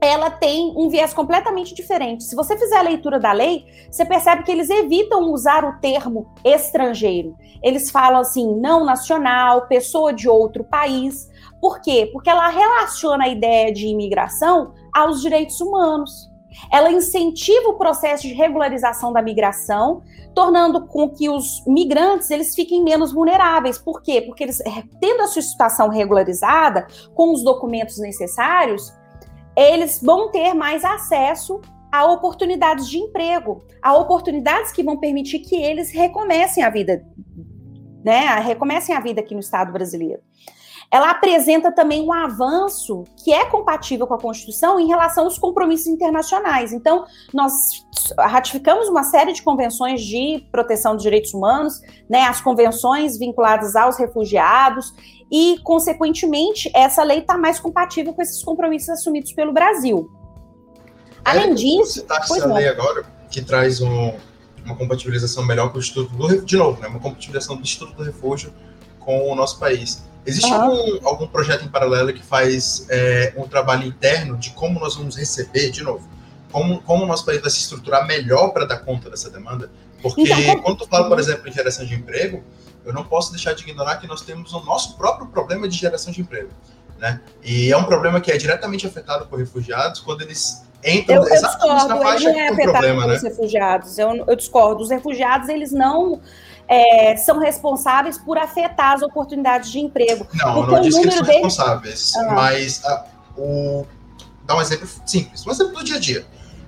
ela 0.00 0.30
tem 0.30 0.72
um 0.76 0.88
viés 0.88 1.14
completamente 1.14 1.74
diferente. 1.74 2.24
Se 2.24 2.36
você 2.36 2.56
fizer 2.56 2.76
a 2.76 2.82
leitura 2.82 3.18
da 3.18 3.32
lei, 3.32 3.64
você 3.90 4.04
percebe 4.04 4.42
que 4.42 4.50
eles 4.50 4.70
evitam 4.70 5.32
usar 5.32 5.64
o 5.64 5.78
termo 5.80 6.32
estrangeiro. 6.44 7.36
Eles 7.62 7.90
falam 7.90 8.20
assim, 8.20 8.54
não 8.56 8.84
nacional, 8.84 9.66
pessoa 9.66 10.12
de 10.12 10.28
outro 10.28 10.64
país. 10.64 11.30
Por 11.60 11.80
quê? 11.80 12.08
Porque 12.12 12.28
ela 12.28 12.48
relaciona 12.48 13.24
a 13.24 13.28
ideia 13.28 13.72
de 13.72 13.86
imigração 13.86 14.74
aos 14.94 15.20
direitos 15.20 15.60
humanos. 15.60 16.30
Ela 16.70 16.92
incentiva 16.92 17.68
o 17.68 17.76
processo 17.76 18.22
de 18.22 18.32
regularização 18.32 19.12
da 19.12 19.20
migração, 19.20 20.02
tornando 20.34 20.86
com 20.86 21.10
que 21.10 21.28
os 21.28 21.64
migrantes 21.66 22.30
eles 22.30 22.54
fiquem 22.54 22.82
menos 22.82 23.12
vulneráveis. 23.12 23.76
Por 23.76 24.00
quê? 24.00 24.22
Porque 24.22 24.44
eles, 24.44 24.60
eh, 24.60 24.84
tendo 25.00 25.22
a 25.22 25.26
sua 25.26 25.42
situação 25.42 25.88
regularizada, 25.88 26.86
com 27.14 27.32
os 27.32 27.42
documentos 27.42 27.98
necessários, 27.98 28.92
eles 29.56 30.00
vão 30.02 30.30
ter 30.30 30.54
mais 30.54 30.84
acesso 30.84 31.60
a 31.92 32.04
oportunidades 32.10 32.88
de 32.88 32.98
emprego, 32.98 33.64
a 33.80 33.94
oportunidades 33.94 34.72
que 34.72 34.82
vão 34.82 34.98
permitir 34.98 35.38
que 35.40 35.54
eles 35.54 35.92
recomecem 35.92 36.64
a 36.64 36.70
vida, 36.70 37.06
né? 38.04 38.40
Recomecem 38.40 38.94
a 38.94 39.00
vida 39.00 39.20
aqui 39.20 39.32
no 39.32 39.40
Estado 39.40 39.72
brasileiro. 39.72 40.20
Ela 40.90 41.10
apresenta 41.10 41.72
também 41.72 42.02
um 42.02 42.12
avanço 42.12 43.04
que 43.16 43.32
é 43.32 43.44
compatível 43.46 44.06
com 44.06 44.14
a 44.14 44.20
Constituição 44.20 44.78
em 44.78 44.86
relação 44.86 45.24
aos 45.24 45.38
compromissos 45.38 45.86
internacionais. 45.86 46.72
Então, 46.72 47.04
nós 47.32 47.52
ratificamos 48.18 48.88
uma 48.88 49.02
série 49.02 49.32
de 49.32 49.42
convenções 49.42 50.02
de 50.02 50.46
proteção 50.52 50.94
dos 50.94 51.02
direitos 51.02 51.34
humanos, 51.34 51.80
né, 52.08 52.22
as 52.22 52.40
convenções 52.40 53.18
vinculadas 53.18 53.74
aos 53.76 53.96
refugiados, 53.98 54.92
e, 55.30 55.58
consequentemente, 55.64 56.70
essa 56.74 57.02
lei 57.02 57.18
está 57.18 57.36
mais 57.36 57.58
compatível 57.58 58.12
com 58.12 58.22
esses 58.22 58.42
compromissos 58.42 58.90
assumidos 58.90 59.32
pelo 59.32 59.52
Brasil. 59.52 60.10
Além 61.24 61.50
é, 61.50 61.54
disso. 61.54 61.94
Você 61.94 62.00
está 62.00 62.16
essa 62.16 62.52
lei 62.52 62.68
agora, 62.68 63.04
que 63.30 63.42
traz 63.42 63.80
um, 63.80 64.12
uma 64.64 64.76
compatibilização 64.76 65.44
melhor 65.44 65.70
com 65.70 65.78
o 65.78 65.80
Instituto 65.80 66.14
do 66.14 66.42
de 66.44 66.56
novo, 66.56 66.80
né, 66.80 66.88
uma 66.88 67.00
compatibilização 67.00 67.56
do 67.56 67.62
Instituto 67.62 67.94
do 67.94 68.02
Refúgio 68.02 68.52
com 69.00 69.30
o 69.30 69.34
nosso 69.34 69.58
país. 69.58 70.04
Existe 70.26 70.50
uhum. 70.50 70.62
algum, 70.62 71.08
algum 71.08 71.26
projeto 71.26 71.64
em 71.64 71.68
paralelo 71.68 72.12
que 72.12 72.22
faz 72.22 72.86
é, 72.88 73.34
um 73.36 73.46
trabalho 73.46 73.86
interno 73.86 74.36
de 74.38 74.50
como 74.50 74.80
nós 74.80 74.96
vamos 74.96 75.16
receber, 75.16 75.70
de 75.70 75.82
novo, 75.82 76.08
como, 76.50 76.80
como 76.82 77.04
o 77.04 77.06
nosso 77.06 77.26
país 77.26 77.40
vai 77.40 77.50
se 77.50 77.58
estruturar 77.58 78.06
melhor 78.06 78.48
para 78.50 78.64
dar 78.64 78.78
conta 78.78 79.10
dessa 79.10 79.28
demanda? 79.28 79.70
Porque 80.00 80.22
então, 80.22 80.60
quando 80.62 80.78
tu 80.78 80.86
fala, 80.86 81.08
por 81.08 81.18
exemplo, 81.18 81.48
em 81.48 81.52
geração 81.52 81.84
de 81.84 81.94
emprego, 81.94 82.42
eu 82.84 82.92
não 82.92 83.04
posso 83.04 83.32
deixar 83.32 83.54
de 83.54 83.62
ignorar 83.62 83.96
que 83.96 84.06
nós 84.06 84.20
temos 84.22 84.52
o 84.52 84.60
nosso 84.60 84.96
próprio 84.96 85.26
problema 85.26 85.66
de 85.66 85.76
geração 85.76 86.12
de 86.12 86.20
emprego. 86.20 86.50
Né? 86.98 87.20
E 87.42 87.72
é 87.72 87.76
um 87.76 87.84
problema 87.84 88.20
que 88.20 88.30
é 88.30 88.36
diretamente 88.36 88.86
afetado 88.86 89.26
por 89.26 89.38
refugiados 89.38 90.00
quando 90.00 90.22
eles 90.22 90.62
entram 90.84 91.16
eu, 91.16 91.22
eu 91.22 91.34
exatamente 91.34 91.70
discordo, 91.72 91.88
na 91.88 91.96
faixa 91.96 92.28
ele 92.28 92.32
não 92.32 92.40
é 92.40 92.48
afetado 92.48 92.72
problema, 92.72 93.06
né? 93.06 93.18
refugiados. 93.18 93.98
Eu, 93.98 94.24
eu 94.26 94.36
discordo. 94.36 94.82
Os 94.82 94.90
refugiados, 94.90 95.48
eles 95.48 95.72
não 95.72 96.20
é, 96.74 97.16
são 97.16 97.38
responsáveis 97.38 98.18
por 98.18 98.36
afetar 98.36 98.94
as 98.94 99.02
oportunidades 99.02 99.70
de 99.70 99.78
emprego. 99.78 100.26
Não, 100.34 100.62
eu 100.62 100.66
não 100.66 100.80
disse 100.80 101.00
que 101.00 101.06
eles 101.06 101.14
são 101.14 101.24
deles... 101.24 101.42
responsáveis, 101.42 102.16
ah. 102.16 102.32
mas 102.32 102.84
a, 102.84 103.06
o... 103.36 103.86
dá 104.44 104.56
um 104.56 104.60
exemplo 104.60 104.88
simples, 105.06 105.46
um 105.46 105.50
exemplo 105.50 105.74
do 105.74 105.84
dia 105.84 105.96
a 105.96 106.00
dia. 106.00 106.26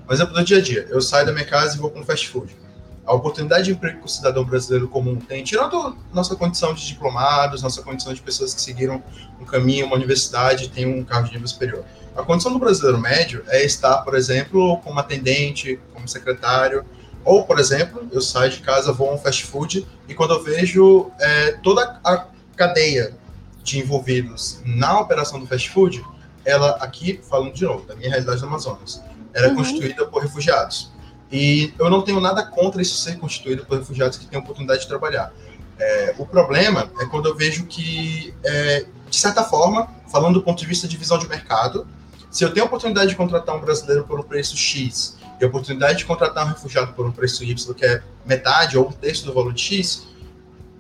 Um 0.09 0.13
exemplo 0.13 0.35
do 0.35 0.45
dia 0.45 0.59
a 0.59 0.63
dia. 0.63 0.87
Eu 0.89 1.01
saio 1.01 1.27
da 1.27 1.33
minha 1.33 1.45
casa 1.45 1.77
e 1.77 1.81
vou 1.81 1.91
para 1.91 2.01
um 2.01 2.05
fast 2.05 2.29
food. 2.29 2.57
A 3.05 3.15
oportunidade 3.15 3.65
de 3.65 3.73
emprego 3.73 4.01
que 4.01 4.07
o 4.07 4.09
cidadão 4.09 4.45
brasileiro 4.45 4.89
comum 4.89 5.17
tem, 5.17 5.43
tirando 5.43 5.97
nossa 6.13 6.35
condição 6.35 6.75
de 6.75 6.87
diplomados, 6.87 7.63
nossa 7.63 7.83
condição 7.83 8.13
de 8.13 8.21
pessoas 8.21 8.53
que 8.53 8.61
seguiram 8.61 9.03
um 9.41 9.45
caminho, 9.45 9.87
uma 9.87 9.95
universidade, 9.95 10.69
tem 10.69 10.87
um 10.87 11.05
cargo 11.05 11.27
de 11.29 11.35
nível 11.35 11.47
superior. 11.47 11.85
A 12.17 12.23
condição 12.23 12.53
do 12.53 12.59
brasileiro 12.59 12.99
médio 12.99 13.45
é 13.49 13.65
estar, 13.65 13.99
por 13.99 14.17
exemplo, 14.17 14.79
como 14.79 14.99
atendente, 14.99 15.79
como 15.93 16.09
secretário, 16.09 16.85
ou, 17.27 17.45
por 17.45 17.59
exemplo, 17.59 18.07
eu 18.13 18.21
saio 18.21 18.53
de 18.53 18.61
casa, 18.61 18.93
vou 18.93 19.11
a 19.11 19.15
um 19.15 19.19
fast 19.19 19.45
food 19.45 19.85
e 20.09 20.15
quando 20.15 20.33
eu 20.33 20.45
vejo 20.45 21.11
é, 21.19 21.53
toda 21.61 21.99
a 22.05 22.25
cadeia 22.55 23.17
de 23.65 23.81
envolvidos 23.81 24.61
na 24.65 25.01
operação 25.01 25.41
do 25.41 25.47
fast 25.47 25.69
food, 25.71 26.05
ela 26.45 26.77
aqui, 26.77 27.21
falando 27.29 27.53
de 27.53 27.65
novo, 27.65 27.85
da 27.85 27.97
minha 27.97 28.09
realidade 28.09 28.41
do 28.41 28.47
Amazonas, 28.47 29.03
era 29.35 29.49
uhum. 29.49 29.57
constituída 29.57 30.07
por 30.07 30.23
refugiados. 30.23 30.93
E 31.31 31.75
eu 31.81 31.91
não 31.91 32.03
tenho 32.03 32.21
nada 32.21 32.47
contra 32.47 32.81
isso 32.81 32.97
ser 32.97 33.19
constituído 33.19 33.67
por 33.67 33.77
refugiados 33.77 34.17
que 34.17 34.27
têm 34.27 34.39
oportunidade 34.39 34.83
de 34.83 34.87
trabalhar. 34.87 35.33
É, 35.81 36.15
o 36.17 36.25
problema 36.25 36.89
é 37.01 37.07
quando 37.07 37.27
eu 37.27 37.35
vejo 37.35 37.67
que, 37.67 38.33
é, 38.45 38.87
de 39.11 39.17
certa 39.17 39.43
forma, 39.43 39.89
falando 40.13 40.35
do 40.35 40.43
ponto 40.43 40.61
de 40.61 40.67
vista 40.67 40.87
de 40.87 40.97
visão 40.97 41.19
de 41.19 41.29
mercado, 41.29 41.89
se 42.31 42.45
eu 42.45 42.53
tenho 42.53 42.65
a 42.65 42.69
oportunidade 42.69 43.09
de 43.09 43.17
contratar 43.17 43.57
um 43.57 43.61
brasileiro 43.61 44.05
pelo 44.05 44.23
preço 44.23 44.57
X 44.57 45.16
e 45.41 45.45
a 45.45 45.49
oportunidade 45.49 45.99
de 45.99 46.05
contratar 46.05 46.47
um 46.47 46.49
refugiado 46.49 46.93
por 46.93 47.07
um 47.07 47.13
preço 47.13 47.45
Y, 47.45 47.75
que 47.75 47.85
é 47.85 48.03
metade 48.25 48.79
ou 48.79 48.89
um 48.89 48.93
terço 48.93 49.27
do 49.27 49.33
valor 49.33 49.53
de 49.53 49.61
X, 49.61 50.07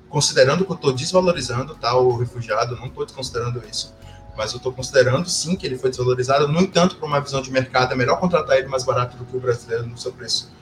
considerando 0.08 0.64
que 0.64 0.70
eu 0.70 0.76
estou 0.76 0.92
desvalorizando 0.92 1.74
tá, 1.74 1.94
o 1.96 2.16
refugiado, 2.16 2.76
não 2.76 2.86
estou 2.86 3.04
desconsiderando 3.04 3.62
isso, 3.70 3.94
mas 4.36 4.52
eu 4.52 4.58
estou 4.58 4.72
considerando 4.72 5.28
sim 5.28 5.56
que 5.56 5.66
ele 5.66 5.78
foi 5.78 5.90
desvalorizado. 5.90 6.48
No 6.48 6.60
entanto, 6.60 6.96
para 6.96 7.06
uma 7.06 7.20
visão 7.20 7.40
de 7.40 7.50
mercado, 7.50 7.92
é 7.92 7.96
melhor 7.96 8.18
contratar 8.18 8.56
ele 8.56 8.68
mais 8.68 8.84
barato 8.84 9.16
do 9.16 9.24
que 9.24 9.36
o 9.36 9.40
brasileiro 9.40 9.86
no 9.86 9.98
seu 9.98 10.12
preço 10.12 10.52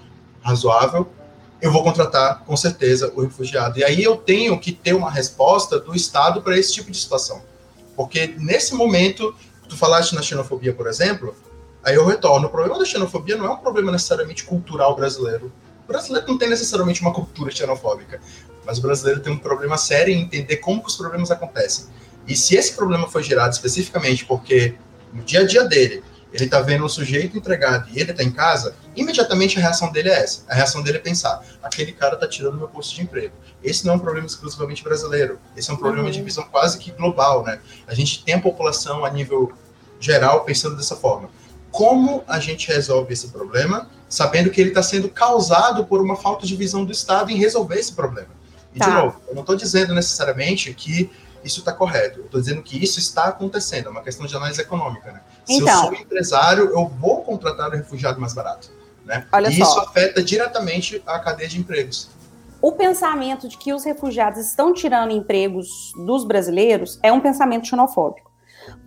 razoável. 0.43 1.11
Eu 1.61 1.73
vou 1.73 1.83
contratar 1.83 2.41
com 2.41 2.57
certeza 2.57 3.13
o 3.15 3.23
refugiado. 3.23 3.79
E 3.79 3.85
aí 3.85 4.03
eu 4.03 4.17
tenho 4.17 4.59
que 4.59 4.71
ter 4.71 4.95
uma 4.95 5.11
resposta 5.11 5.79
do 5.81 5.95
Estado 5.95 6.43
para 6.43 6.59
esse 6.59 6.73
tipo 6.73 6.91
de 6.91 6.99
situação. 6.99 7.43
Porque 7.97 8.35
nesse 8.39 8.75
momento, 8.75 9.35
tu 9.69 9.77
falaste 9.77 10.15
na 10.15 10.23
xenofobia, 10.23 10.73
por 10.73 10.87
exemplo, 10.87 11.35
Aí 11.85 11.95
eu 11.95 12.07
retorno. 12.07 12.47
O 12.47 12.51
problema 12.51 12.79
da 12.79 12.85
xenofobia 12.85 13.37
não 13.37 13.45
é 13.45 13.51
um 13.51 13.57
problema 13.59 13.93
necessariamente 13.93 14.45
cultural 14.45 14.97
brasileiro. 14.97 15.53
O 15.85 15.87
brasileiro 15.87 16.27
não 16.27 16.39
tem 16.39 16.49
necessariamente 16.49 17.03
uma 17.03 17.13
cultura 17.13 17.51
xenofóbica, 17.51 18.21
mas 18.65 18.79
o 18.79 18.83
brasileiro 18.83 19.21
tem 19.21 19.33
um 19.33 19.39
problema 19.39 19.77
sério 19.77 20.15
em 20.15 20.23
entender 20.23 20.57
como 20.57 20.81
que 20.81 20.89
os 20.89 20.97
problemas 20.97 21.31
acontecem. 21.31 21.87
E 22.27 22.35
se 22.35 22.57
esse 22.57 22.75
problema 22.75 23.07
foi 23.07 23.23
gerado 23.23 23.53
especificamente 23.53 24.25
porque 24.25 24.75
no 25.13 25.23
dia 25.23 25.41
a 25.41 25.47
dia 25.47 25.63
dele, 25.65 26.03
ele 26.33 26.47
está 26.47 26.61
vendo 26.63 26.85
um 26.85 26.89
sujeito 26.89 27.37
entregado 27.37 27.87
e 27.93 28.01
ele 28.01 28.11
está 28.11 28.23
em 28.23 28.33
casa, 28.33 28.75
imediatamente 28.97 29.59
a 29.59 29.61
reação 29.61 29.93
dele 29.93 30.09
é 30.09 30.21
essa. 30.21 30.43
A 30.49 30.55
reação 30.55 30.83
dele 30.83 30.97
é 30.97 31.01
pensar: 31.01 31.45
aquele 31.63 31.93
cara 31.93 32.15
está 32.15 32.27
tirando 32.27 32.57
meu 32.57 32.67
posto 32.67 32.95
de 32.95 33.03
emprego. 33.03 33.35
Esse 33.63 33.85
não 33.85 33.93
é 33.93 33.97
um 33.97 34.01
problema 34.01 34.27
exclusivamente 34.27 34.83
brasileiro. 34.83 35.39
Esse 35.55 35.71
é 35.71 35.75
um 35.75 35.77
problema 35.77 36.07
uhum. 36.07 36.11
de 36.11 36.23
visão 36.23 36.45
quase 36.45 36.79
que 36.79 36.91
global, 36.93 37.45
né? 37.45 37.61
A 37.87 37.95
gente 37.95 38.25
tem 38.25 38.35
a 38.35 38.41
população 38.41 39.05
a 39.05 39.11
nível 39.11 39.53
geral 40.01 40.45
pensando 40.45 40.77
dessa 40.77 40.97
forma 40.97 41.29
como 41.75 42.23
a 42.29 42.39
gente 42.39 42.69
resolve 42.69 43.13
esse 43.13 43.31
problema, 43.31 43.91
sabendo 44.09 44.49
que 44.49 44.61
ele 44.61 44.71
está 44.71 44.81
sendo 44.81 45.09
causado 45.09 45.85
por 45.85 46.01
uma 46.01 46.15
falta 46.15 46.47
de 46.47 46.55
visão 46.55 46.85
do 46.85 46.93
Estado 46.93 47.33
em 47.33 47.37
resolver 47.37 47.75
esse 47.75 47.93
problema. 47.93 48.29
E, 48.73 48.79
tá. 48.79 48.87
de 48.87 48.93
novo, 48.93 49.21
eu 49.27 49.35
não 49.35 49.41
estou 49.41 49.57
dizendo 49.57 49.93
necessariamente 49.93 50.73
que 50.73 51.11
isso 51.43 51.59
está 51.59 51.73
correto, 51.73 52.21
eu 52.21 52.27
estou 52.27 52.41
dizendo 52.41 52.63
que 52.63 52.81
isso 52.81 53.01
está 53.01 53.25
acontecendo, 53.25 53.89
é 53.89 53.91
uma 53.91 54.03
questão 54.03 54.25
de 54.25 54.37
análise 54.37 54.61
econômica. 54.61 55.11
Né? 55.11 55.21
Se 55.45 55.55
então, 55.55 55.69
eu 55.69 55.81
sou 55.81 55.95
empresário, 55.95 56.71
eu 56.71 56.87
vou 56.87 57.25
contratar 57.25 57.71
o 57.71 57.73
refugiado 57.73 58.21
mais 58.21 58.35
barato. 58.35 58.71
Né? 59.05 59.27
Olha 59.33 59.49
e 59.49 59.57
só. 59.57 59.65
isso 59.65 59.81
afeta 59.81 60.23
diretamente 60.23 61.03
a 61.05 61.19
cadeia 61.19 61.49
de 61.49 61.59
empregos. 61.59 62.09
O 62.63 62.71
pensamento 62.71 63.49
de 63.49 63.59
que 63.59 63.75
os 63.75 63.83
refugiados 63.83 64.39
estão 64.47 64.73
tirando 64.73 65.11
empregos 65.11 65.93
dos 66.07 66.25
brasileiros 66.25 67.01
é 67.03 67.13
um 67.13 67.19
pensamento 67.19 67.67
xenofóbico. 67.67 68.31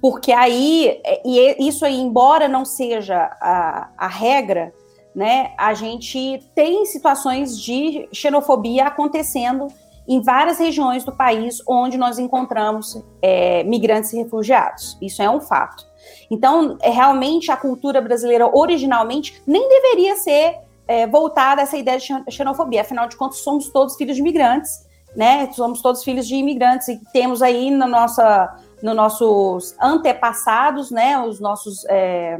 Porque 0.01 0.31
aí, 0.31 1.01
é, 1.03 1.21
e 1.25 1.67
isso 1.67 1.85
aí, 1.85 1.99
embora 1.99 2.47
não 2.47 2.65
seja 2.65 3.29
a, 3.41 3.89
a 3.97 4.07
regra, 4.07 4.73
né, 5.15 5.53
a 5.57 5.73
gente 5.73 6.43
tem 6.53 6.85
situações 6.85 7.59
de 7.59 8.07
xenofobia 8.13 8.85
acontecendo 8.85 9.67
em 10.07 10.21
várias 10.21 10.57
regiões 10.57 11.03
do 11.03 11.11
país 11.11 11.61
onde 11.67 11.97
nós 11.97 12.17
encontramos 12.17 13.03
é, 13.21 13.63
migrantes 13.63 14.13
e 14.13 14.17
refugiados. 14.17 14.97
Isso 15.01 15.21
é 15.21 15.29
um 15.29 15.41
fato. 15.41 15.85
Então, 16.31 16.77
é, 16.81 16.89
realmente, 16.89 17.51
a 17.51 17.57
cultura 17.57 17.99
brasileira, 17.99 18.49
originalmente, 18.55 19.41
nem 19.45 19.67
deveria 19.67 20.15
ser 20.15 20.59
é, 20.87 21.05
voltada 21.05 21.61
a 21.61 21.63
essa 21.63 21.77
ideia 21.77 21.97
de 21.97 22.07
xenofobia. 22.31 22.81
Afinal 22.81 23.07
de 23.07 23.17
contas, 23.17 23.39
somos 23.39 23.69
todos 23.69 23.95
filhos 23.97 24.15
de 24.15 24.21
imigrantes, 24.21 24.87
né? 25.15 25.51
Somos 25.51 25.81
todos 25.81 26.03
filhos 26.03 26.27
de 26.27 26.35
imigrantes 26.35 26.87
e 26.87 27.01
temos 27.11 27.41
aí 27.41 27.69
na 27.69 27.87
nossa 27.87 28.55
nos 28.81 28.95
nossos 28.95 29.75
antepassados, 29.81 30.91
né, 30.91 31.19
os 31.19 31.39
nossos, 31.39 31.85
é, 31.85 32.37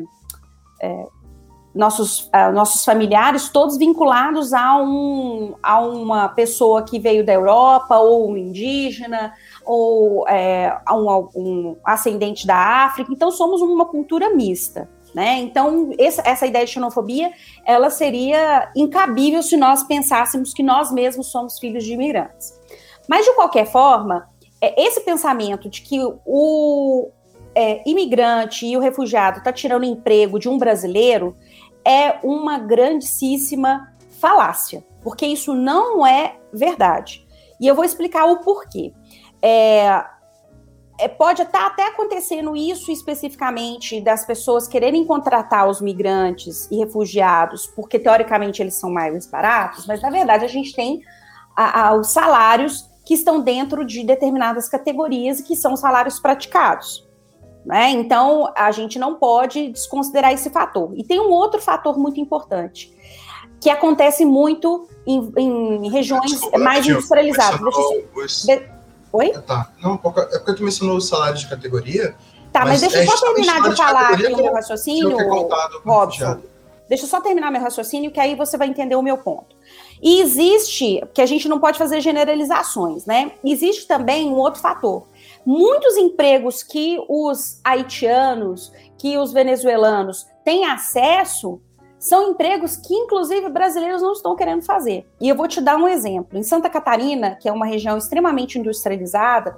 é, 0.82 1.06
nossos, 1.74 2.30
é, 2.34 2.52
nossos 2.52 2.84
familiares, 2.84 3.50
todos 3.50 3.78
vinculados 3.78 4.54
a, 4.54 4.78
um, 4.78 5.56
a 5.62 5.80
uma 5.80 6.30
pessoa 6.30 6.84
que 6.84 7.00
veio 7.00 7.26
da 7.26 7.34
Europa, 7.34 7.98
ou 7.98 8.32
um 8.32 8.38
indígena, 8.38 9.34
ou 9.66 10.28
é, 10.28 10.80
um, 10.92 11.30
um 11.36 11.78
ascendente 11.86 12.46
da 12.46 12.86
África. 12.86 13.12
Então, 13.12 13.32
somos 13.32 13.62
uma 13.62 13.86
cultura 13.86 14.34
mista. 14.34 14.90
Né? 15.14 15.40
Então, 15.40 15.92
essa, 15.98 16.22
essa, 16.26 16.46
ideia 16.46 16.66
de 16.66 16.72
xenofobia, 16.72 17.32
ela 17.66 17.90
seria 17.90 18.72
incabível 18.76 19.42
se 19.42 19.56
nós 19.56 19.84
pensássemos 19.84 20.54
que 20.54 20.62
nós 20.62 20.92
mesmos 20.92 21.28
somos 21.28 21.58
filhos 21.58 21.84
de 21.84 21.94
imigrantes. 21.94 22.54
Mas, 23.08 23.26
de 23.26 23.34
qualquer 23.34 23.66
forma, 23.66 24.28
é, 24.62 24.84
esse 24.84 25.02
pensamento 25.02 25.70
de 25.70 25.82
que 25.82 26.00
o 26.26 27.10
é, 27.56 27.82
imigrante 27.90 28.66
e 28.66 28.78
o 28.78 28.80
refugiado 28.80 29.40
está 29.40 29.52
tirando 29.52 29.84
emprego 29.84 30.40
de 30.40 30.50
um 30.50 30.58
brasileiro 30.58 31.36
é 31.84 32.20
uma 32.24 32.60
grandíssima 32.60 33.94
falácia, 34.20 34.84
porque 35.02 35.26
isso 35.26 35.54
não 35.54 36.06
é 36.06 36.36
verdade. 36.52 37.26
E 37.60 37.68
eu 37.68 37.76
vou 37.76 37.86
explicar 37.86 38.26
o 38.26 38.40
porquê. 38.42 38.94
É, 39.42 40.04
é, 41.00 41.08
pode 41.08 41.44
estar 41.44 41.60
tá 41.60 41.68
até 41.68 41.88
acontecendo 41.88 42.56
isso 42.56 42.92
especificamente 42.92 44.02
das 44.02 44.26
pessoas 44.26 44.68
quererem 44.68 45.06
contratar 45.06 45.68
os 45.70 45.80
migrantes 45.80 46.68
e 46.72 46.78
refugiados, 46.78 47.68
porque 47.68 48.00
teoricamente 48.00 48.62
eles 48.62 48.74
são 48.74 48.92
mais 48.92 49.28
baratos, 49.28 49.86
mas 49.86 50.02
na 50.02 50.10
verdade 50.10 50.44
a 50.44 50.48
gente 50.48 50.74
tem 50.74 51.02
a, 51.56 51.88
a, 51.88 51.94
os 51.94 52.12
salários 52.12 52.90
que 53.08 53.14
estão 53.14 53.40
dentro 53.40 53.86
de 53.86 54.04
determinadas 54.04 54.68
categorias 54.68 55.40
e 55.40 55.44
que 55.44 55.56
são 55.56 55.78
salários 55.78 56.20
praticados. 56.20 57.08
Né? 57.66 57.92
Então, 57.92 58.52
a 58.54 58.70
gente 58.70 59.00
não 59.00 59.16
pode 59.16 59.70
desconsiderar 59.70 60.34
esse 60.34 60.50
fator. 60.50 60.92
E 60.94 61.06
tem 61.06 61.18
um 61.18 61.30
outro 61.30 61.62
fator 61.62 61.98
muito 61.98 62.20
importante, 62.20 62.94
que 63.62 63.70
acontece 63.70 64.26
muito 64.26 64.90
em, 65.06 65.32
em 65.38 65.90
regiões 65.90 66.32
Desculpa, 66.32 66.58
mais 66.58 66.86
industrializadas. 66.86 67.62
Os, 68.14 68.46
Oi? 69.14 69.32
Ah, 69.34 69.42
tá. 69.42 69.72
Não, 69.82 69.94
é 69.94 70.40
porque 70.40 70.56
tu 70.56 70.64
mencionou 70.64 70.98
o 70.98 71.02
salário 71.02 71.38
de 71.38 71.48
categoria. 71.48 72.14
Tá, 72.52 72.66
mas, 72.66 72.82
mas 72.82 72.82
deixa 72.82 72.98
eu 72.98 73.04
é 73.04 73.06
só 73.06 73.34
terminar 73.34 73.70
de 73.70 73.76
falar 73.78 74.10
aqui 74.10 74.34
o 74.34 74.36
meu 74.36 74.54
raciocínio, 74.54 75.18
Robson. 75.86 76.42
Deixa 76.90 77.06
eu 77.06 77.10
só 77.10 77.22
terminar 77.22 77.52
meu 77.52 77.62
raciocínio, 77.62 78.12
que 78.12 78.20
aí 78.20 78.36
você 78.36 78.58
vai 78.58 78.68
entender 78.68 78.98
o 78.98 79.02
meu 79.02 79.18
ponto. 79.18 79.56
E 80.02 80.22
existe, 80.22 81.02
que 81.14 81.22
a 81.22 81.26
gente 81.26 81.48
não 81.48 81.60
pode 81.60 81.78
fazer 81.78 82.02
generalizações, 82.02 83.06
né? 83.06 83.32
Existe 83.44 83.88
também 83.88 84.30
um 84.30 84.36
outro 84.36 84.62
fator. 84.62 85.08
Muitos 85.46 85.98
empregos 85.98 86.62
que 86.62 86.98
os 87.08 87.60
haitianos, 87.64 88.72
que 88.98 89.18
os 89.18 89.32
venezuelanos 89.32 90.28
têm 90.44 90.66
acesso, 90.66 91.62
são 92.00 92.30
empregos 92.30 92.78
que, 92.78 92.94
inclusive, 92.94 93.50
brasileiros 93.50 94.02
não 94.02 94.14
estão 94.14 94.36
querendo 94.36 94.62
fazer. 94.62 95.06
E 95.20 95.28
eu 95.28 95.36
vou 95.36 95.48
te 95.48 95.60
dar 95.60 95.78
um 95.78 95.88
exemplo. 95.88 96.38
Em 96.38 96.44
Santa 96.44 96.70
Catarina, 96.70 97.36
que 97.36 97.50
é 97.50 97.52
uma 97.52 97.66
região 97.66 97.98
extremamente 97.98 98.60
industrializada, 98.60 99.58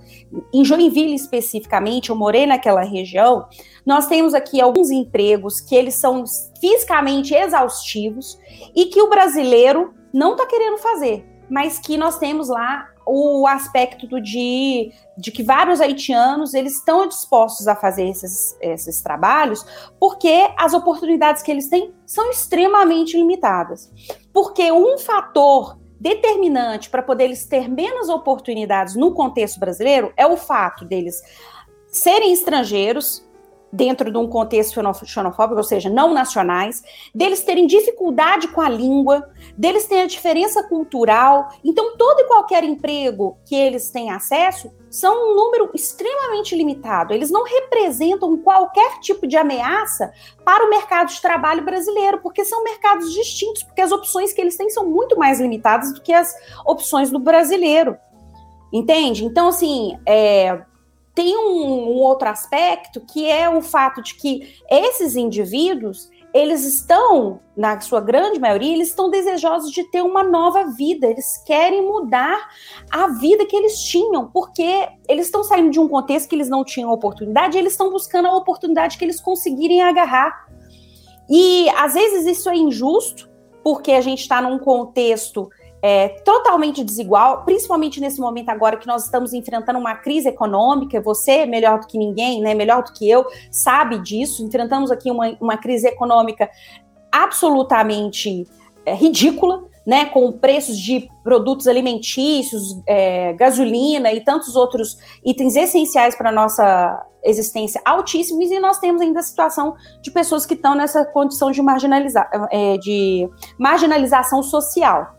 em 0.54 0.64
Joinville 0.64 1.16
especificamente, 1.16 2.10
eu 2.10 2.16
morei 2.16 2.46
naquela 2.46 2.82
região, 2.82 3.46
nós 3.86 4.08
temos 4.08 4.34
aqui 4.34 4.62
alguns 4.62 4.90
empregos 4.90 5.60
que 5.60 5.76
eles 5.76 5.96
são 5.96 6.24
fisicamente 6.62 7.34
exaustivos 7.34 8.40
e 8.74 8.86
que 8.86 9.02
o 9.02 9.10
brasileiro 9.10 9.94
não 10.14 10.34
está 10.34 10.46
querendo 10.46 10.78
fazer, 10.78 11.26
mas 11.50 11.80
que 11.80 11.98
nós 11.98 12.18
temos 12.18 12.50
lá 12.50 12.88
o 13.06 13.48
aspecto 13.48 14.22
de, 14.22 14.92
de 15.18 15.32
que 15.32 15.42
vários 15.42 15.82
haitianos 15.82 16.54
eles 16.54 16.76
estão 16.76 17.08
dispostos 17.08 17.68
a 17.68 17.76
fazer 17.76 18.08
esses, 18.08 18.56
esses 18.62 19.02
trabalhos 19.02 19.66
porque 20.00 20.48
as 20.56 20.76
oportunidades 20.76 21.42
que 21.42 21.50
eles 21.50 21.68
têm 21.68 21.92
são 22.06 22.30
extremamente 22.30 23.18
limitadas. 23.18 23.92
Porque 24.32 24.72
um 24.72 25.00
fator 25.00 25.80
determinante 26.00 26.90
para 26.90 27.02
poder 27.02 27.26
eles 27.26 27.46
ter 27.46 27.68
menos 27.68 28.10
oportunidades 28.10 28.96
no 28.96 29.14
contexto 29.14 29.60
brasileiro 29.60 30.14
é 30.16 30.26
o 30.28 30.38
fato 30.38 30.86
deles 30.86 31.22
serem 31.88 32.32
estrangeiros, 32.32 33.28
dentro 33.72 34.12
de 34.12 34.18
um 34.18 34.28
contexto 34.28 34.82
xenofóbico, 35.06 35.58
ou 35.58 35.64
seja, 35.64 35.90
não 35.90 36.14
nacionais, 36.14 36.84
deles 37.14 37.44
terem 37.44 37.68
dificuldade 37.68 38.48
com 38.48 38.62
a 38.62 38.70
língua, 38.70 39.30
deles 39.58 39.86
terem 39.86 40.04
a 40.04 40.08
diferença 40.08 40.64
cultural. 40.64 41.50
Então, 41.64 41.96
todo 41.98 42.20
e 42.22 42.28
qualquer 42.28 42.64
emprego 42.64 43.38
que 43.46 43.56
eles 43.56 43.92
têm 43.92 44.10
acesso 44.12 44.72
são 44.90 45.14
um 45.14 45.36
número 45.36 45.70
extremamente 45.74 46.56
limitado. 46.56 47.14
Eles 47.14 47.30
não 47.30 47.44
representam 47.44 48.36
qualquer 48.38 49.00
tipo 49.00 49.28
de 49.28 49.38
ameaça 49.38 50.12
para 50.44 50.66
o 50.66 50.70
mercado 50.70 51.10
de 51.10 51.22
trabalho 51.22 51.64
brasileiro, 51.64 52.20
porque 52.22 52.44
são 52.44 52.64
mercados 52.64 53.14
distintos, 53.14 53.64
porque 53.64 53.82
as 53.82 53.92
opções 53.92 54.34
que 54.34 54.42
eles 54.42 54.58
têm 54.58 54.70
são 54.70 54.90
muito 54.90 55.18
mais 55.18 55.40
limitadas 55.40 55.94
do 55.94 56.02
que 56.02 56.12
as 56.12 56.34
opções 56.66 57.12
do 57.12 57.20
brasileiro. 57.20 57.98
Entende? 58.72 59.26
Então, 59.26 59.48
assim, 59.48 59.98
é, 60.06 60.62
tem 61.20 61.36
um, 61.36 61.90
um, 61.92 61.98
outro 61.98 62.30
aspecto 62.30 63.02
que 63.02 63.30
é 63.30 63.50
o 63.50 63.62
fato 63.62 64.02
de 64.02 64.16
que 64.16 64.56
esses 64.72 65.18
indivíduos 65.18 66.10
eles 66.34 66.64
estão, 66.64 67.42
na 67.58 67.82
sua 67.82 68.00
grande 68.00 68.40
maioria, 68.40 68.74
eles 68.74 68.90
estão 68.90 69.10
desejosos 69.10 69.72
de 69.72 69.84
ter 69.92 70.02
uma 70.02 70.24
nova 70.24 70.68
vida, 70.78 71.08
eles 71.08 71.44
querem 71.44 71.86
mudar 71.86 72.48
a 72.90 73.08
vida 73.08 73.46
que 73.46 73.56
eles 73.56 73.82
tinham, 73.82 74.30
porque 74.30 74.88
eles 75.10 75.26
estão 75.26 75.44
saindo 75.44 75.72
de 75.72 75.80
um 75.80 75.90
contexto 75.90 76.30
que 76.30 76.36
eles 76.36 76.48
não 76.48 76.64
tinham 76.64 76.90
oportunidade, 76.90 77.58
eles 77.58 77.74
estão 77.74 77.90
buscando 77.90 78.28
a 78.28 78.38
oportunidade 78.38 78.98
que 78.98 79.04
eles 79.04 79.20
conseguirem 79.20 79.82
agarrar. 79.82 80.48
E 81.30 81.68
às 81.72 81.96
vezes 81.96 82.28
isso 82.28 82.48
é 82.48 82.56
injusto, 82.56 83.28
porque 83.62 83.92
a 83.92 84.02
gente 84.02 84.22
está 84.22 84.42
num 84.42 84.60
contexto 84.60 85.50
é, 85.82 86.10
totalmente 86.26 86.84
desigual, 86.84 87.44
principalmente 87.44 88.00
nesse 88.00 88.20
momento 88.20 88.50
agora 88.50 88.78
que 88.78 88.88
nós 88.88 89.06
estamos 89.06 89.34
enfrentando 89.34 89.80
uma 89.80 89.96
crise 89.96 90.28
econômica. 90.28 91.02
Você, 91.02 91.46
melhor 91.46 91.80
do 91.80 91.88
que 91.88 91.98
ninguém, 91.98 92.42
né, 92.42 92.54
melhor 92.54 92.84
do 92.84 92.94
que 92.94 93.10
eu, 93.10 93.26
sabe 93.52 94.00
disso. 94.00 94.44
Enfrentamos 94.44 94.92
aqui 94.92 95.10
uma, 95.10 95.36
uma 95.40 95.58
crise 95.58 95.88
econômica 95.88 96.50
absolutamente 97.12 98.48
é, 98.86 98.94
ridícula, 98.94 99.64
né, 99.86 100.06
com 100.06 100.32
preços 100.32 100.78
de 100.78 101.10
produtos 101.24 101.68
alimentícios, 101.68 102.80
é, 102.86 103.34
gasolina 103.34 104.12
e 104.14 104.22
tantos 104.22 104.56
outros 104.56 104.98
itens 105.26 105.56
essenciais 105.56 106.16
para 106.16 106.30
a 106.30 106.32
nossa 106.32 107.06
existência 107.24 107.82
altíssimos, 107.84 108.50
e 108.50 108.60
nós 108.60 108.80
temos 108.80 109.02
ainda 109.02 109.20
a 109.20 109.24
situação 109.24 109.76
de 110.02 110.12
pessoas 110.12 110.46
que 110.46 110.54
estão 110.54 110.76
nessa 110.76 111.04
condição 111.06 111.52
de, 111.52 111.62
marginaliza 111.62 112.26
é, 112.52 112.78
de 112.78 113.30
marginalização 113.58 114.42
social. 114.42 115.16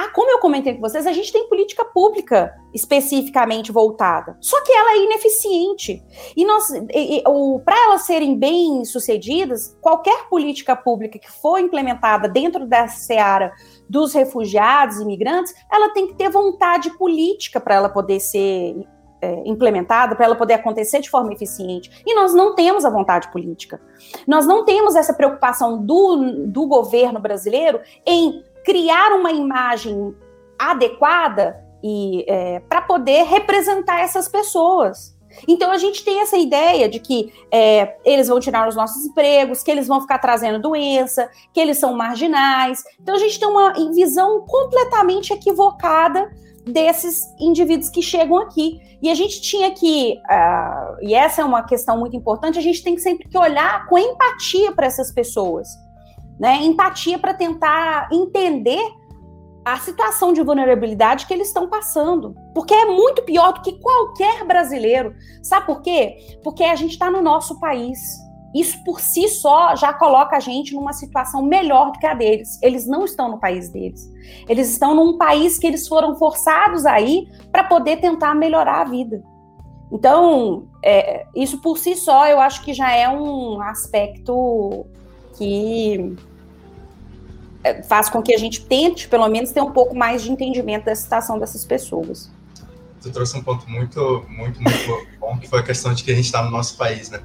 Ah, 0.00 0.10
como 0.14 0.30
eu 0.30 0.38
comentei 0.38 0.74
com 0.74 0.80
vocês, 0.80 1.08
a 1.08 1.12
gente 1.12 1.32
tem 1.32 1.48
política 1.48 1.84
pública 1.84 2.54
especificamente 2.72 3.72
voltada. 3.72 4.36
Só 4.40 4.62
que 4.62 4.70
ela 4.70 4.92
é 4.92 5.02
ineficiente. 5.02 6.00
E, 6.36 6.44
nós, 6.44 6.68
para 7.64 7.76
elas 7.84 8.02
serem 8.02 8.38
bem 8.38 8.84
sucedidas, 8.84 9.76
qualquer 9.80 10.28
política 10.28 10.76
pública 10.76 11.18
que 11.18 11.28
for 11.28 11.58
implementada 11.58 12.28
dentro 12.28 12.64
da 12.64 12.86
seara 12.86 13.52
dos 13.90 14.14
refugiados, 14.14 15.00
imigrantes, 15.00 15.52
ela 15.68 15.88
tem 15.88 16.06
que 16.06 16.14
ter 16.14 16.30
vontade 16.30 16.96
política 16.96 17.58
para 17.58 17.74
ela 17.74 17.88
poder 17.88 18.20
ser 18.20 18.86
é, 19.20 19.42
implementada, 19.44 20.14
para 20.14 20.26
ela 20.26 20.36
poder 20.36 20.54
acontecer 20.54 21.00
de 21.00 21.10
forma 21.10 21.32
eficiente. 21.32 21.90
E 22.06 22.14
nós 22.14 22.32
não 22.32 22.54
temos 22.54 22.84
a 22.84 22.90
vontade 22.90 23.32
política. 23.32 23.80
Nós 24.28 24.46
não 24.46 24.64
temos 24.64 24.94
essa 24.94 25.12
preocupação 25.12 25.84
do, 25.84 26.46
do 26.46 26.68
governo 26.68 27.18
brasileiro 27.18 27.80
em 28.06 28.44
criar 28.68 29.12
uma 29.12 29.32
imagem 29.32 30.14
adequada 30.58 31.58
e 31.82 32.22
é, 32.28 32.60
para 32.68 32.82
poder 32.82 33.22
representar 33.22 34.00
essas 34.00 34.28
pessoas. 34.28 35.16
Então 35.46 35.70
a 35.70 35.78
gente 35.78 36.04
tem 36.04 36.20
essa 36.20 36.36
ideia 36.36 36.86
de 36.86 37.00
que 37.00 37.32
é, 37.50 37.96
eles 38.04 38.28
vão 38.28 38.38
tirar 38.38 38.68
os 38.68 38.76
nossos 38.76 39.06
empregos, 39.06 39.62
que 39.62 39.70
eles 39.70 39.88
vão 39.88 40.02
ficar 40.02 40.18
trazendo 40.18 40.60
doença, 40.60 41.30
que 41.54 41.58
eles 41.58 41.78
são 41.78 41.94
marginais. 41.94 42.84
Então 43.00 43.14
a 43.14 43.18
gente 43.18 43.40
tem 43.40 43.48
uma 43.48 43.72
visão 43.94 44.44
completamente 44.46 45.32
equivocada 45.32 46.30
desses 46.66 47.22
indivíduos 47.40 47.88
que 47.88 48.02
chegam 48.02 48.36
aqui. 48.36 48.82
E 49.00 49.08
a 49.08 49.14
gente 49.14 49.40
tinha 49.40 49.70
que, 49.70 50.20
uh, 50.30 50.98
e 51.00 51.14
essa 51.14 51.40
é 51.40 51.44
uma 51.44 51.62
questão 51.62 51.98
muito 51.98 52.14
importante, 52.14 52.58
a 52.58 52.62
gente 52.62 52.82
tem 52.82 52.98
sempre 52.98 53.26
que 53.30 53.38
olhar 53.38 53.86
com 53.86 53.96
empatia 53.96 54.72
para 54.72 54.86
essas 54.86 55.10
pessoas 55.10 55.87
né? 56.38 56.62
Empatia 56.62 57.18
para 57.18 57.34
tentar 57.34 58.08
entender 58.12 58.80
a 59.64 59.78
situação 59.78 60.32
de 60.32 60.42
vulnerabilidade 60.42 61.26
que 61.26 61.34
eles 61.34 61.48
estão 61.48 61.68
passando. 61.68 62.34
Porque 62.54 62.72
é 62.72 62.86
muito 62.86 63.22
pior 63.22 63.52
do 63.52 63.60
que 63.60 63.78
qualquer 63.80 64.44
brasileiro. 64.44 65.14
Sabe 65.42 65.66
por 65.66 65.82
quê? 65.82 66.16
Porque 66.42 66.64
a 66.64 66.74
gente 66.74 66.92
está 66.92 67.10
no 67.10 67.20
nosso 67.20 67.60
país. 67.60 67.98
Isso 68.54 68.82
por 68.82 68.98
si 68.98 69.28
só 69.28 69.76
já 69.76 69.92
coloca 69.92 70.36
a 70.36 70.40
gente 70.40 70.74
numa 70.74 70.94
situação 70.94 71.42
melhor 71.42 71.92
do 71.92 71.98
que 71.98 72.06
a 72.06 72.14
deles. 72.14 72.58
Eles 72.62 72.86
não 72.86 73.04
estão 73.04 73.30
no 73.30 73.38
país 73.38 73.68
deles. 73.68 74.10
Eles 74.48 74.70
estão 74.70 74.94
num 74.94 75.18
país 75.18 75.58
que 75.58 75.66
eles 75.66 75.86
foram 75.86 76.14
forçados 76.14 76.86
aí 76.86 77.28
para 77.52 77.64
poder 77.64 77.98
tentar 78.00 78.34
melhorar 78.34 78.80
a 78.80 78.84
vida. 78.84 79.22
Então, 79.92 80.66
é, 80.82 81.26
isso 81.34 81.60
por 81.60 81.76
si 81.78 81.94
só 81.94 82.26
eu 82.26 82.40
acho 82.40 82.62
que 82.64 82.72
já 82.72 82.90
é 82.90 83.08
um 83.08 83.60
aspecto 83.60 84.86
que 85.36 86.16
faz 87.82 88.08
com 88.08 88.22
que 88.22 88.34
a 88.34 88.38
gente 88.38 88.64
tente, 88.64 89.08
pelo 89.08 89.28
menos, 89.28 89.50
ter 89.50 89.60
um 89.60 89.72
pouco 89.72 89.96
mais 89.96 90.22
de 90.22 90.30
entendimento 90.30 90.86
da 90.86 90.94
situação 90.94 91.38
dessas 91.38 91.64
pessoas. 91.64 92.30
Tu 93.00 93.10
trouxe 93.10 93.36
um 93.36 93.42
ponto 93.42 93.68
muito, 93.68 94.24
muito, 94.28 94.60
muito 94.60 95.06
bom, 95.20 95.38
que 95.38 95.48
foi 95.48 95.60
a 95.60 95.62
questão 95.62 95.94
de 95.94 96.02
que 96.02 96.10
a 96.10 96.14
gente 96.14 96.26
está 96.26 96.42
no 96.42 96.50
nosso 96.50 96.76
país, 96.76 97.10
né? 97.10 97.20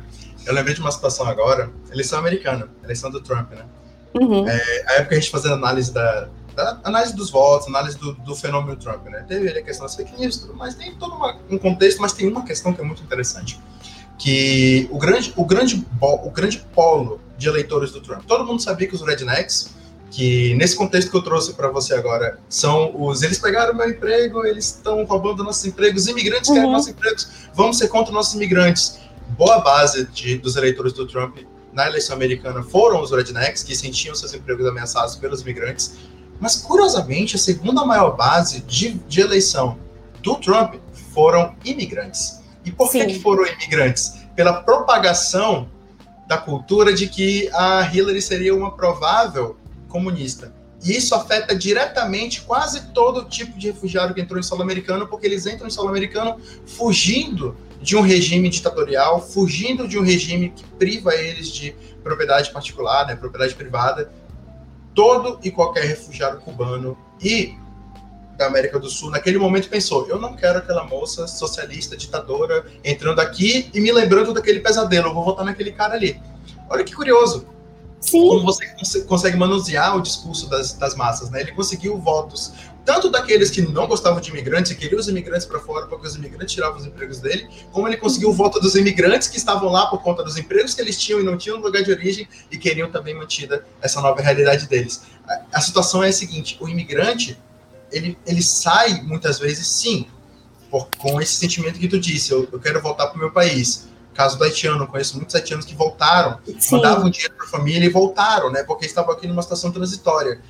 Eu 0.46 0.54
lembrei 0.54 0.76
de 0.76 0.82
uma 0.82 0.92
situação 0.92 1.26
agora, 1.28 1.72
eleição 1.92 2.20
americana, 2.20 2.70
eleição 2.84 3.10
do 3.10 3.22
Trump, 3.22 3.52
né? 3.52 3.66
Uhum. 4.14 4.48
É, 4.48 4.86
a 4.88 4.94
época 4.96 5.16
a 5.16 5.20
gente 5.20 5.32
fazendo 5.32 5.56
análise 5.56 5.92
da, 5.92 6.30
da, 6.56 6.80
análise 6.84 7.16
dos 7.16 7.30
votos, 7.32 7.68
análise 7.68 7.98
do, 7.98 8.14
do 8.14 8.36
fenômeno 8.36 8.76
Trump, 8.76 9.06
né? 9.08 9.26
Teve 9.28 9.50
a 9.50 9.64
questão 9.64 9.86
das 9.86 9.96
fake 9.96 10.20
news, 10.20 10.50
mas 10.56 10.76
tem 10.76 10.94
todo 10.96 11.16
uma, 11.16 11.40
um 11.50 11.58
contexto, 11.58 12.00
mas 12.02 12.14
tem 12.14 12.28
uma 12.28 12.44
questão 12.44 12.74
que 12.74 12.82
é 12.82 12.84
muito 12.84 13.02
interessante, 13.02 13.60
que 14.18 14.88
o 14.92 14.98
grande, 14.98 15.34
o 15.36 15.46
grande, 15.46 15.86
o 16.00 16.30
grande 16.30 16.60
polo 16.74 17.20
de 17.38 17.48
eleitores 17.48 17.92
do 17.92 18.02
Trump, 18.02 18.24
todo 18.26 18.46
mundo 18.46 18.62
sabia 18.62 18.88
que 18.88 18.96
os 18.96 19.02
rednecks 19.02 19.74
que 20.14 20.54
nesse 20.54 20.76
contexto 20.76 21.10
que 21.10 21.18
eu 21.18 21.24
trouxe 21.24 21.54
para 21.54 21.70
você 21.70 21.96
agora 21.96 22.38
são 22.48 22.94
os 23.02 23.24
eles 23.24 23.40
pegaram 23.40 23.74
meu 23.74 23.90
emprego, 23.90 24.46
eles 24.46 24.66
estão 24.66 25.04
roubando 25.06 25.44
nossos 25.44 25.66
empregos, 25.66 26.08
imigrantes 26.08 26.50
uhum. 26.50 26.56
querem 26.56 26.72
nossos 26.72 26.90
empregos, 26.90 27.28
vamos 27.56 27.80
ser 27.80 27.88
contra 27.88 28.14
nossos 28.14 28.36
imigrantes. 28.36 29.00
Boa 29.30 29.60
base 29.62 30.06
de, 30.06 30.38
dos 30.38 30.56
eleitores 30.56 30.94
do 30.94 31.08
Trump 31.08 31.40
na 31.74 31.88
eleição 31.88 32.16
americana 32.16 32.62
foram 32.62 33.02
os 33.02 33.12
rednecks 33.12 33.64
que 33.64 33.76
sentiam 33.76 34.14
seus 34.14 34.32
empregos 34.36 34.68
ameaçados 34.68 35.16
pelos 35.16 35.42
imigrantes, 35.42 35.96
mas 36.40 36.58
curiosamente 36.58 37.36
a 37.36 37.40
segunda 37.40 37.84
maior 37.84 38.16
base 38.16 38.62
de, 38.62 38.94
de 39.08 39.20
eleição 39.20 39.80
do 40.22 40.36
Trump 40.36 40.76
foram 41.12 41.56
imigrantes. 41.66 42.40
E 42.64 42.72
por 42.72 42.92
que, 42.92 43.04
que 43.04 43.20
foram 43.20 43.48
imigrantes? 43.48 44.14
Pela 44.36 44.62
propagação 44.62 45.68
da 46.28 46.38
cultura 46.38 46.94
de 46.94 47.08
que 47.08 47.50
a 47.52 47.90
Hillary 47.92 48.22
seria 48.22 48.56
uma 48.56 48.76
provável 48.76 49.58
comunista. 49.94 50.52
E 50.84 50.98
isso 50.98 51.14
afeta 51.14 51.56
diretamente 51.56 52.42
quase 52.42 52.88
todo 52.88 53.24
tipo 53.26 53.58
de 53.58 53.68
refugiado 53.68 54.14
que 54.14 54.20
entrou 54.20 54.40
em 54.40 54.44
solo 54.44 54.64
americano, 54.64 55.08
porque 55.08 55.28
eles 55.28 55.46
entram 55.46 55.68
em 55.68 55.72
solo 55.72 55.88
americano 55.88 56.38
fugindo 56.66 57.56
de 57.80 57.96
um 57.96 58.02
regime 58.02 58.50
ditatorial, 58.50 59.22
fugindo 59.22 59.88
de 59.88 59.98
um 59.98 60.02
regime 60.02 60.50
que 60.50 60.66
priva 60.66 61.14
eles 61.14 61.48
de 61.48 61.76
propriedade 62.04 62.52
particular, 62.52 63.06
né, 63.06 63.16
propriedade 63.16 63.56
privada. 63.56 64.12
Todo 64.96 65.40
e 65.44 65.52
qualquer 65.52 65.86
refugiado 65.86 66.40
cubano 66.42 66.98
e 67.22 67.56
da 68.38 68.48
América 68.48 68.80
do 68.80 68.90
Sul, 68.90 69.12
naquele 69.12 69.38
momento 69.38 69.70
pensou: 69.70 70.08
eu 70.08 70.20
não 70.20 70.36
quero 70.36 70.60
aquela 70.60 70.84
moça 70.84 71.28
socialista, 71.28 71.96
ditadora, 71.96 72.66
entrando 72.84 73.20
aqui 73.20 73.70
e 73.74 73.80
me 73.80 73.92
lembrando 73.92 74.34
daquele 74.34 74.60
pesadelo, 74.60 75.08
eu 75.08 75.14
vou 75.14 75.24
votar 75.24 75.46
naquele 75.46 75.72
cara 75.72 75.94
ali. 75.94 76.20
Olha 76.70 76.84
que 76.84 76.94
curioso. 76.94 77.48
Sim. 78.04 78.28
Como 78.28 78.44
você 78.44 79.02
consegue 79.08 79.38
manusear 79.38 79.98
o 79.98 80.02
discurso 80.02 80.50
das, 80.50 80.74
das 80.74 80.96
massas, 80.96 81.30
né? 81.30 81.42
Ele 81.42 81.54
conseguiu 81.54 81.98
votos 81.98 82.52
tanto 82.84 83.10
daqueles 83.10 83.50
que 83.50 83.62
não 83.62 83.88
gostavam 83.88 84.20
de 84.20 84.30
imigrantes 84.30 84.72
e 84.72 84.76
queriam 84.76 85.00
os 85.00 85.08
imigrantes 85.08 85.46
para 85.46 85.58
fora 85.60 85.88
porque 85.88 86.06
os 86.06 86.16
imigrantes 86.16 86.54
tiravam 86.54 86.78
os 86.78 86.86
empregos 86.86 87.20
dele, 87.20 87.48
como 87.72 87.88
ele 87.88 87.96
conseguiu 87.96 88.30
o 88.30 88.34
voto 88.34 88.60
dos 88.60 88.76
imigrantes 88.76 89.30
que 89.30 89.38
estavam 89.38 89.72
lá 89.72 89.88
por 89.88 90.02
conta 90.02 90.22
dos 90.22 90.38
empregos 90.38 90.74
que 90.74 90.82
eles 90.82 91.00
tinham 91.00 91.22
e 91.22 91.24
não 91.24 91.38
tinham 91.38 91.58
no 91.58 91.64
lugar 91.64 91.82
de 91.82 91.92
origem 91.92 92.28
e 92.52 92.58
queriam 92.58 92.92
também 92.92 93.16
mantida 93.16 93.66
essa 93.82 94.02
nova 94.02 94.22
realidade 94.22 94.68
deles. 94.68 95.04
A, 95.26 95.60
a 95.60 95.62
situação 95.62 96.04
é 96.04 96.10
a 96.10 96.14
seguinte: 96.14 96.58
o 96.60 96.68
imigrante 96.68 97.38
ele, 97.90 98.18
ele 98.26 98.42
sai 98.42 99.02
muitas 99.04 99.40
vezes, 99.40 99.66
sim, 99.66 100.06
por, 100.70 100.90
com 100.98 101.22
esse 101.22 101.36
sentimento 101.36 101.80
que 101.80 101.88
tu 101.88 102.00
disse, 102.00 102.32
eu, 102.32 102.48
eu 102.52 102.60
quero 102.60 102.82
voltar 102.82 103.08
para 103.08 103.16
o 103.16 103.20
meu 103.20 103.32
país. 103.32 103.88
Caso 104.14 104.38
do 104.38 104.44
haitiano, 104.44 104.88
conheço 104.88 105.16
muitos 105.18 105.34
haitianos 105.36 105.66
que 105.66 105.76
voltaram, 105.76 106.40
sim. 106.60 106.76
mandavam 106.76 107.10
dinheiro 107.10 107.34
para 107.36 107.46
a 107.46 107.50
família 107.50 107.86
e 107.86 107.90
voltaram, 107.90 108.52
né? 108.52 108.64
Porque 108.64 108.86
estavam 108.86 109.14
aqui 109.14 109.28
numa 109.28 109.42
situação 109.42 109.72
transitória. 109.72 110.42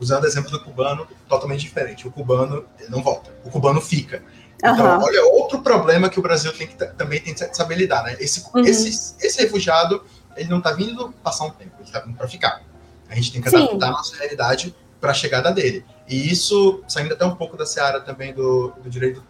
Usando 0.00 0.24
o 0.24 0.26
exemplo 0.26 0.50
do 0.50 0.60
cubano, 0.60 1.06
totalmente 1.28 1.60
diferente. 1.60 2.06
O 2.06 2.10
cubano 2.10 2.64
não 2.88 3.02
volta, 3.02 3.30
o 3.44 3.50
cubano 3.50 3.80
fica. 3.80 4.22
Então, 4.58 4.98
uhum. 4.98 5.04
olha, 5.04 5.24
outro 5.26 5.60
problema 5.60 6.08
que 6.08 6.18
o 6.18 6.22
Brasil 6.22 6.52
tem 6.52 6.66
que 6.66 6.74
também 6.74 7.20
tem 7.20 7.34
que 7.34 7.54
saber 7.54 7.76
lidar, 7.76 8.02
né? 8.02 8.16
Esse, 8.18 8.44
uhum. 8.54 8.62
esse, 8.62 9.14
esse 9.20 9.42
refugiado, 9.42 10.02
ele 10.36 10.48
não 10.48 10.58
está 10.58 10.72
vindo 10.72 11.12
passar 11.22 11.44
um 11.44 11.50
tempo, 11.50 11.72
ele 11.78 11.84
está 11.84 12.00
vindo 12.00 12.16
para 12.16 12.26
ficar. 12.26 12.62
A 13.08 13.14
gente 13.14 13.32
tem 13.32 13.42
que 13.42 13.48
adaptar 13.48 13.88
a 13.88 13.92
nossa 13.92 14.16
realidade 14.16 14.74
para 15.00 15.10
a 15.10 15.14
chegada 15.14 15.52
dele. 15.52 15.84
E 16.08 16.30
isso, 16.30 16.82
saindo 16.88 17.12
até 17.12 17.24
um 17.24 17.36
pouco 17.36 17.56
da 17.56 17.66
seara 17.66 18.00
também 18.00 18.32
do, 18.32 18.72
do 18.82 18.88
direito 18.88 19.22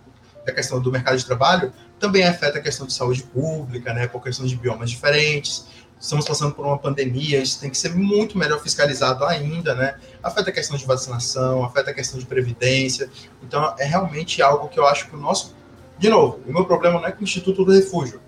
da 0.47 0.53
questão 0.53 0.81
do 0.81 0.93
mercado 0.93 1.17
de 1.17 1.25
trabalho, 1.25 1.73
também 2.05 2.25
afeta 2.25 2.59
a 2.59 2.61
questão 2.61 2.87
de 2.87 2.93
saúde 2.93 3.23
pública, 3.23 3.95
né, 3.95 4.07
por 4.07 4.23
questão 4.23 4.45
de 4.45 4.55
biomas 4.57 4.91
diferentes. 4.91 5.65
Estamos 5.99 6.27
passando 6.27 6.55
por 6.55 6.67
uma 6.67 6.77
pandemia, 6.77 7.39
isso 7.39 7.59
tem 7.59 7.71
que 7.71 7.79
ser 7.79 7.95
muito 7.95 8.37
melhor 8.37 8.61
fiscalizado 8.61 9.25
ainda, 9.25 9.75
né? 9.75 9.97
Afeta 10.23 10.51
a 10.51 10.53
questão 10.53 10.77
de 10.77 10.85
vacinação, 10.85 11.65
afeta 11.65 11.93
a 11.93 11.95
questão 11.95 12.19
de 12.21 12.27
previdência. 12.27 13.09
Então, 13.43 13.75
é 13.79 13.85
realmente 13.87 14.43
algo 14.43 14.69
que 14.69 14.79
eu 14.79 14.87
acho 14.87 15.09
que 15.09 15.17
o 15.17 15.19
nosso. 15.19 15.55
De 15.99 16.11
novo, 16.11 16.41
o 16.47 16.53
meu 16.53 16.67
problema 16.67 17.01
não 17.01 17.07
é 17.07 17.13
com 17.13 17.23
o 17.23 17.25
Instituto 17.25 17.65
do 17.65 17.73
Refúgio, 17.73 18.21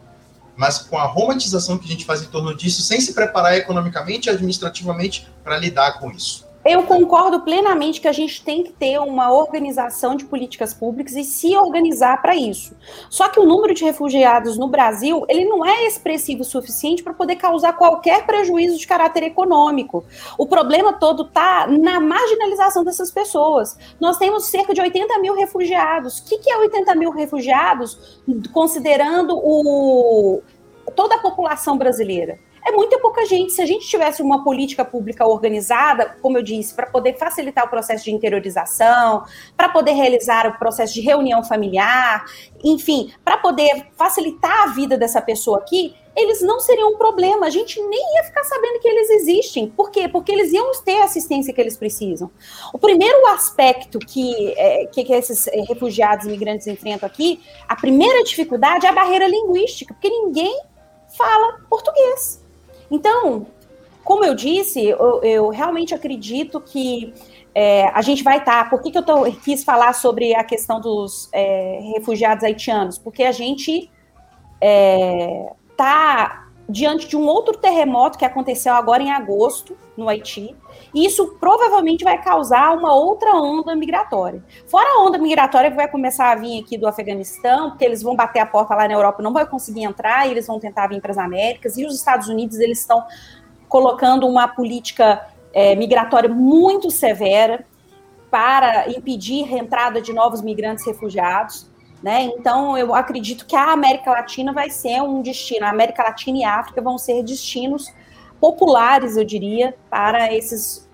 mas 0.57 0.79
com 0.79 0.97
a 0.97 1.05
romantização 1.05 1.77
que 1.77 1.85
a 1.85 1.89
gente 1.89 2.07
faz 2.07 2.23
em 2.23 2.27
torno 2.27 2.57
disso, 2.57 2.81
sem 2.81 2.99
se 2.99 3.13
preparar 3.13 3.59
economicamente 3.59 4.29
e 4.29 4.31
administrativamente 4.31 5.29
para 5.45 5.59
lidar 5.59 5.99
com 5.99 6.11
isso. 6.11 6.46
Eu 6.69 6.83
concordo 6.83 7.43
plenamente 7.43 8.01
que 8.01 8.09
a 8.09 8.13
gente 8.13 8.45
tem 8.45 8.65
que 8.65 8.73
ter 8.73 8.99
uma 8.99 9.33
organização 9.33 10.17
de 10.17 10.25
políticas 10.25 10.75
públicas 10.75 11.15
e 11.15 11.23
se 11.23 11.57
organizar 11.57 12.21
para 12.21 12.35
isso. 12.35 12.77
Só 13.09 13.29
que 13.29 13.39
o 13.39 13.47
número 13.47 13.73
de 13.73 13.85
refugiados 13.85 14.59
no 14.59 14.67
Brasil, 14.67 15.25
ele 15.29 15.45
não 15.45 15.65
é 15.65 15.87
expressivo 15.87 16.41
o 16.41 16.45
suficiente 16.45 17.05
para 17.05 17.15
poder 17.15 17.37
causar 17.37 17.75
qualquer 17.75 18.27
prejuízo 18.27 18.79
de 18.79 18.87
caráter 18.87 19.23
econômico. 19.23 20.05
O 20.37 20.45
problema 20.45 20.93
todo 20.93 21.23
está 21.23 21.69
na 21.69 22.01
marginalização 22.01 22.83
dessas 22.83 23.13
pessoas. 23.13 23.79
Nós 24.01 24.19
temos 24.19 24.49
cerca 24.49 24.75
de 24.75 24.81
80 24.81 25.21
mil 25.21 25.35
refugiados. 25.37 26.19
O 26.19 26.25
que, 26.25 26.39
que 26.39 26.51
é 26.51 26.59
80 26.59 26.97
mil 26.97 27.13
refugiados, 27.13 28.21
considerando 28.53 29.37
o, 29.37 30.43
toda 30.97 31.15
a 31.15 31.21
população 31.21 31.79
brasileira? 31.79 32.41
É 32.67 32.73
muita 32.73 32.99
pouca 32.99 33.25
gente. 33.25 33.53
Se 33.53 33.63
a 33.63 33.67
gente 33.67 33.87
tivesse 33.87 34.21
uma 34.21 34.43
política 34.43 34.85
pública 34.85 35.25
organizada, 35.25 36.17
como 36.21 36.37
eu 36.37 36.43
disse, 36.43 36.75
para 36.75 36.87
poder 36.87 37.17
facilitar 37.17 37.65
o 37.65 37.69
processo 37.69 38.05
de 38.05 38.11
interiorização, 38.11 39.25
para 39.57 39.69
poder 39.69 39.93
realizar 39.93 40.49
o 40.49 40.59
processo 40.59 40.93
de 40.93 41.01
reunião 41.01 41.45
familiar, 41.45 42.25
enfim, 42.65 43.13
para 43.25 43.39
poder 43.39 43.87
facilitar 43.97 44.65
a 44.65 44.67
vida 44.73 44.99
dessa 44.99 45.23
pessoa 45.23 45.59
aqui, 45.59 45.95
eles 46.17 46.43
não 46.43 46.59
seriam 46.59 46.91
um 46.95 46.99
problema. 46.99 47.47
A 47.47 47.51
gente 47.51 47.81
nem 47.81 48.17
ia 48.17 48.25
ficar 48.25 48.43
sabendo 48.43 48.81
que 48.81 48.89
eles 48.89 49.11
existem. 49.11 49.69
Por 49.69 49.91
quê? 49.93 50.09
Porque 50.09 50.33
eles 50.33 50.53
iam 50.53 50.73
ter 50.83 51.03
a 51.03 51.05
assistência 51.05 51.55
que 51.55 51.61
eles 51.61 51.77
precisam. 51.77 52.29
O 52.73 52.79
primeiro 52.79 53.27
aspecto 53.29 54.01
que, 54.01 54.55
é, 54.57 54.87
que, 54.87 55.05
que 55.05 55.13
esses 55.13 55.47
é, 55.47 55.61
refugiados 55.61 56.27
imigrantes 56.27 56.67
enfrentam 56.67 57.07
aqui, 57.07 57.41
a 57.69 57.77
primeira 57.77 58.25
dificuldade 58.25 58.87
é 58.87 58.89
a 58.89 58.93
barreira 58.93 59.29
linguística, 59.29 59.95
porque 59.95 60.09
ninguém 60.09 60.59
fala 61.17 61.61
português. 61.71 62.45
Então, 62.91 63.47
como 64.05 64.25
eu 64.25 64.35
disse, 64.35 64.85
eu, 64.85 65.21
eu 65.23 65.49
realmente 65.49 65.95
acredito 65.95 66.61
que 66.61 67.13
é, 67.55 67.89
a 67.89 68.03
gente 68.03 68.23
vai 68.23 68.39
estar. 68.39 68.65
Tá, 68.65 68.71
por 68.71 68.83
que, 68.83 68.91
que 68.91 68.99
eu 68.99 69.03
tô, 69.03 69.25
quis 69.33 69.65
falar 69.65 69.95
sobre 69.95 70.35
a 70.35 70.45
questão 70.45 70.81
dos 70.81 71.29
é, 71.33 71.81
refugiados 71.95 72.45
haitianos? 72.45 72.99
Porque 72.99 73.25
a 73.25 73.33
gente 73.33 73.91
está 74.61 76.45
é, 76.45 76.47
diante 76.69 77.09
de 77.09 77.17
um 77.17 77.27
outro 77.27 77.57
terremoto 77.57 78.19
que 78.19 78.25
aconteceu 78.25 78.75
agora 78.75 79.03
em 79.03 79.11
agosto, 79.11 79.77
no 79.97 80.09
Haiti, 80.09 80.55
isso 81.05 81.37
provavelmente 81.39 82.05
vai 82.05 82.23
causar 82.23 82.75
uma 82.77 82.95
outra 82.95 83.35
onda 83.35 83.75
migratória. 83.75 84.43
Fora 84.67 84.89
a 84.89 85.03
onda 85.05 85.19
migratória 85.19 85.71
que 85.71 85.77
vai 85.77 85.89
começar 85.89 86.31
a 86.31 86.37
vir 86.37 86.63
aqui 86.63 86.79
do 86.79 86.87
Afeganistão, 86.87 87.71
porque 87.71 87.85
eles 87.85 88.03
vão 88.03 88.17
bater 88.17 88.41
a 88.41 88.47
porta 88.47 88.75
lá 88.75 88.89
na 88.89 88.95
Europa, 88.95 89.23
não 89.23 89.33
vai 89.33 89.47
conseguir 89.47 89.83
entrar, 89.83 90.27
e 90.27 90.31
eles 90.31 90.47
vão 90.47 90.59
tentar 90.59 90.87
vir 90.87 91.01
para 91.01 91.11
as 91.11 91.19
Américas, 91.19 91.77
e 91.77 91.85
os 91.85 91.95
Estados 91.95 92.29
Unidos 92.29 92.59
eles 92.59 92.81
estão 92.81 93.05
colocando 93.69 94.27
uma 94.27 94.49
política 94.49 95.27
é, 95.53 95.75
migratória 95.75 96.29
muito 96.29 96.91
severa 96.91 97.65
para 98.31 98.89
impedir 98.91 99.53
a 99.53 99.59
entrada 99.59 100.01
de 100.01 100.13
novos 100.13 100.41
migrantes 100.41 100.87
refugiados. 100.87 101.71
Né? 102.03 102.23
Então, 102.23 102.77
eu 102.77 102.95
acredito 102.95 103.47
que 103.47 103.57
a 103.57 103.73
América 103.73 104.11
Latina 104.11 104.53
vai 104.53 104.71
ser 104.71 105.03
um 105.03 105.23
destino, 105.23 105.67
a 105.67 105.71
América 105.71 106.03
Latina 106.03 106.39
e 106.39 106.45
a 106.45 106.57
África 106.59 106.81
vão 106.81 106.99
ser 106.99 107.23
destinos 107.23 107.93
populares, 108.41 109.17
eu 109.17 109.25
diria, 109.25 109.75
para 109.91 110.33
esses 110.33 110.86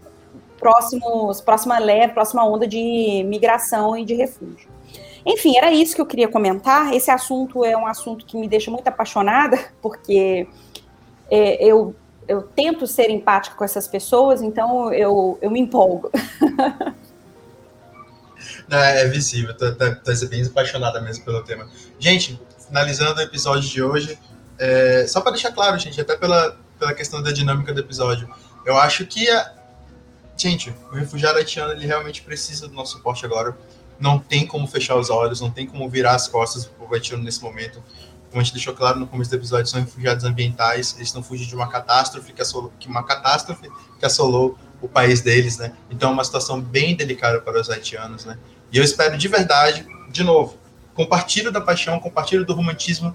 próximos, 0.63 1.41
próxima 1.41 1.79
leve, 1.81 2.13
próxima 2.13 2.47
onda 2.49 2.69
de 2.69 3.25
migração 3.27 3.97
e 3.97 4.05
de 4.05 4.15
refúgio. 4.15 4.71
Enfim, 5.27 5.57
era 5.57 5.73
isso 5.73 5.95
que 5.97 6.01
eu 6.01 6.07
queria 6.07 6.29
comentar. 6.29 6.95
Esse 6.95 7.11
assunto 7.11 7.65
é 7.65 7.77
um 7.77 7.85
assunto 7.87 8.25
que 8.25 8.37
me 8.37 8.47
deixa 8.49 8.71
muito 8.71 8.87
apaixonada, 8.87 9.59
porque 9.83 10.47
é, 11.29 11.65
eu, 11.65 11.95
eu 12.29 12.43
tento 12.43 12.87
ser 12.87 13.11
empática 13.11 13.57
com 13.57 13.65
essas 13.65 13.89
pessoas, 13.89 14.41
então 14.41 14.93
eu, 14.93 15.37
eu 15.43 15.51
me 15.51 15.59
empolgo. 15.59 16.11
Não, 18.69 18.79
é 18.79 19.07
visível, 19.09 19.57
tá, 19.57 19.73
tá, 19.73 19.97
tá 19.97 20.13
bem 20.31 20.47
apaixonada 20.47 21.01
mesmo 21.01 21.25
pelo 21.25 21.43
tema. 21.43 21.69
Gente, 21.99 22.41
finalizando 22.67 23.19
o 23.19 23.23
episódio 23.23 23.69
de 23.69 23.83
hoje, 23.83 24.19
é, 24.59 25.07
só 25.09 25.21
para 25.21 25.33
deixar 25.33 25.51
claro, 25.53 25.77
gente, 25.79 26.01
até 26.01 26.17
pela, 26.17 26.57
pela 26.79 26.95
questão 26.95 27.21
da 27.21 27.33
dinâmica 27.33 27.75
do 27.75 27.81
episódio, 27.81 28.29
eu 28.65 28.77
acho 28.77 29.05
que, 29.07 29.29
a, 29.29 29.53
gente, 30.43 30.75
o 30.91 30.95
refugiado 30.95 31.39
haitiano, 31.39 31.73
ele 31.73 31.87
realmente 31.87 32.23
precisa 32.23 32.67
do 32.69 32.75
nosso 32.75 32.93
suporte 32.93 33.25
agora. 33.25 33.57
Não 33.99 34.19
tem 34.19 34.47
como 34.47 34.67
fechar 34.67 34.97
os 34.97 35.11
olhos, 35.11 35.41
não 35.41 35.51
tem 35.51 35.67
como 35.67 35.89
virar 35.89 36.15
as 36.15 36.27
costas 36.27 36.67
para 36.67 36.87
o 36.87 36.93
haitiano 36.93 37.23
nesse 37.23 37.43
momento. 37.43 37.83
Como 38.29 38.41
a 38.41 38.45
gente 38.45 38.55
deixou 38.55 38.75
claro 38.75 38.99
no 38.99 39.07
começo 39.07 39.31
do 39.31 39.37
episódio, 39.37 39.71
são 39.71 39.81
refugiados 39.81 40.25
ambientais, 40.25 40.95
eles 40.97 41.09
estão 41.09 41.23
fugindo 41.23 41.49
de 41.49 41.55
uma 41.55 41.69
catástrofe 41.69 42.33
que 42.33 42.43
assolou, 42.43 42.73
que 42.81 42.89
uma 42.89 43.05
catástrofe 43.05 43.71
que 43.99 44.05
assolou 44.05 44.59
o 44.81 44.89
país 44.89 45.21
deles, 45.21 45.59
né? 45.59 45.73
Então 45.91 46.11
é 46.11 46.13
uma 46.13 46.25
situação 46.25 46.61
bem 46.61 46.97
delicada 46.97 47.41
para 47.41 47.61
os 47.61 47.71
haitianos, 47.71 48.25
né? 48.25 48.39
E 48.73 48.79
eu 48.79 48.83
espero 48.83 49.17
de 49.17 49.29
verdade, 49.29 49.87
de 50.11 50.25
novo, 50.25 50.57
compartilho 50.95 51.53
da 51.53 51.61
paixão, 51.61 52.01
compartilho 52.01 52.45
do 52.45 52.55
romantismo, 52.55 53.15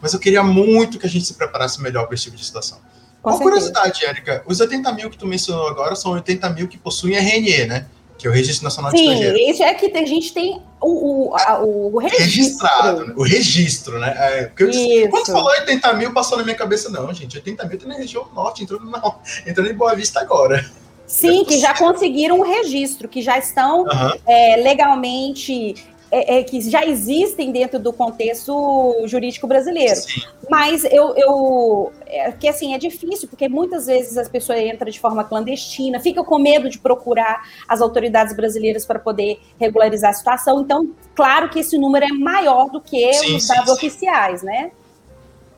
mas 0.00 0.14
eu 0.14 0.20
queria 0.20 0.42
muito 0.42 0.98
que 0.98 1.06
a 1.06 1.10
gente 1.10 1.26
se 1.26 1.34
preparasse 1.34 1.82
melhor 1.82 2.06
para 2.06 2.14
esse 2.14 2.24
tipo 2.24 2.36
de 2.36 2.44
situação. 2.44 2.80
Com 3.24 3.30
Uma 3.30 3.38
curiosidade, 3.38 4.04
Érica, 4.04 4.44
os 4.46 4.60
80 4.60 4.92
mil 4.92 5.08
que 5.08 5.16
tu 5.16 5.26
mencionou 5.26 5.66
agora 5.66 5.96
são 5.96 6.12
80 6.12 6.46
mil 6.50 6.68
que 6.68 6.76
possuem 6.76 7.16
RNE, 7.16 7.64
né? 7.64 7.86
Que 8.18 8.26
é 8.26 8.30
o 8.30 8.32
Registro 8.34 8.64
Nacional 8.64 8.90
Sim, 8.90 8.98
de 8.98 9.02
Estrangeiros. 9.02 9.38
Sim, 9.40 9.50
isso 9.50 9.62
é 9.62 9.72
que 9.72 9.96
a 9.96 10.04
gente 10.04 10.34
tem 10.34 10.60
o, 10.78 11.30
o, 11.30 11.34
a, 11.34 11.58
o 11.58 11.98
registro. 11.98 12.22
Registrado, 12.22 13.06
né? 13.06 13.14
o 13.16 13.22
registro, 13.22 13.98
né? 13.98 14.14
É, 14.14 14.44
porque 14.44 14.66
disse, 14.66 15.08
quando 15.08 15.24
falou 15.24 15.50
80 15.52 15.92
mil, 15.94 16.12
passou 16.12 16.36
na 16.36 16.44
minha 16.44 16.54
cabeça, 16.54 16.90
não, 16.90 17.14
gente, 17.14 17.34
80 17.34 17.64
mil 17.64 17.78
tem 17.78 17.88
na 17.88 17.94
região 17.94 18.28
norte, 18.34 18.62
entrando, 18.62 18.84
na, 18.90 19.00
entrando 19.46 19.70
em 19.70 19.74
Boa 19.74 19.94
Vista 19.94 20.20
agora. 20.20 20.62
Sim, 21.06 21.46
que 21.46 21.58
já 21.58 21.72
conseguiram 21.72 22.40
um 22.40 22.42
registro, 22.42 23.08
que 23.08 23.22
já 23.22 23.38
estão 23.38 23.84
uhum. 23.84 24.12
é, 24.26 24.56
legalmente 24.56 25.76
é, 26.14 26.38
é, 26.38 26.44
que 26.44 26.60
já 26.70 26.86
existem 26.86 27.50
dentro 27.50 27.80
do 27.80 27.92
contexto 27.92 29.02
jurídico 29.04 29.48
brasileiro. 29.48 29.96
Sim. 29.96 30.22
Mas 30.48 30.84
eu, 30.84 31.12
eu 31.16 31.92
é, 32.06 32.30
que 32.30 32.46
assim 32.46 32.72
é 32.72 32.78
difícil 32.78 33.26
porque 33.26 33.48
muitas 33.48 33.86
vezes 33.86 34.16
as 34.16 34.28
pessoas 34.28 34.60
entram 34.60 34.88
de 34.88 35.00
forma 35.00 35.24
clandestina, 35.24 35.98
ficam 35.98 36.24
com 36.24 36.38
medo 36.38 36.70
de 36.70 36.78
procurar 36.78 37.42
as 37.66 37.80
autoridades 37.80 38.36
brasileiras 38.36 38.86
para 38.86 39.00
poder 39.00 39.40
regularizar 39.58 40.10
a 40.10 40.14
situação. 40.14 40.60
Então, 40.60 40.88
claro 41.16 41.50
que 41.50 41.58
esse 41.58 41.76
número 41.76 42.04
é 42.04 42.12
maior 42.12 42.70
do 42.70 42.80
que 42.80 43.12
sim, 43.14 43.34
os 43.34 43.48
dados 43.48 43.64
sim, 43.64 43.72
oficiais, 43.72 44.42
né? 44.44 44.70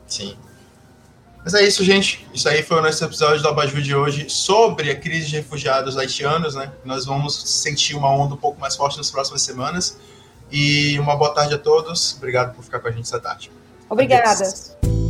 Sim. 0.07 0.35
Mas 1.43 1.53
é 1.53 1.67
isso, 1.67 1.83
gente. 1.83 2.27
Isso 2.33 2.49
aí 2.49 2.63
foi 2.63 2.79
o 2.79 2.81
nosso 2.81 3.05
episódio 3.05 3.43
do 3.43 3.47
Abajur 3.47 3.79
de 3.79 3.95
hoje 3.95 4.27
sobre 4.27 4.89
a 4.89 4.95
crise 4.99 5.27
de 5.27 5.35
refugiados 5.35 5.97
haitianos, 5.97 6.55
né? 6.55 6.71
Nós 6.83 7.05
vamos 7.05 7.61
sentir 7.61 7.95
uma 7.95 8.09
onda 8.09 8.33
um 8.33 8.37
pouco 8.37 8.59
mais 8.59 8.75
forte 8.75 8.97
nas 8.97 9.11
próximas 9.11 9.43
semanas. 9.43 9.97
E 10.51 10.99
uma 10.99 11.15
boa 11.15 11.33
tarde 11.33 11.55
a 11.55 11.57
todos. 11.57 12.15
Obrigado 12.17 12.55
por 12.55 12.63
ficar 12.63 12.79
com 12.79 12.87
a 12.87 12.91
gente 12.91 13.03
essa 13.03 13.19
tarde. 13.19 13.51
Obrigada. 13.89 14.31
Adeus. 14.31 15.06